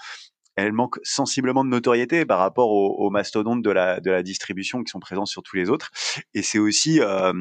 elle 0.61 0.73
manque 0.73 0.99
sensiblement 1.03 1.65
de 1.65 1.71
notoriété 1.71 2.25
par 2.25 2.39
rapport 2.39 2.71
aux, 2.71 3.11
mastodontes 3.11 3.63
de 3.63 3.71
la, 3.71 4.01
de 4.01 4.11
la 4.11 4.23
distribution 4.23 4.83
qui 4.83 4.91
sont 4.91 5.01
présents 5.01 5.27
sur 5.27 5.43
tous 5.43 5.57
les 5.57 5.71
autres. 5.71 5.91
Et 6.35 6.43
c'est 6.43 6.59
aussi, 6.59 7.01
euh, 7.01 7.33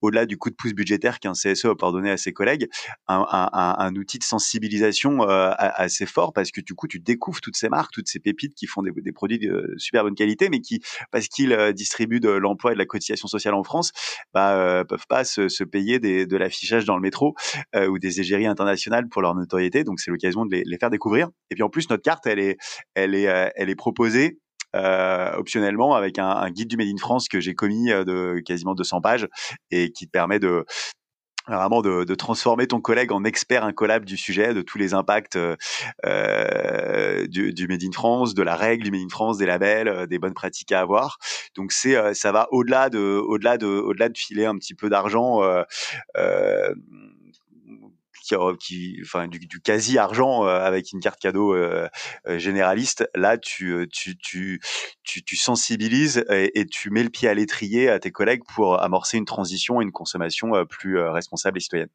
au-delà 0.00 0.26
du 0.26 0.38
coup 0.38 0.50
de 0.50 0.54
pouce 0.54 0.72
budgétaire 0.72 1.20
qu'un 1.20 1.32
CSE 1.32 1.66
a 1.66 1.74
pardonné 1.74 2.10
à 2.10 2.16
ses 2.16 2.32
collègues, 2.32 2.68
un, 3.08 3.94
outil 3.96 4.18
de 4.18 4.24
sensibilisation 4.24 5.28
euh, 5.28 5.50
assez 5.58 6.06
fort 6.06 6.32
parce 6.32 6.50
que 6.50 6.60
du 6.60 6.74
coup, 6.74 6.86
tu 6.86 7.00
découvres 7.00 7.40
toutes 7.40 7.56
ces 7.56 7.68
marques, 7.68 7.92
toutes 7.92 8.08
ces 8.08 8.20
pépites 8.20 8.54
qui 8.54 8.66
font 8.66 8.82
des, 8.82 9.12
produits 9.12 9.38
de 9.38 9.74
super 9.76 10.04
bonne 10.04 10.14
qualité, 10.14 10.48
mais 10.48 10.60
qui, 10.60 10.80
parce 11.10 11.28
qu'ils 11.28 11.52
euh, 11.52 11.72
distribuent 11.72 12.20
de 12.20 12.30
l'emploi 12.30 12.72
et 12.72 12.74
de 12.74 12.78
la 12.78 12.86
cotisation 12.86 13.28
sociale 13.28 13.54
en 13.54 13.64
France, 13.64 13.92
bah, 14.32 14.84
peuvent 14.88 15.06
pas 15.08 15.24
se, 15.24 15.64
payer 15.64 15.98
de 15.98 16.36
l'affichage 16.36 16.84
dans 16.84 16.96
le 16.96 17.02
métro 17.02 17.34
ou 17.76 17.98
des 17.98 18.20
égéries 18.20 18.46
internationales 18.46 19.08
pour 19.08 19.22
leur 19.22 19.34
notoriété. 19.34 19.84
Donc, 19.84 20.00
c'est 20.00 20.10
l'occasion 20.10 20.46
de 20.46 20.62
les 20.64 20.78
faire 20.78 20.90
découvrir. 20.90 21.28
Et 21.50 21.54
puis 21.54 21.62
en 21.62 21.68
plus, 21.68 21.88
notre 21.90 22.02
carte, 22.02 22.26
elle 22.26 22.38
est 22.38 22.56
elle 22.94 23.14
est, 23.14 23.28
euh, 23.28 23.48
elle 23.56 23.70
est 23.70 23.76
proposée 23.76 24.38
euh, 24.76 25.32
optionnellement 25.36 25.94
avec 25.94 26.18
un, 26.18 26.48
guide 26.50 26.68
du 26.68 26.76
Made 26.76 26.88
in 26.88 26.98
France 26.98 27.28
que 27.28 27.40
j'ai 27.40 27.54
commis 27.54 27.90
euh, 27.90 28.04
de 28.04 28.40
quasiment 28.40 28.74
200 28.74 29.00
pages 29.00 29.28
et 29.70 29.90
qui 29.90 30.06
te 30.06 30.10
permet 30.10 30.38
de 30.38 30.64
vraiment 31.48 31.82
de, 31.82 32.14
transformer 32.14 32.68
ton 32.68 32.80
collègue 32.80 33.10
en 33.10 33.24
expert 33.24 33.64
incollable 33.64 34.04
du 34.04 34.16
sujet, 34.16 34.54
de 34.54 34.62
tous 34.62 34.78
les 34.78 34.94
impacts 34.94 35.36
du, 35.36 35.48
Made 36.04 37.82
in 37.82 37.92
France, 37.92 38.34
de 38.34 38.42
la 38.42 38.54
règle 38.54 38.84
du 38.84 38.92
Made 38.92 39.00
in 39.00 39.08
France, 39.08 39.38
des 39.38 39.46
labels, 39.46 40.06
des 40.06 40.20
bonnes 40.20 40.34
pratiques 40.34 40.70
à 40.70 40.80
avoir. 40.80 41.18
Donc 41.56 41.72
c'est 41.72 42.14
ça 42.14 42.30
va 42.30 42.46
au-delà 42.52 42.88
de 42.88 44.12
filer 44.14 44.44
un 44.44 44.54
petit 44.56 44.74
peu 44.74 44.88
d'argent. 44.88 45.40
Qui, 48.58 48.98
enfin 49.02 49.28
du, 49.28 49.38
du 49.38 49.60
quasi 49.60 49.98
argent 49.98 50.44
euh, 50.44 50.60
avec 50.60 50.92
une 50.92 51.00
carte 51.00 51.20
cadeau 51.20 51.54
euh, 51.54 51.88
euh, 52.26 52.38
généraliste. 52.38 53.08
Là, 53.14 53.38
tu, 53.38 53.88
tu, 53.92 54.16
tu, 54.18 54.60
tu, 55.02 55.24
tu 55.24 55.36
sensibilises 55.36 56.24
et, 56.30 56.60
et, 56.60 56.66
tu 56.66 56.90
mets 56.90 57.02
le 57.02 57.10
pied 57.10 57.28
à 57.28 57.34
l'étrier 57.34 57.88
à 57.88 57.98
tes 57.98 58.10
collègues 58.10 58.42
pour 58.54 58.82
amorcer 58.82 59.18
une 59.18 59.24
transition 59.24 59.80
et 59.80 59.84
une 59.84 59.92
consommation 59.92 60.52
plus 60.66 61.00
responsable 61.00 61.58
et 61.58 61.60
citoyenne. 61.60 61.90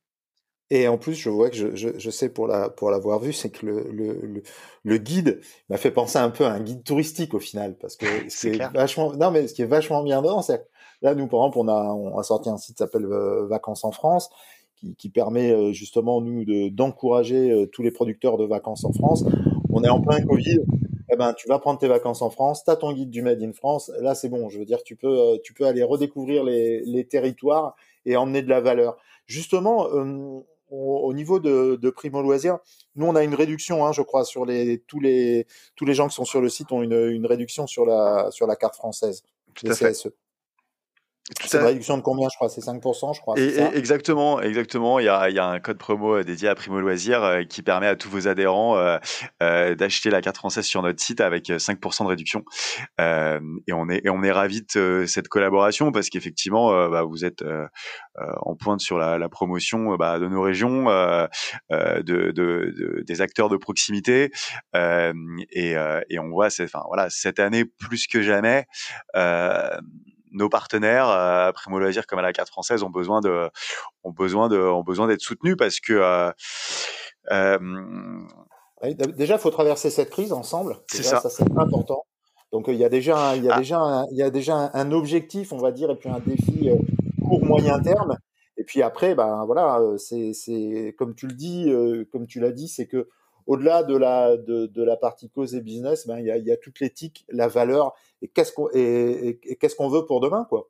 Et 0.72 0.88
en 0.88 0.98
plus, 0.98 1.14
je 1.14 1.30
vois 1.30 1.50
que 1.50 1.56
je, 1.56 1.76
je, 1.76 1.90
je 1.96 2.10
sais 2.10 2.30
pour 2.30 2.48
la 2.48 2.70
pour 2.70 2.90
l'avoir 2.90 3.20
vu, 3.20 3.34
c'est 3.34 3.52
que 3.52 3.66
le, 3.66 3.88
le, 3.92 4.42
le, 4.84 4.98
guide 4.98 5.40
m'a 5.70 5.78
fait 5.78 5.92
penser 5.92 6.18
un 6.18 6.32
peu 6.32 6.46
à 6.46 6.50
un 6.50 6.60
guide 6.60 6.84
touristique 6.84 7.36
au 7.36 7.40
final, 7.40 7.78
parce 7.78 7.96
que 7.96 8.06
c'est 8.30 8.58
vachement 8.74 9.14
non 9.14 9.30
mais 9.30 9.48
ce 9.48 9.54
qui 9.54 9.62
est 9.62 9.68
vachement 9.68 10.02
bien 10.04 10.24
dedans, 10.24 10.42
c'est 10.42 10.66
là 11.04 11.14
nous 11.14 11.28
par 11.28 11.42
exemple 11.42 11.60
on 11.60 11.68
a 11.68 11.84
on 11.94 12.18
a 12.18 12.24
sorti 12.24 12.50
un 12.50 12.58
site 12.58 12.78
qui 12.78 12.84
s'appelle 12.84 13.06
Vacances 13.48 13.86
en 13.86 13.92
France, 13.92 14.32
qui, 14.86 14.96
qui, 14.96 15.10
permet 15.10 15.74
justement 15.74 16.22
nous 16.22 16.46
d'encourager 16.70 17.68
tous 17.72 17.82
les 17.82 17.92
producteurs 17.92 18.38
de 18.38 18.46
vacances 18.46 18.86
en 18.86 18.94
France. 18.94 19.26
On 19.72 19.84
est 19.84 19.90
en 19.90 20.02
plein 20.02 20.22
Covid. 20.22 20.60
Eh 21.12 21.18
ben, 21.18 21.34
tu 21.34 21.48
vas 21.48 21.60
prendre 21.60 21.80
tes 21.80 21.88
vacances 21.88 22.22
en 22.22 22.30
France, 22.30 22.64
tu 22.64 22.72
as 22.72 22.76
ton 22.76 22.92
guide 22.92 23.10
du 23.10 23.22
Made 23.22 23.42
in 23.42 23.54
France. 23.54 23.92
Là, 24.02 24.16
c'est 24.16 24.30
bon. 24.30 24.50
Je 24.50 24.58
veux 24.60 24.66
dire, 24.66 24.84
tu 24.84 24.96
peux, 24.96 25.40
tu 25.44 25.54
peux 25.54 25.66
aller 25.66 25.84
redécouvrir 25.84 26.44
les, 26.44 26.82
les 26.82 27.06
territoires 27.06 27.76
et 28.06 28.16
emmener 28.16 28.42
de 28.42 28.50
la 28.50 28.60
valeur. 28.60 28.98
Justement, 29.28 29.88
au, 30.70 31.14
niveau 31.14 31.40
de, 31.40 31.78
de, 31.82 31.90
Primo 31.90 32.22
Loisirs, 32.22 32.58
nous 32.96 33.06
on 33.06 33.16
a 33.16 33.24
une 33.24 33.36
réduction, 33.36 33.86
hein, 33.86 33.92
je 33.92 34.02
crois, 34.02 34.26
sur 34.26 34.46
les 34.46 34.80
tous 34.88 35.00
les 35.00 35.48
tous 35.76 35.86
les 35.86 35.94
gens 35.94 36.08
qui 36.08 36.16
sont 36.16 36.26
sur 36.26 36.42
le 36.42 36.50
site 36.50 36.72
ont 36.72 36.82
une, 36.82 36.94
une 36.94 37.26
réduction 37.26 37.68
sur 37.68 37.86
la 37.86 38.30
sur 38.32 38.48
la 38.48 38.56
carte 38.56 38.76
française. 38.76 39.24
Tout 39.54 39.68
à 39.68 39.76
fait. 39.76 39.94
C'est 41.44 41.58
une 41.58 41.66
réduction 41.66 41.98
de 41.98 42.04
combien, 42.04 42.28
je 42.30 42.36
crois? 42.36 42.50
C'est 42.50 42.62
5%, 42.62 43.16
je 43.16 43.20
crois. 43.20 43.40
Et, 43.40 43.58
exactement, 43.76 44.40
exactement. 44.42 45.00
Il 45.00 45.06
y, 45.06 45.10
a, 45.10 45.28
il 45.28 45.36
y, 45.36 45.40
a, 45.40 45.48
un 45.48 45.60
code 45.60 45.80
promo 45.80 46.18
euh, 46.18 46.24
dédié 46.24 46.50
à 46.50 46.54
Primo 46.54 46.80
Loisir 46.80 47.24
euh, 47.24 47.44
qui 47.44 47.64
permet 47.64 47.88
à 47.88 47.96
tous 47.96 48.10
vos 48.10 48.28
adhérents 48.28 48.78
euh, 48.78 49.00
euh, 49.42 49.74
d'acheter 49.74 50.12
la 50.12 50.22
carte 50.22 50.38
française 50.38 50.66
sur 50.66 50.84
notre 50.84 51.02
site 51.02 51.22
avec 51.22 51.50
5% 51.50 52.04
de 52.04 52.10
réduction. 52.10 52.44
Euh, 53.02 53.40
et 53.68 53.74
on 53.74 53.90
est, 53.90 54.06
et 54.06 54.10
on 54.12 54.22
est 54.22 54.32
ravis 54.32 54.62
de 54.76 55.06
cette 55.08 55.28
collaboration 55.28 55.92
parce 55.92 56.10
qu'effectivement, 56.10 56.90
bah, 56.90 57.02
vous 57.02 57.26
êtes 57.26 57.44
en 58.18 58.56
pointe 58.56 58.82
sur 58.82 59.00
la, 59.00 59.18
la 59.18 59.28
promotion 59.28 59.96
bah, 59.96 60.20
de 60.20 60.28
nos 60.28 60.44
régions, 60.44 60.86
de, 60.86 62.02
de, 62.02 62.32
de, 62.32 63.04
des 63.06 63.22
acteurs 63.22 63.50
de 63.50 63.58
proximité. 63.58 64.32
et, 64.76 65.76
et 66.10 66.20
on 66.20 66.30
voit, 66.30 66.50
enfin 66.62 66.84
voilà, 66.88 67.08
cette 67.10 67.40
année 67.40 67.66
plus 67.66 68.06
que 68.06 68.22
jamais 68.22 68.66
nos 70.36 70.50
partenaires, 70.50 71.10
euh, 71.10 71.52
Primo 71.52 71.80
Loisir 71.80 72.06
comme 72.06 72.20
à 72.20 72.22
la 72.22 72.34
carte 72.34 72.50
française, 72.50 72.84
ont 72.84 72.90
besoin 72.90 73.22
de, 73.22 73.50
ont 74.04 74.12
besoin 74.12 74.50
de, 74.50 74.60
ont 74.60 74.84
besoin 74.84 75.08
d'être 75.08 75.22
soutenus 75.22 75.56
parce 75.58 75.80
que 75.80 75.94
euh, 75.94 76.32
euh, 77.32 77.58
déjà, 79.18 79.36
il 79.36 79.40
faut 79.40 79.50
traverser 79.50 79.90
cette 79.90 80.12
crise 80.12 80.34
ensemble. 80.34 80.78
C'est 80.88 81.04
ça. 81.04 81.20
Ça 81.20 81.30
c'est 81.30 81.50
important. 81.58 82.06
Donc 82.52 82.66
il 82.68 82.76
y 82.76 82.86
a 82.86 82.90
déjà, 82.90 83.36
il 83.36 83.44
y 83.44 83.50
a 83.50 83.56
ah. 83.56 83.58
déjà, 83.58 83.80
un, 83.80 84.06
il 84.12 84.18
y 84.18 84.24
a 84.24 84.30
déjà 84.30 84.70
un, 84.74 84.92
objectif, 84.92 85.52
on 85.52 85.58
va 85.58 85.72
dire, 85.72 85.90
et 85.90 85.96
puis 85.96 86.10
un 86.10 86.20
défi 86.20 86.70
court 87.24 87.44
moyen 87.44 87.80
terme. 87.80 88.18
Et 88.58 88.64
puis 88.64 88.82
après, 88.82 89.16
ben 89.16 89.44
voilà, 89.46 89.82
c'est, 89.98 90.34
c'est 90.34 90.96
comme 90.98 91.16
tu 91.16 91.28
le 91.28 91.34
dis, 91.34 91.74
comme 92.12 92.28
tu 92.28 92.40
l'as 92.40 92.52
dit, 92.52 92.68
c'est 92.68 92.88
que 92.88 93.10
au-delà 93.48 93.84
de 93.84 93.96
la, 93.96 94.38
de, 94.38 94.66
de, 94.68 94.84
la 94.84 94.98
partie 94.98 95.30
cause 95.30 95.56
et 95.56 95.62
business, 95.62 96.08
ben, 96.08 96.20
il, 96.20 96.26
y 96.26 96.32
a, 96.32 96.38
y 96.38 96.52
a 96.52 96.58
toute 96.58 96.80
l'éthique, 96.80 97.26
la 97.30 97.48
valeur 97.48 97.94
et 98.22 98.28
qu'est-ce 98.28 98.52
qu'on 98.52 98.70
et, 98.74 99.40
qu'est-ce 99.60 99.76
qu'on 99.76 99.90
veut 99.90 100.06
pour 100.06 100.20
demain, 100.20 100.46
quoi. 100.50 100.70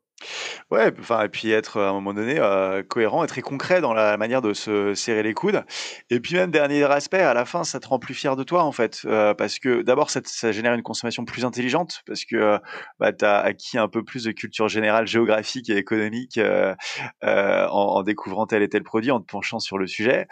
Ouais, 0.71 0.91
enfin, 0.97 1.23
et 1.23 1.29
puis 1.29 1.51
être 1.51 1.79
à 1.79 1.89
un 1.89 1.93
moment 1.93 2.13
donné 2.13 2.39
euh, 2.39 2.83
cohérent 2.83 3.23
et 3.23 3.27
très 3.27 3.41
concret 3.41 3.81
dans 3.81 3.93
la 3.93 4.17
manière 4.17 4.41
de 4.41 4.53
se 4.53 4.93
serrer 4.95 5.23
les 5.23 5.33
coudes. 5.33 5.63
Et 6.09 6.19
puis 6.19 6.35
même 6.35 6.51
dernier 6.51 6.83
aspect, 6.83 7.19
à 7.19 7.33
la 7.33 7.45
fin, 7.45 7.63
ça 7.65 7.79
te 7.79 7.88
rend 7.88 7.99
plus 7.99 8.13
fier 8.13 8.35
de 8.35 8.43
toi 8.43 8.63
en 8.63 8.71
fait, 8.71 9.01
euh, 9.05 9.33
parce 9.33 9.59
que 9.59 9.81
d'abord 9.81 10.09
ça, 10.09 10.21
ça, 10.23 10.51
génère 10.51 10.73
une 10.73 10.83
consommation 10.83 11.25
plus 11.25 11.43
intelligente, 11.45 12.01
parce 12.07 12.23
que 12.25 12.35
euh, 12.38 12.57
bah, 12.99 13.11
tu 13.13 13.25
as 13.25 13.39
acquis 13.39 13.77
un 13.77 13.89
peu 13.89 14.03
plus 14.03 14.23
de 14.23 14.31
culture 14.31 14.69
générale 14.69 15.05
géographique 15.05 15.69
et 15.69 15.77
économique 15.77 16.38
euh, 16.38 16.73
en, 17.21 17.67
en, 17.69 18.03
découvrant 18.03 18.47
tel 18.47 18.63
et 18.63 18.69
tel 18.69 18.83
produit, 18.83 19.11
en 19.11 19.19
te 19.19 19.25
penchant 19.25 19.59
sur 19.59 19.77
le 19.77 19.85
sujet. 19.85 20.27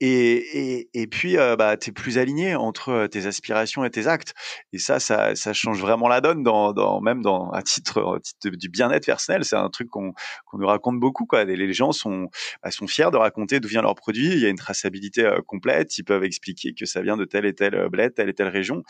Et, 0.00 0.78
et, 0.78 0.90
et 0.94 1.06
puis, 1.06 1.36
bah, 1.36 1.76
tu 1.76 1.90
es 1.90 1.92
plus 1.92 2.18
aligné 2.18 2.54
entre 2.54 3.06
tes 3.06 3.26
aspirations 3.26 3.84
et 3.84 3.90
tes 3.90 4.06
actes. 4.06 4.34
Et 4.72 4.78
ça, 4.78 4.98
ça, 4.98 5.34
ça 5.34 5.52
change 5.52 5.80
vraiment 5.80 6.08
la 6.08 6.20
donne, 6.20 6.42
dans, 6.42 6.72
dans, 6.72 7.00
même 7.00 7.20
dans, 7.22 7.50
à 7.50 7.62
titre, 7.62 8.18
titre 8.22 8.56
du 8.56 8.68
bien-être 8.68 9.04
personnel. 9.04 9.44
C'est 9.44 9.56
un 9.56 9.68
truc 9.68 9.88
qu'on 9.90 10.12
qu'on 10.46 10.58
nous 10.58 10.66
raconte 10.66 10.98
beaucoup. 10.98 11.26
Quoi. 11.26 11.44
Les, 11.44 11.56
les 11.56 11.72
gens 11.72 11.92
sont, 11.92 12.28
bah, 12.62 12.70
sont 12.70 12.86
fiers 12.86 13.10
de 13.12 13.16
raconter 13.16 13.60
d'où 13.60 13.68
vient 13.68 13.82
leur 13.82 13.94
produit. 13.94 14.28
Il 14.32 14.40
y 14.40 14.46
a 14.46 14.48
une 14.48 14.56
traçabilité 14.56 15.28
complète. 15.46 15.98
Ils 15.98 16.04
peuvent 16.04 16.24
expliquer 16.24 16.72
que 16.72 16.86
ça 16.86 17.02
vient 17.02 17.16
de 17.16 17.24
telle 17.24 17.44
et 17.44 17.54
telle 17.54 17.88
bled, 17.90 18.14
telle 18.14 18.30
et 18.30 18.34
telle 18.34 18.48
région. 18.48 18.82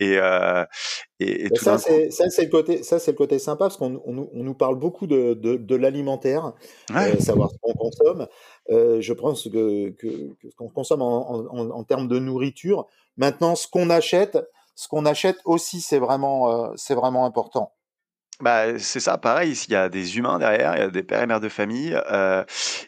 Et, 0.00 0.18
euh, 0.18 0.64
et, 1.18 1.46
et 1.46 1.50
tout 1.50 1.62
ça, 1.62 1.78
c'est 1.78 2.08
le 2.10 2.50
côté, 2.50 2.82
ça, 2.82 2.98
c'est 2.98 3.12
le 3.12 3.16
côté 3.16 3.38
sympa 3.38 3.64
parce 3.64 3.76
qu'on 3.78 4.02
on, 4.04 4.28
on, 4.32 4.42
nous 4.42 4.54
parle 4.54 4.76
beaucoup 4.76 5.06
de, 5.06 5.32
de, 5.34 5.56
de 5.56 5.76
l'alimentaire, 5.76 6.52
ouais. 6.90 7.14
euh, 7.14 7.20
savoir 7.20 7.50
ce 7.50 7.56
qu'on 7.60 7.72
consomme. 7.72 8.26
Euh, 8.70 9.00
je 9.00 9.12
pense 9.14 9.44
que, 9.44 9.90
que, 9.90 10.34
que 10.34 10.50
ce 10.50 10.56
qu'on 10.56 10.68
consomme 10.68 11.00
en, 11.00 11.30
en, 11.30 11.70
en, 11.70 11.84
termes 11.84 12.08
de 12.08 12.18
nourriture. 12.18 12.86
Maintenant, 13.16 13.54
ce 13.54 13.66
qu'on 13.66 13.88
achète, 13.88 14.38
ce 14.74 14.88
qu'on 14.88 15.06
achète 15.06 15.38
aussi, 15.46 15.80
c'est 15.80 15.98
vraiment, 15.98 16.50
euh, 16.52 16.72
c'est 16.76 16.94
vraiment 16.94 17.24
important. 17.24 17.72
Bah, 18.40 18.78
c'est 18.78 19.00
ça, 19.00 19.16
pareil, 19.16 19.52
il 19.66 19.72
y 19.72 19.76
a 19.76 19.88
des 19.88 20.18
humains 20.18 20.38
derrière, 20.38 20.76
il 20.76 20.80
y 20.80 20.82
a 20.82 20.90
des 20.90 21.02
pères 21.02 21.22
et 21.22 21.26
mères 21.26 21.40
de 21.40 21.48
famille, 21.48 21.98
euh, 22.10 22.44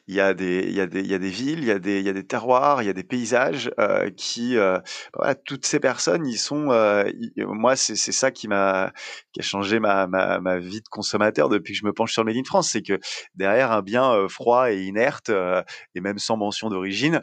il, 0.07 0.15
y 0.15 0.21
a 0.21 0.35
des, 0.35 0.61
il, 0.67 0.73
y 0.75 0.81
a 0.81 0.87
des, 0.87 1.01
il 1.01 1.07
y 1.07 1.15
a 1.15 1.19
des 1.19 1.31
villes, 1.31 1.61
il 1.61 1.65
y 1.65 1.71
a 1.71 1.79
des, 1.79 2.01
il 2.01 2.05
y 2.05 2.09
a 2.11 2.13
des 2.13 2.27
terroirs, 2.27 2.83
il 2.83 2.87
y 2.87 2.91
a 2.91 2.93
des 2.93 3.03
paysages 3.03 3.71
euh, 3.81 4.11
qui, 4.11 4.59
euh, 4.59 4.79
voilà, 5.15 5.35
toutes 5.35 5.65
ces 5.65 5.81
personnes, 5.81 6.27
ils 6.27 6.37
sont, 6.37 6.71
euh, 6.71 7.11
moi, 7.39 7.77
c'est 7.77 7.97
ça 7.97 8.31
qui 8.31 8.47
m'a 8.47 8.93
qui 9.33 9.41
a 9.41 9.43
changé 9.43 9.81
ma, 9.81 10.07
ma, 10.07 10.39
ma, 10.39 10.59
vie 10.59 10.83
de 10.83 10.89
consommateur 10.91 11.49
depuis 11.49 11.73
que 11.73 11.79
je 11.79 11.87
me 11.87 11.95
penche 11.95 12.13
sur 12.13 12.27
Made 12.27 12.37
in 12.37 12.45
France, 12.45 12.71
c'est 12.71 12.83
que 12.83 13.01
derrière 13.35 13.73
un 13.73 13.81
bien 13.81 14.13
euh, 14.13 14.29
froid 14.29 14.71
et 14.71 14.83
inerte, 14.83 15.31
euh, 15.31 15.63
et 15.95 16.03
même 16.03 16.19
sans 16.19 16.37
mention 16.37 16.69
d'origine, 16.69 17.23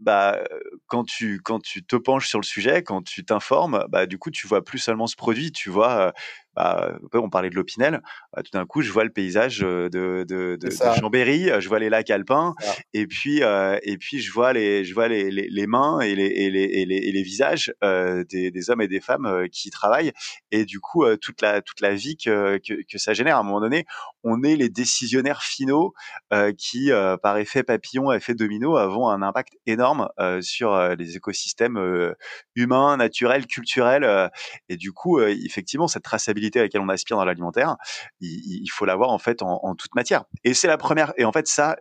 bah, 0.00 0.38
quand 0.86 1.04
tu 1.04 1.40
quand 1.42 1.60
tu 1.60 1.84
te 1.84 1.96
penches 1.96 2.28
sur 2.28 2.38
le 2.40 2.44
sujet, 2.44 2.82
quand 2.82 3.02
tu 3.02 3.24
t'informes, 3.24 3.84
bah, 3.88 4.06
du 4.06 4.18
coup, 4.18 4.30
tu 4.30 4.46
vois 4.46 4.64
plus 4.64 4.78
seulement 4.78 5.06
ce 5.06 5.16
produit, 5.16 5.52
tu 5.52 5.70
vois 5.70 6.12
bah, 6.56 6.98
on 7.14 7.30
parlait 7.30 7.50
de 7.50 7.54
l'Opinel, 7.54 8.02
bah, 8.34 8.42
tout 8.42 8.50
d'un 8.52 8.66
coup, 8.66 8.82
je 8.82 8.90
vois 8.90 9.04
le 9.04 9.10
paysage 9.10 9.60
de, 9.60 9.88
de, 9.92 10.24
de, 10.28 10.56
de, 10.60 10.70
Chambéry, 10.98 11.48
je 11.58 11.68
vois 11.68 11.78
les 11.78 11.88
lacs 11.88 12.10
alpins, 12.10 12.54
et 12.92 13.06
puis, 13.06 13.42
euh, 13.42 13.78
et 13.82 13.96
puis 13.98 14.20
je 14.20 14.32
vois 14.32 14.52
les, 14.52 14.84
je 14.84 14.94
vois 14.94 15.08
les, 15.08 15.30
les, 15.30 15.48
les 15.48 15.66
mains 15.66 16.00
et 16.00 16.14
les, 16.14 16.26
et 16.26 16.50
les, 16.50 16.62
et 16.62 16.84
les, 16.84 16.96
et 16.96 17.12
les 17.12 17.22
visages 17.22 17.72
euh, 17.84 18.24
des, 18.28 18.50
des, 18.50 18.70
hommes 18.70 18.80
et 18.80 18.88
des 18.88 19.00
femmes 19.00 19.26
euh, 19.26 19.46
qui 19.50 19.70
travaillent, 19.70 20.12
et 20.50 20.64
du 20.64 20.80
coup, 20.80 21.04
euh, 21.04 21.16
toute 21.16 21.40
la, 21.40 21.62
toute 21.62 21.80
la 21.80 21.94
vie 21.94 22.16
que, 22.16 22.58
que, 22.58 22.82
que, 22.90 22.98
ça 22.98 23.14
génère. 23.14 23.36
À 23.36 23.40
un 23.40 23.42
moment 23.44 23.60
donné, 23.60 23.86
on 24.24 24.42
est 24.42 24.56
les 24.56 24.68
décisionnaires 24.68 25.42
finaux 25.42 25.94
euh, 26.32 26.52
qui, 26.52 26.90
par 27.22 27.38
effet 27.38 27.62
papillon, 27.62 28.12
effet 28.12 28.34
domino, 28.34 28.76
avons 28.76 29.08
un 29.08 29.22
impact 29.22 29.54
énorme 29.66 30.08
sur 30.40 30.78
les 30.96 31.16
écosystèmes 31.16 32.14
humains, 32.54 32.96
naturels, 32.96 33.46
culturels, 33.46 34.30
et 34.68 34.76
du 34.76 34.92
coup, 34.92 35.20
effectivement, 35.20 35.88
cette 35.88 36.02
traçabilité 36.02 36.39
à 36.58 36.62
laquelle 36.62 36.80
on 36.80 36.88
aspire 36.88 37.16
dans 37.16 37.24
l'alimentaire, 37.24 37.76
il, 38.20 38.68
faut 38.68 38.84
l'avoir 38.84 39.10
en 39.10 39.18
fait 39.18 39.42
en, 39.42 39.74
toute 39.74 39.94
matière. 39.94 40.24
Et 40.44 40.54
c'est 40.54 40.68
la 40.68 40.78
première. 40.78 41.12
Et 41.16 41.24
en 41.24 41.32
fait, 41.32 41.46
ça, 41.46 41.76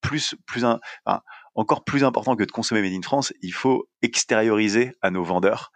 plus, 0.00 0.34
plus 0.46 0.64
un, 0.64 0.80
encore 1.54 1.84
plus 1.84 2.04
important 2.04 2.36
que 2.36 2.44
de 2.44 2.50
consommer 2.50 2.82
Made 2.82 2.92
in 2.92 3.02
France, 3.02 3.32
il 3.42 3.52
faut 3.52 3.88
extérioriser 4.02 4.92
à 5.02 5.10
nos 5.10 5.24
vendeurs 5.24 5.72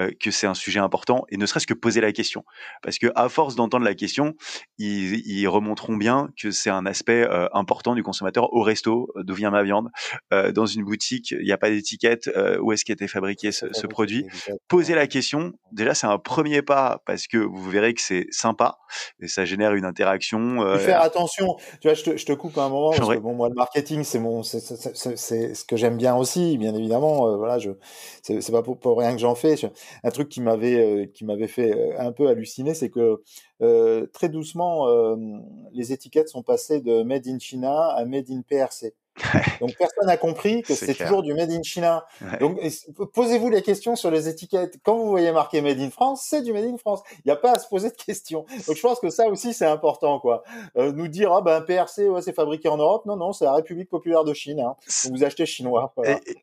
euh, 0.00 0.10
que 0.20 0.30
c'est 0.30 0.46
un 0.46 0.54
sujet 0.54 0.80
important 0.80 1.24
et 1.30 1.36
ne 1.36 1.46
serait-ce 1.46 1.66
que 1.66 1.74
poser 1.74 2.00
la 2.00 2.12
question. 2.12 2.44
Parce 2.82 2.98
que 2.98 3.08
à 3.14 3.28
force 3.28 3.54
d'entendre 3.56 3.84
la 3.84 3.94
question, 3.94 4.34
ils, 4.78 5.26
ils, 5.26 5.48
remonteront 5.48 5.96
bien 5.96 6.28
que 6.40 6.50
c'est 6.50 6.70
un 6.70 6.86
aspect 6.86 7.22
euh, 7.22 7.48
important 7.52 7.94
du 7.94 8.02
consommateur 8.02 8.52
au 8.52 8.62
resto, 8.62 9.08
d'où 9.16 9.34
vient 9.34 9.50
ma 9.50 9.62
viande, 9.62 9.88
euh, 10.32 10.52
dans 10.52 10.66
une 10.66 10.84
boutique, 10.84 11.32
il 11.32 11.44
n'y 11.44 11.52
a 11.52 11.58
pas 11.58 11.70
d'étiquette, 11.70 12.28
euh, 12.28 12.58
où 12.60 12.72
est-ce 12.72 12.84
qu'a 12.84 12.92
été 12.92 13.08
fabriqué 13.08 13.52
ce, 13.52 13.66
ce 13.72 13.86
produit. 13.86 14.26
Poser 14.68 14.94
la 14.94 15.06
question, 15.06 15.52
déjà 15.72 15.94
c'est 15.94 16.06
un 16.06 16.18
premier 16.18 16.62
pas 16.62 17.02
parce 17.06 17.26
que 17.26 17.38
vous 17.38 17.70
verrez 17.70 17.94
que 17.94 18.00
c'est 18.00 18.26
sympa 18.30 18.78
et 19.20 19.28
ça 19.28 19.44
génère 19.44 19.74
une 19.74 19.84
interaction. 19.84 20.62
Euh... 20.62 20.78
Faire 20.78 21.02
attention, 21.02 21.56
tu 21.80 21.88
vois, 21.88 21.94
je 21.94 22.04
te, 22.04 22.16
je 22.16 22.26
te 22.26 22.32
coupe 22.32 22.56
un 22.58 22.68
moment 22.68 22.90
parce 22.90 23.08
que 23.08 23.20
bon, 23.20 23.34
moi 23.34 23.48
le 23.48 23.54
marketing 23.54 24.04
c'est 24.04 24.18
mon, 24.18 24.42
c'est 24.42 24.60
ce 24.60 25.64
que 25.64 25.76
j'aime 25.76 25.96
bien 25.96 26.14
aussi, 26.14 26.56
bien 26.58 26.74
évidemment. 26.74 27.36
voilà, 27.36 27.58
je, 27.58 27.70
c'est 28.22 28.52
pas 28.52 28.62
pour, 28.62 28.78
pour 28.78 28.98
rien 28.98 29.12
que 29.12 29.18
j'en 29.18 29.34
fais 29.34 29.56
un 30.04 30.10
truc 30.10 30.28
qui 30.28 30.40
m'avait 30.40 30.78
euh, 30.78 31.06
qui 31.06 31.24
m'avait 31.24 31.48
fait 31.48 31.72
euh, 31.72 31.98
un 31.98 32.12
peu 32.12 32.28
halluciner, 32.28 32.74
c'est 32.74 32.90
que 32.90 33.22
euh, 33.62 34.06
très 34.12 34.28
doucement, 34.28 34.86
les 35.72 35.92
étiquettes 35.92 36.28
sont 36.28 36.42
passées 36.42 36.80
de 36.80 37.02
Made 37.02 37.26
in 37.26 37.38
China 37.38 37.88
à 37.90 38.04
Made 38.04 38.30
in 38.30 38.42
PRC. 38.42 38.94
Donc 39.60 39.74
personne 39.76 40.06
n'a 40.06 40.16
compris 40.16 40.62
que 40.62 40.74
c'est 40.74 40.94
toujours 40.94 41.22
du 41.22 41.34
Made 41.34 41.50
in 41.50 41.62
China. 41.62 42.04
Ouais. 42.20 42.38
Donc 42.38 42.60
posez-vous 43.12 43.50
les 43.50 43.62
questions 43.62 43.96
sur 43.96 44.10
les 44.10 44.28
étiquettes. 44.28 44.78
Quand 44.84 44.96
vous 44.96 45.08
voyez 45.08 45.32
marqué 45.32 45.60
Made 45.60 45.80
in 45.80 45.90
France, 45.90 46.26
c'est 46.28 46.42
du 46.42 46.52
Made 46.52 46.64
in 46.64 46.76
France. 46.76 47.02
Il 47.18 47.22
n'y 47.26 47.32
a 47.32 47.36
pas 47.36 47.52
à 47.52 47.58
se 47.58 47.68
poser 47.68 47.90
de 47.90 47.96
questions. 47.96 48.46
Donc 48.66 48.76
je 48.76 48.80
pense 48.80 49.00
que 49.00 49.10
ça 49.10 49.28
aussi 49.28 49.54
c'est 49.54 49.66
important 49.66 50.20
quoi. 50.20 50.42
Euh, 50.76 50.92
nous 50.92 51.08
dire 51.08 51.32
ah 51.32 51.42
ben 51.42 51.60
PRC 51.60 52.08
ouais, 52.08 52.22
c'est 52.22 52.32
fabriqué 52.32 52.68
en 52.68 52.76
Europe, 52.76 53.06
non 53.06 53.16
non 53.16 53.32
c'est 53.32 53.44
la 53.44 53.54
République 53.54 53.88
populaire 53.88 54.24
de 54.24 54.34
Chine. 54.34 54.60
Hein. 54.60 54.76
Vous 55.10 55.24
achetez 55.24 55.46
chinois. 55.46 55.92
Voilà. 55.96 56.20
Et, 56.26 56.36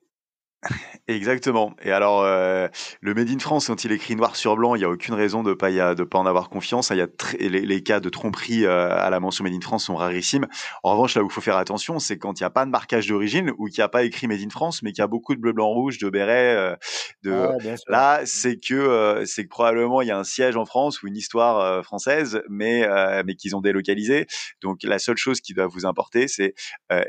Exactement. 1.08 1.76
Et 1.84 1.92
alors, 1.92 2.24
euh, 2.24 2.68
le 3.00 3.14
Made 3.14 3.30
in 3.30 3.38
France, 3.38 3.68
quand 3.68 3.84
il 3.84 3.92
écrit 3.92 4.16
noir 4.16 4.36
sur 4.36 4.56
blanc, 4.56 4.74
il 4.74 4.80
n'y 4.80 4.86
a 4.86 4.90
aucune 4.90 5.14
raison 5.14 5.44
de 5.44 5.54
pas 5.54 5.70
de 5.70 6.04
pas 6.04 6.18
en 6.18 6.26
avoir 6.26 6.50
confiance. 6.50 6.90
Il 6.90 6.98
y 6.98 7.02
a 7.02 7.08
les, 7.40 7.62
les, 7.62 7.84
cas 7.84 8.00
de 8.00 8.10
tromperie 8.10 8.66
euh, 8.66 8.90
à 8.90 9.12
la 9.12 9.20
mention 9.20 9.44
Made 9.44 9.54
in 9.54 9.62
France 9.62 9.86
sont 9.86 9.96
rarissimes. 9.96 10.48
En 10.82 10.94
revanche, 10.94 11.16
là 11.16 11.22
où 11.22 11.28
il 11.28 11.32
faut 11.32 11.42
faire 11.42 11.58
attention, 11.58 12.00
c'est 12.00 12.18
quand 12.18 12.40
il 12.40 12.44
n'y 12.44 12.48
a 12.48 12.50
pas 12.50 12.66
de 12.66 12.72
marquage 12.72 13.08
d'origine 13.08 13.52
ou 13.60 13.68
qu'il 13.68 13.82
n'y 13.82 13.84
a 13.84 13.90
pas 13.90 14.04
écrit 14.04 14.28
Made 14.28 14.42
in 14.42 14.50
France, 14.50 14.82
mais 14.82 14.94
qu'il 14.94 15.02
y 15.02 15.04
a 15.04 15.08
beaucoup 15.08 15.36
de 15.36 15.40
bleu, 15.40 15.54
blanc, 15.54 15.68
rouge, 15.68 16.00
de 16.00 16.10
béret. 16.10 16.56
Euh, 16.56 16.76
de... 17.22 17.34
Ah 17.34 17.76
là, 17.88 18.22
c'est 18.26 18.58
que 18.58 19.24
c'est 19.28 19.44
que 19.44 19.50
probablement 19.50 20.02
il 20.02 20.08
y 20.08 20.12
a 20.12 20.18
un 20.18 20.24
siège 20.24 20.56
en 20.56 20.66
France 20.66 21.04
ou 21.04 21.08
une 21.08 21.18
histoire 21.18 21.84
française, 21.84 22.42
mais 22.50 22.88
mais 23.26 23.36
qu'ils 23.36 23.56
ont 23.56 23.62
délocalisé. 23.62 24.26
Donc 24.62 24.80
la 24.82 24.98
seule 24.98 25.18
chose 25.18 25.40
qui 25.40 25.54
doit 25.54 25.68
vous 25.68 25.86
importer, 25.86 26.28
c'est 26.28 26.56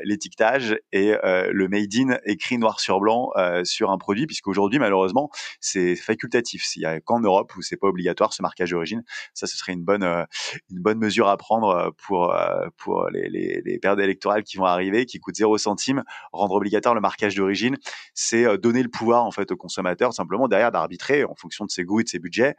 l'étiquetage 0.03 0.77
et 0.91 1.13
le 1.23 1.67
Made 1.67 1.95
in 1.95 2.17
écrit 2.25 2.57
noir 2.57 2.79
sur 2.79 2.99
blanc 2.99 3.31
sur 3.63 3.91
un 3.91 3.97
produit, 3.97 4.27
puisqu'aujourd'hui, 4.27 4.79
malheureusement, 4.79 5.29
c'est 5.59 5.95
facultatif. 5.95 6.63
Il 6.75 6.81
y 6.81 6.85
a 6.85 6.99
qu'en 6.99 7.19
Europe 7.19 7.55
où 7.55 7.61
c'est 7.61 7.77
pas 7.77 7.87
obligatoire 7.87 8.33
ce 8.33 8.41
marquage 8.41 8.71
d'origine. 8.71 9.03
Ça, 9.33 9.47
ce 9.47 9.57
serait 9.57 9.73
une 9.73 9.83
bonne, 9.83 10.03
euh, 10.03 10.23
une 10.69 10.79
bonne 10.79 10.99
mesure 10.99 11.27
à 11.27 11.37
prendre 11.37 11.69
euh, 11.69 11.89
pour, 12.05 12.33
euh, 12.33 12.67
pour 12.77 13.09
les, 13.09 13.29
les, 13.29 13.79
périodes 13.79 13.99
électorales 13.99 14.43
qui 14.43 14.57
vont 14.57 14.65
arriver, 14.65 15.05
qui 15.05 15.19
coûtent 15.19 15.35
0 15.35 15.57
centime. 15.57 16.03
Rendre 16.31 16.55
obligatoire 16.55 16.95
le 16.95 17.01
marquage 17.01 17.35
d'origine, 17.35 17.77
c'est 18.13 18.57
donner 18.57 18.81
le 18.81 18.89
pouvoir, 18.89 19.23
en 19.23 19.31
fait, 19.31 19.51
au 19.51 19.55
consommateur, 19.55 20.13
simplement 20.13 20.47
derrière 20.47 20.71
d'arbitrer 20.71 21.23
en 21.23 21.35
fonction 21.35 21.65
de 21.65 21.71
ses 21.71 21.83
goûts 21.83 21.99
et 21.99 22.03
de 22.03 22.09
ses 22.09 22.19
budgets. 22.19 22.55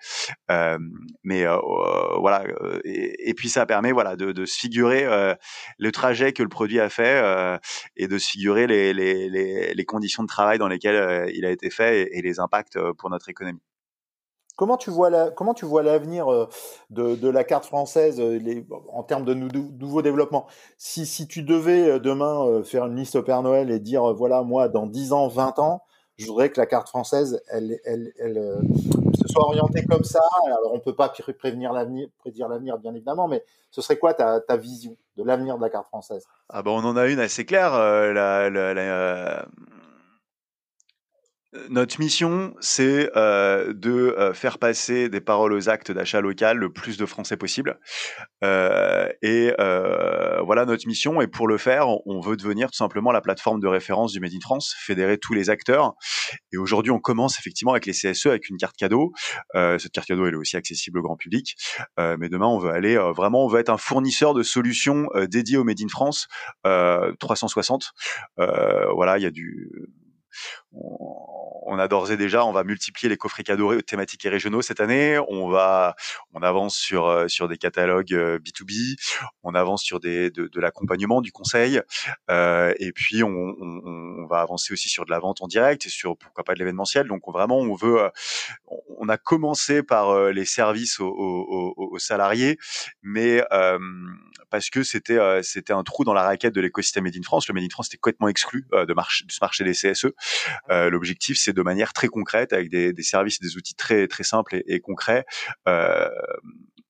mais 1.25 1.45
voilà. 2.19 2.45
Et, 2.85 3.35
puis, 3.35 3.49
ça 3.49 3.67
permet, 3.67 3.93
voilà, 3.93 4.17
de, 4.17 4.45
se 4.45 4.59
figurer 4.59 5.07
le 5.79 5.93
trajet 5.93 6.33
que 6.33 6.43
le 6.43 6.49
produit 6.49 6.81
a 6.81 6.89
fait 6.89 7.59
et 7.97 8.07
de 8.07 8.19
se 8.19 8.31
figurer 8.31 8.67
les 8.67 9.85
conditions 9.85 10.23
de 10.23 10.29
travail 10.29 10.59
dans 10.59 10.68
lesquelles 10.69 10.97
euh, 10.97 11.31
il 11.35 11.45
a 11.45 11.51
été 11.51 11.71
fait 11.71 12.09
et, 12.13 12.23
les 12.23 12.41
impacts 12.41 12.77
euh, 12.77 12.93
pour 12.93 13.11
notre 13.11 13.29
économie. 13.29 13.63
Comment 14.57 14.77
tu 14.77 14.91
vois 14.91 15.09
la, 15.09 15.31
comment 15.31 15.55
tu 15.55 15.67
vois 15.67 15.85
l'avenir 15.85 16.33
euh, 16.33 16.49
de, 16.91 17.29
la 17.29 17.45
carte 17.45 17.65
française 17.65 18.21
les, 18.21 18.67
en 18.93 19.05
termes 19.05 19.25
de 19.25 19.33
nouveaux 19.33 20.03
développements? 20.03 20.49
Si, 20.77 21.07
si 21.07 21.29
tu 21.29 21.43
devais 21.43 22.01
demain 22.01 22.63
faire 22.65 22.87
une 22.87 22.97
liste 22.97 23.15
au 23.15 23.23
Père 23.23 23.43
Noël 23.43 23.71
et 23.71 23.79
dire 23.79 24.13
voilà 24.15 24.43
moi 24.43 24.69
dans 24.69 24.87
10 24.87 25.13
ans 25.13 25.29
20 25.29 25.61
ans 25.61 25.85
je 26.17 26.27
voudrais 26.27 26.51
que 26.51 26.59
la 26.59 26.67
carte 26.67 26.89
française 26.89 27.41
elle, 27.49 27.79
elle, 27.85 28.13
elle, 28.19 28.59
se 29.15 29.29
soit 29.29 29.45
orientée 29.45 29.85
comme 29.85 30.03
ça. 30.03 30.23
Alors 30.47 30.73
on 30.75 30.81
peut 30.81 30.97
pas 30.97 31.13
prévenir 31.39 31.73
l'avenir 31.73 32.09
prédire 32.19 32.49
l'avenir 32.49 32.79
bien 32.79 32.93
évidemment 32.93 33.29
mais 33.29 33.45
ce 33.71 33.81
serait 33.81 33.97
quoi 33.97 34.13
ta, 34.13 34.41
ta 34.41 34.57
vision 34.57 34.97
de 35.17 35.23
l'avenir 35.23 35.57
de 35.57 35.63
la 35.63 35.71
carte 35.71 35.87
française? 35.87 36.27
Ah 36.49 36.65
ben 36.65 36.73
on 36.73 36.85
en 36.85 36.97
a 36.97 37.07
une 37.07 37.21
assez 37.21 37.45
claire 37.45 37.75
la, 37.75 38.51
la 38.51 39.47
notre 41.71 41.99
mission, 41.99 42.55
c'est 42.61 43.11
euh, 43.17 43.73
de 43.73 43.91
euh, 43.91 44.35
faire 44.35 44.59
passer 44.59 45.09
des 45.09 45.21
paroles 45.23 45.55
aux 45.55 45.71
actes 45.71 45.91
d'achat 45.91 46.21
local 46.21 46.59
le 46.59 46.71
plus 46.71 46.99
de 46.99 47.07
Français 47.07 47.39
possible. 47.39 47.81
Euh, 48.45 49.09
et 49.23 49.53
voilà 50.45 50.67
notre 50.67 50.87
mission. 50.87 51.21
Et 51.23 51.27
pour 51.27 51.49
le 51.49 51.57
faire, 51.57 51.89
on 52.07 52.21
veut 52.21 52.37
devenir 52.37 52.71
tout 52.71 52.77
simplement 52.77 53.13
la 53.13 53.21
plateforme 53.21 53.61
de 53.61 53.67
référence 53.67 54.13
du 54.13 54.21
Made 54.21 54.35
in 54.35 54.41
France, 54.41 54.75
fédérer 54.79 55.17
tous 55.19 55.33
les 55.33 55.49
acteurs. 55.49 55.95
Et 56.53 56.59
aujourd'hui, 56.59 56.93
on 56.93 57.01
commence 57.01 57.39
effectivement 57.39 57.73
avec 57.73 57.87
les 57.87 57.93
CSE, 57.93 58.27
avec 58.27 58.49
une 58.51 58.57
carte 58.57 58.77
cadeau. 58.77 59.13
cette 59.55 59.93
carte 59.93 60.07
cadeau, 60.07 60.27
elle 60.27 60.35
est 60.35 60.39
aussi 60.39 60.57
accessible 60.57 60.99
au 60.99 61.03
grand 61.03 61.17
public. 61.17 61.57
mais 61.99 62.29
demain, 62.29 62.47
on 62.47 62.59
veut 62.59 62.71
aller 62.71 62.97
vraiment, 62.97 63.45
on 63.45 63.49
veut 63.49 63.61
être 63.61 63.71
un 63.71 63.79
fournisseur 63.79 64.35
de 64.35 64.43
solutions 64.43 65.09
dédiées 65.29 65.57
au 65.57 65.65
Made 65.65 65.81
in 65.83 65.89
France 65.89 66.29
360. 66.65 67.93
voilà, 68.37 69.19
il 69.19 69.23
y 69.23 69.27
a 69.27 69.31
du 69.31 69.71
on 70.73 71.79
a 71.79 71.87
d'ores 71.87 72.11
et 72.11 72.17
déjà, 72.17 72.45
on 72.45 72.53
va 72.53 72.65
multiplier 72.65 73.09
les 73.09 73.17
coffrets 73.17 73.43
cadeaux 73.43 73.81
thématiques 73.83 74.25
et 74.25 74.29
régionaux 74.29 74.63
cette 74.63 74.81
année. 74.81 75.19
On 75.29 75.49
va, 75.49 75.95
on 76.33 76.43
avance 76.43 76.77
sur 76.77 77.07
euh, 77.07 77.29
sur 77.29 77.47
des 77.49 77.59
catalogues 77.59 78.13
B2B. 78.13 78.95
Euh, 78.95 79.27
on 79.43 79.55
avance 79.55 79.83
sur 79.83 80.01
des 80.01 80.31
de, 80.31 80.61
l'accompagnement, 80.61 81.21
du 81.21 81.31
conseil. 81.31 81.81
Euh, 82.31 82.73
et 82.79 82.93
puis 82.93 83.23
on, 83.23 84.27
va 84.29 84.41
avancer 84.41 84.73
aussi 84.73 84.89
sur 84.89 85.05
de 85.05 85.11
la 85.11 85.19
vente 85.19 85.41
en 85.41 85.47
direct 85.47 85.87
et 85.87 85.89
sur 85.89 86.17
pourquoi 86.17 86.45
pas 86.45 86.55
de 86.55 86.59
l'événementiel. 86.59 87.07
Donc 87.07 87.23
vraiment, 87.29 87.59
on 87.59 87.75
veut. 87.75 88.11
On 88.99 89.09
a 89.09 89.17
commencé 89.17 89.83
par 89.83 90.31
les 90.31 90.45
services 90.45 91.01
aux 91.01 91.99
salariés, 91.99 92.59
mais 93.03 93.43
parce 94.51 94.71
que 94.71 94.83
c'était 94.83 95.19
c'était 95.43 95.73
un 95.73 95.83
trou 95.83 96.05
dans 96.05 96.15
la 96.15 96.23
raquette 96.23 96.55
de 96.55 96.61
l'écosystème 96.61 97.05
Made 97.05 97.17
in 97.17 97.23
France. 97.23 97.49
Le 97.49 97.55
Made 97.55 97.65
in 97.65 97.71
France 97.71 97.89
était 97.89 97.99
complètement 97.99 98.29
exclu 98.29 98.67
de, 98.73 98.95
marché, 98.95 99.25
de 99.25 99.33
ce 99.33 99.39
marché 99.41 99.65
des 99.65 99.73
CSE. 99.73 100.09
L'objectif, 100.69 101.39
c'est 101.39 101.53
de 101.53 101.63
manière 101.63 101.93
très 101.93 102.09
concrète, 102.09 102.53
avec 102.53 102.69
des, 102.71 102.93
des 102.93 103.03
services 103.03 103.39
et 103.43 103.45
des 103.47 103.57
outils 103.57 103.75
très 103.75 104.07
très 104.09 104.25
simples 104.25 104.57
et, 104.57 104.65
et 104.67 104.81
concrets. 104.81 105.25
Euh, 105.69 106.09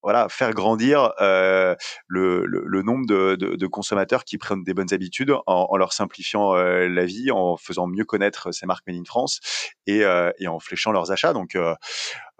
voilà, 0.02 0.28
faire 0.28 0.52
grandir 0.52 1.12
euh, 1.20 1.74
le, 2.06 2.46
le, 2.46 2.62
le, 2.64 2.82
nombre 2.82 3.06
de, 3.06 3.34
de, 3.34 3.56
de, 3.56 3.66
consommateurs 3.66 4.24
qui 4.24 4.38
prennent 4.38 4.62
des 4.62 4.72
bonnes 4.72 4.92
habitudes 4.92 5.32
en, 5.46 5.66
en 5.68 5.76
leur 5.76 5.92
simplifiant 5.92 6.54
euh, 6.54 6.88
la 6.88 7.04
vie, 7.04 7.30
en 7.30 7.56
faisant 7.56 7.86
mieux 7.86 8.04
connaître 8.04 8.52
ces 8.52 8.64
marques 8.66 8.86
Made 8.86 8.96
in 8.96 9.04
France 9.04 9.40
et, 9.86 10.04
euh, 10.04 10.30
et 10.38 10.46
en 10.46 10.60
fléchant 10.60 10.92
leurs 10.92 11.10
achats. 11.10 11.32
Donc 11.32 11.56
euh, 11.56 11.74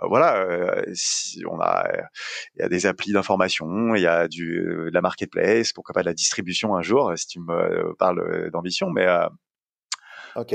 voilà, 0.02 0.82
si 0.94 1.42
on 1.50 1.60
a, 1.60 1.88
il 2.54 2.60
y 2.60 2.62
a 2.62 2.68
des 2.68 2.86
applis 2.86 3.12
d'information, 3.12 3.94
il 3.94 4.02
y 4.02 4.06
a 4.06 4.28
du 4.28 4.60
de 4.60 4.90
la 4.92 5.00
marketplace, 5.00 5.72
pourquoi 5.72 5.92
pas 5.92 6.02
de 6.02 6.06
la 6.06 6.14
distribution 6.14 6.76
un 6.76 6.82
jour, 6.82 7.12
si 7.16 7.26
tu 7.26 7.40
me 7.40 7.94
parles 7.94 8.50
d'ambition, 8.50 8.90
mais 8.90 9.06
ok, 10.36 10.54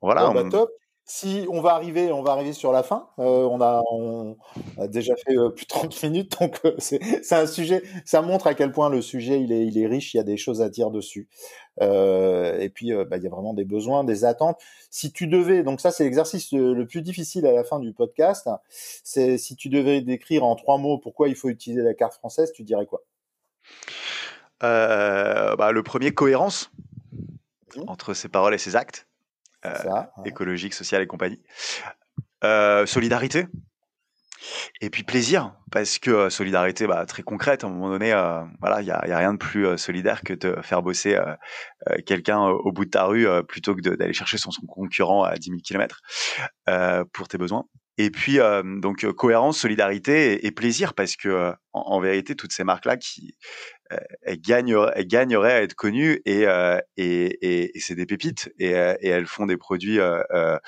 voilà. 0.00 0.30
Bah, 0.30 0.44
top. 0.50 0.70
Si 1.06 1.46
on 1.50 1.60
va 1.60 1.74
arriver, 1.74 2.12
on 2.12 2.22
va 2.22 2.32
arriver 2.32 2.54
sur 2.54 2.72
la 2.72 2.82
fin. 2.82 3.10
Euh, 3.18 3.22
on, 3.22 3.60
a, 3.60 3.82
on, 3.92 4.38
a, 4.78 4.88
déjà 4.88 5.14
fait 5.16 5.36
euh, 5.36 5.50
plus 5.50 5.66
de 5.66 5.68
30 5.68 6.02
minutes, 6.04 6.40
donc 6.40 6.58
euh, 6.64 6.74
c'est 6.78 7.32
un 7.32 7.46
sujet. 7.46 7.82
Ça 8.06 8.22
montre 8.22 8.46
à 8.46 8.54
quel 8.54 8.72
point 8.72 8.88
le 8.88 9.02
sujet 9.02 9.38
il 9.38 9.52
est, 9.52 9.66
il 9.66 9.76
est 9.76 9.86
riche. 9.86 10.14
Il 10.14 10.16
y 10.16 10.20
a 10.20 10.24
des 10.24 10.38
choses 10.38 10.62
à 10.62 10.70
dire 10.70 10.90
dessus. 10.90 11.28
et 11.78 12.70
puis 12.74 12.92
bah, 12.92 13.18
il 13.18 13.22
y 13.22 13.26
a 13.26 13.30
vraiment 13.30 13.52
des 13.52 13.66
besoins, 13.66 14.02
des 14.02 14.24
attentes. 14.24 14.58
Si 14.90 15.12
tu 15.12 15.26
devais, 15.26 15.62
donc 15.62 15.82
ça 15.82 15.90
c'est 15.90 16.04
l'exercice 16.04 16.52
le 16.52 16.86
plus 16.86 17.02
difficile 17.02 17.46
à 17.46 17.52
la 17.52 17.64
fin 17.64 17.80
du 17.80 17.92
podcast. 17.92 18.48
C'est 18.70 19.36
si 19.36 19.56
tu 19.56 19.68
devais 19.68 20.00
décrire 20.00 20.44
en 20.44 20.56
trois 20.56 20.78
mots 20.78 20.96
pourquoi 20.96 21.28
il 21.28 21.34
faut 21.34 21.50
utiliser 21.50 21.82
la 21.82 21.92
carte 21.92 22.14
française, 22.14 22.50
tu 22.52 22.62
dirais 22.62 22.86
quoi? 22.86 23.02
Bah, 24.60 25.70
Le 25.70 25.82
premier, 25.82 26.12
cohérence 26.12 26.70
mmh. 27.76 27.82
entre 27.88 28.14
ses 28.14 28.28
paroles 28.28 28.54
et 28.54 28.58
ses 28.58 28.74
actes. 28.74 29.06
Euh, 29.66 30.02
écologique, 30.24 30.74
social 30.74 31.02
et 31.02 31.06
compagnie. 31.06 31.40
Euh, 32.44 32.84
solidarité. 32.86 33.46
Et 34.82 34.90
puis 34.90 35.04
plaisir, 35.04 35.54
parce 35.70 35.98
que 35.98 36.10
euh, 36.10 36.30
solidarité, 36.30 36.86
bah, 36.86 37.06
très 37.06 37.22
concrète, 37.22 37.64
à 37.64 37.66
un 37.66 37.70
moment 37.70 37.88
donné, 37.88 38.12
voilà, 38.60 38.82
il 38.82 38.86
y 38.86 38.90
a, 38.90 39.06
y 39.08 39.12
a, 39.12 39.16
rien 39.16 39.32
de 39.32 39.38
plus 39.38 39.78
solidaire 39.78 40.22
que 40.22 40.34
de 40.34 40.56
faire 40.62 40.82
bosser 40.82 41.18
quelqu'un 42.04 42.40
au 42.40 42.72
bout 42.72 42.84
de 42.84 42.90
ta 42.90 43.04
rue 43.04 43.26
plutôt 43.46 43.74
que 43.74 43.80
d'aller 43.80 44.12
chercher 44.12 44.36
son, 44.36 44.50
son, 44.50 44.66
concurrent 44.66 45.24
à 45.24 45.36
10 45.36 45.50
000 45.50 45.60
km 45.64 46.00
pour 47.12 47.28
tes 47.28 47.38
besoins. 47.38 47.64
Et 47.96 48.10
puis 48.10 48.38
donc 48.82 49.06
cohérence, 49.12 49.58
solidarité 49.58 50.44
et, 50.46 50.50
plaisir, 50.50 50.94
parce 50.94 51.16
que 51.16 51.52
en, 51.72 52.00
vérité, 52.00 52.34
toutes 52.34 52.52
ces 52.52 52.64
marques-là 52.64 52.96
qui 52.96 53.36
elles 54.22 54.40
gagneraient, 54.40 54.92
elles 54.96 55.06
gagneraient 55.06 55.52
à 55.52 55.62
être 55.62 55.74
connues 55.74 56.20
et, 56.24 56.46
euh, 56.46 56.78
et, 56.96 57.72
et, 57.74 57.80
c'est 57.80 57.94
des 57.94 58.06
pépites 58.06 58.50
et, 58.58 58.70
et, 58.70 59.08
elles 59.08 59.26
font 59.26 59.46
des 59.46 59.56
produits 59.56 60.00
euh, 60.00 60.58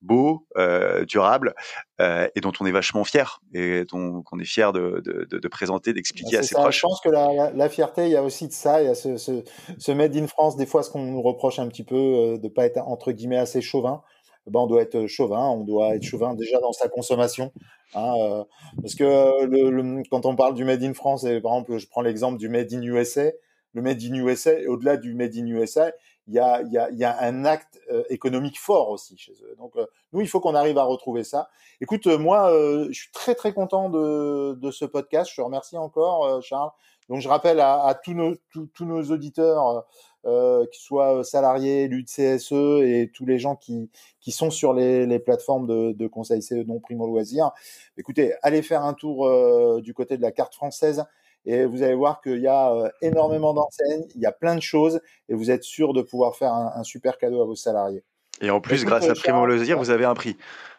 beaux, 0.00 0.46
euh, 0.56 1.04
durables 1.04 1.54
et 1.98 2.40
dont 2.40 2.52
on 2.60 2.66
est 2.66 2.72
vachement 2.72 3.04
fier 3.04 3.40
et 3.54 3.84
dont 3.84 4.22
qu'on 4.22 4.38
est 4.38 4.44
fier 4.44 4.72
de, 4.72 5.02
de, 5.04 5.26
de, 5.28 5.38
de 5.38 5.48
présenter, 5.48 5.92
d'expliquer 5.92 6.38
à 6.38 6.42
ses 6.42 6.54
ça. 6.54 6.60
proches. 6.60 6.76
Je 6.76 6.82
pense 6.82 7.00
que 7.00 7.08
la, 7.08 7.32
la, 7.32 7.50
la, 7.50 7.68
fierté, 7.68 8.04
il 8.04 8.12
y 8.12 8.16
a 8.16 8.22
aussi 8.22 8.46
de 8.46 8.52
ça, 8.52 8.80
il 8.82 8.86
y 8.86 8.90
a 8.90 8.94
ce, 8.94 9.16
ce, 9.16 9.42
ce 9.78 9.92
made 9.92 10.16
in 10.16 10.26
France. 10.26 10.56
Des 10.56 10.66
fois, 10.66 10.82
ce 10.82 10.90
qu'on 10.90 11.02
nous 11.02 11.22
reproche 11.22 11.58
un 11.58 11.68
petit 11.68 11.84
peu 11.84 12.38
de 12.40 12.48
pas 12.48 12.66
être 12.66 12.78
entre 12.78 13.12
guillemets 13.12 13.38
assez 13.38 13.60
chauvin. 13.60 14.02
Ben, 14.50 14.60
on 14.60 14.66
doit 14.66 14.82
être 14.82 15.06
chauvin, 15.06 15.48
on 15.48 15.64
doit 15.64 15.94
être 15.94 16.02
chauvin 16.02 16.34
déjà 16.34 16.58
dans 16.60 16.72
sa 16.72 16.88
consommation. 16.88 17.52
Hein, 17.94 18.14
euh, 18.18 18.44
parce 18.82 18.94
que 18.94 19.04
euh, 19.04 20.02
quand 20.10 20.26
on 20.26 20.36
parle 20.36 20.54
du 20.54 20.64
Made 20.64 20.82
in 20.82 20.94
France, 20.94 21.24
et 21.24 21.40
par 21.40 21.52
exemple, 21.52 21.78
je 21.78 21.88
prends 21.88 22.02
l'exemple 22.02 22.38
du 22.38 22.48
Made 22.48 22.72
in 22.72 22.82
USA, 22.82 23.32
le 23.72 23.82
Made 23.82 24.02
in 24.02 24.14
USA, 24.14 24.52
au-delà 24.68 24.96
du 24.96 25.14
Made 25.14 25.36
in 25.36 25.46
USA, 25.46 25.92
il 26.26 26.34
y 26.34 26.40
a, 26.40 27.22
un 27.22 27.44
acte 27.46 27.80
euh, 27.90 28.02
économique 28.10 28.60
fort 28.60 28.90
aussi 28.90 29.16
chez 29.16 29.32
eux. 29.42 29.54
Donc 29.56 29.72
nous, 30.12 30.20
il 30.20 30.28
faut 30.28 30.40
qu'on 30.40 30.54
arrive 30.54 30.76
à 30.76 30.84
retrouver 30.84 31.24
ça. 31.24 31.48
Écoute, 31.80 32.06
moi, 32.06 32.50
je 32.88 32.92
suis 32.92 33.10
très 33.12 33.34
très 33.34 33.52
content 33.54 33.88
de, 33.88 34.70
ce 34.70 34.84
podcast. 34.84 35.30
Je 35.30 35.36
te 35.36 35.40
remercie 35.40 35.78
encore, 35.78 36.42
Charles. 36.42 36.70
Donc 37.08 37.20
je 37.20 37.28
rappelle 37.28 37.60
à, 37.60 37.98
tous 38.02 38.84
nos 38.84 39.02
auditeurs 39.04 39.86
euh, 40.28 40.66
qu'ils 40.66 40.82
soient 40.82 41.24
salariés, 41.24 41.88
l'UCSE 41.88 42.52
et 42.52 43.10
tous 43.14 43.26
les 43.26 43.38
gens 43.38 43.56
qui, 43.56 43.90
qui 44.20 44.30
sont 44.30 44.50
sur 44.50 44.74
les, 44.74 45.06
les 45.06 45.18
plateformes 45.18 45.66
de, 45.66 45.92
de 45.92 46.06
conseil 46.06 46.42
CE 46.42 46.64
non 46.66 46.80
primo 46.80 47.06
loisirs. 47.06 47.50
Écoutez, 47.96 48.34
allez 48.42 48.62
faire 48.62 48.82
un 48.82 48.94
tour 48.94 49.26
euh, 49.26 49.80
du 49.80 49.94
côté 49.94 50.16
de 50.16 50.22
la 50.22 50.32
carte 50.32 50.54
française 50.54 51.04
et 51.46 51.64
vous 51.64 51.82
allez 51.82 51.94
voir 51.94 52.20
qu'il 52.20 52.40
y 52.40 52.46
a 52.46 52.72
euh, 52.72 52.90
énormément 53.00 53.54
d'enseignes, 53.54 54.04
il 54.14 54.20
y 54.20 54.26
a 54.26 54.32
plein 54.32 54.54
de 54.54 54.60
choses 54.60 55.00
et 55.28 55.34
vous 55.34 55.50
êtes 55.50 55.64
sûr 55.64 55.94
de 55.94 56.02
pouvoir 56.02 56.36
faire 56.36 56.52
un, 56.52 56.72
un 56.74 56.82
super 56.82 57.16
cadeau 57.16 57.40
à 57.40 57.46
vos 57.46 57.56
salariés. 57.56 58.04
Et 58.40 58.50
en 58.50 58.60
plus, 58.60 58.84
grâce 58.84 59.08
à 59.08 59.14
Primo 59.14 59.46
Loisir, 59.46 59.78
vous 59.78 59.90
avez 59.90 60.04
un 60.04 60.14
prix. 60.14 60.36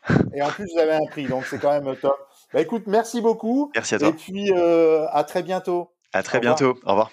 Et 0.34 0.42
en 0.42 0.48
plus, 0.48 0.66
vous 0.74 0.80
avez 0.80 0.94
un 0.94 1.06
prix, 1.10 1.26
donc 1.26 1.46
c'est 1.46 1.60
quand 1.60 1.72
même 1.72 1.94
top. 1.98 2.18
Bah, 2.54 2.62
écoute, 2.62 2.84
merci 2.88 3.20
beaucoup. 3.20 3.70
Merci 3.76 3.96
à 3.96 4.00
toi. 4.00 4.08
Et 4.08 4.14
puis, 4.14 4.54
à 4.54 5.24
très 5.26 5.44
bientôt. 5.44 5.92
À 6.14 6.24
très 6.24 6.40
bientôt. 6.40 6.76
Au 6.86 6.92
revoir. 6.92 7.12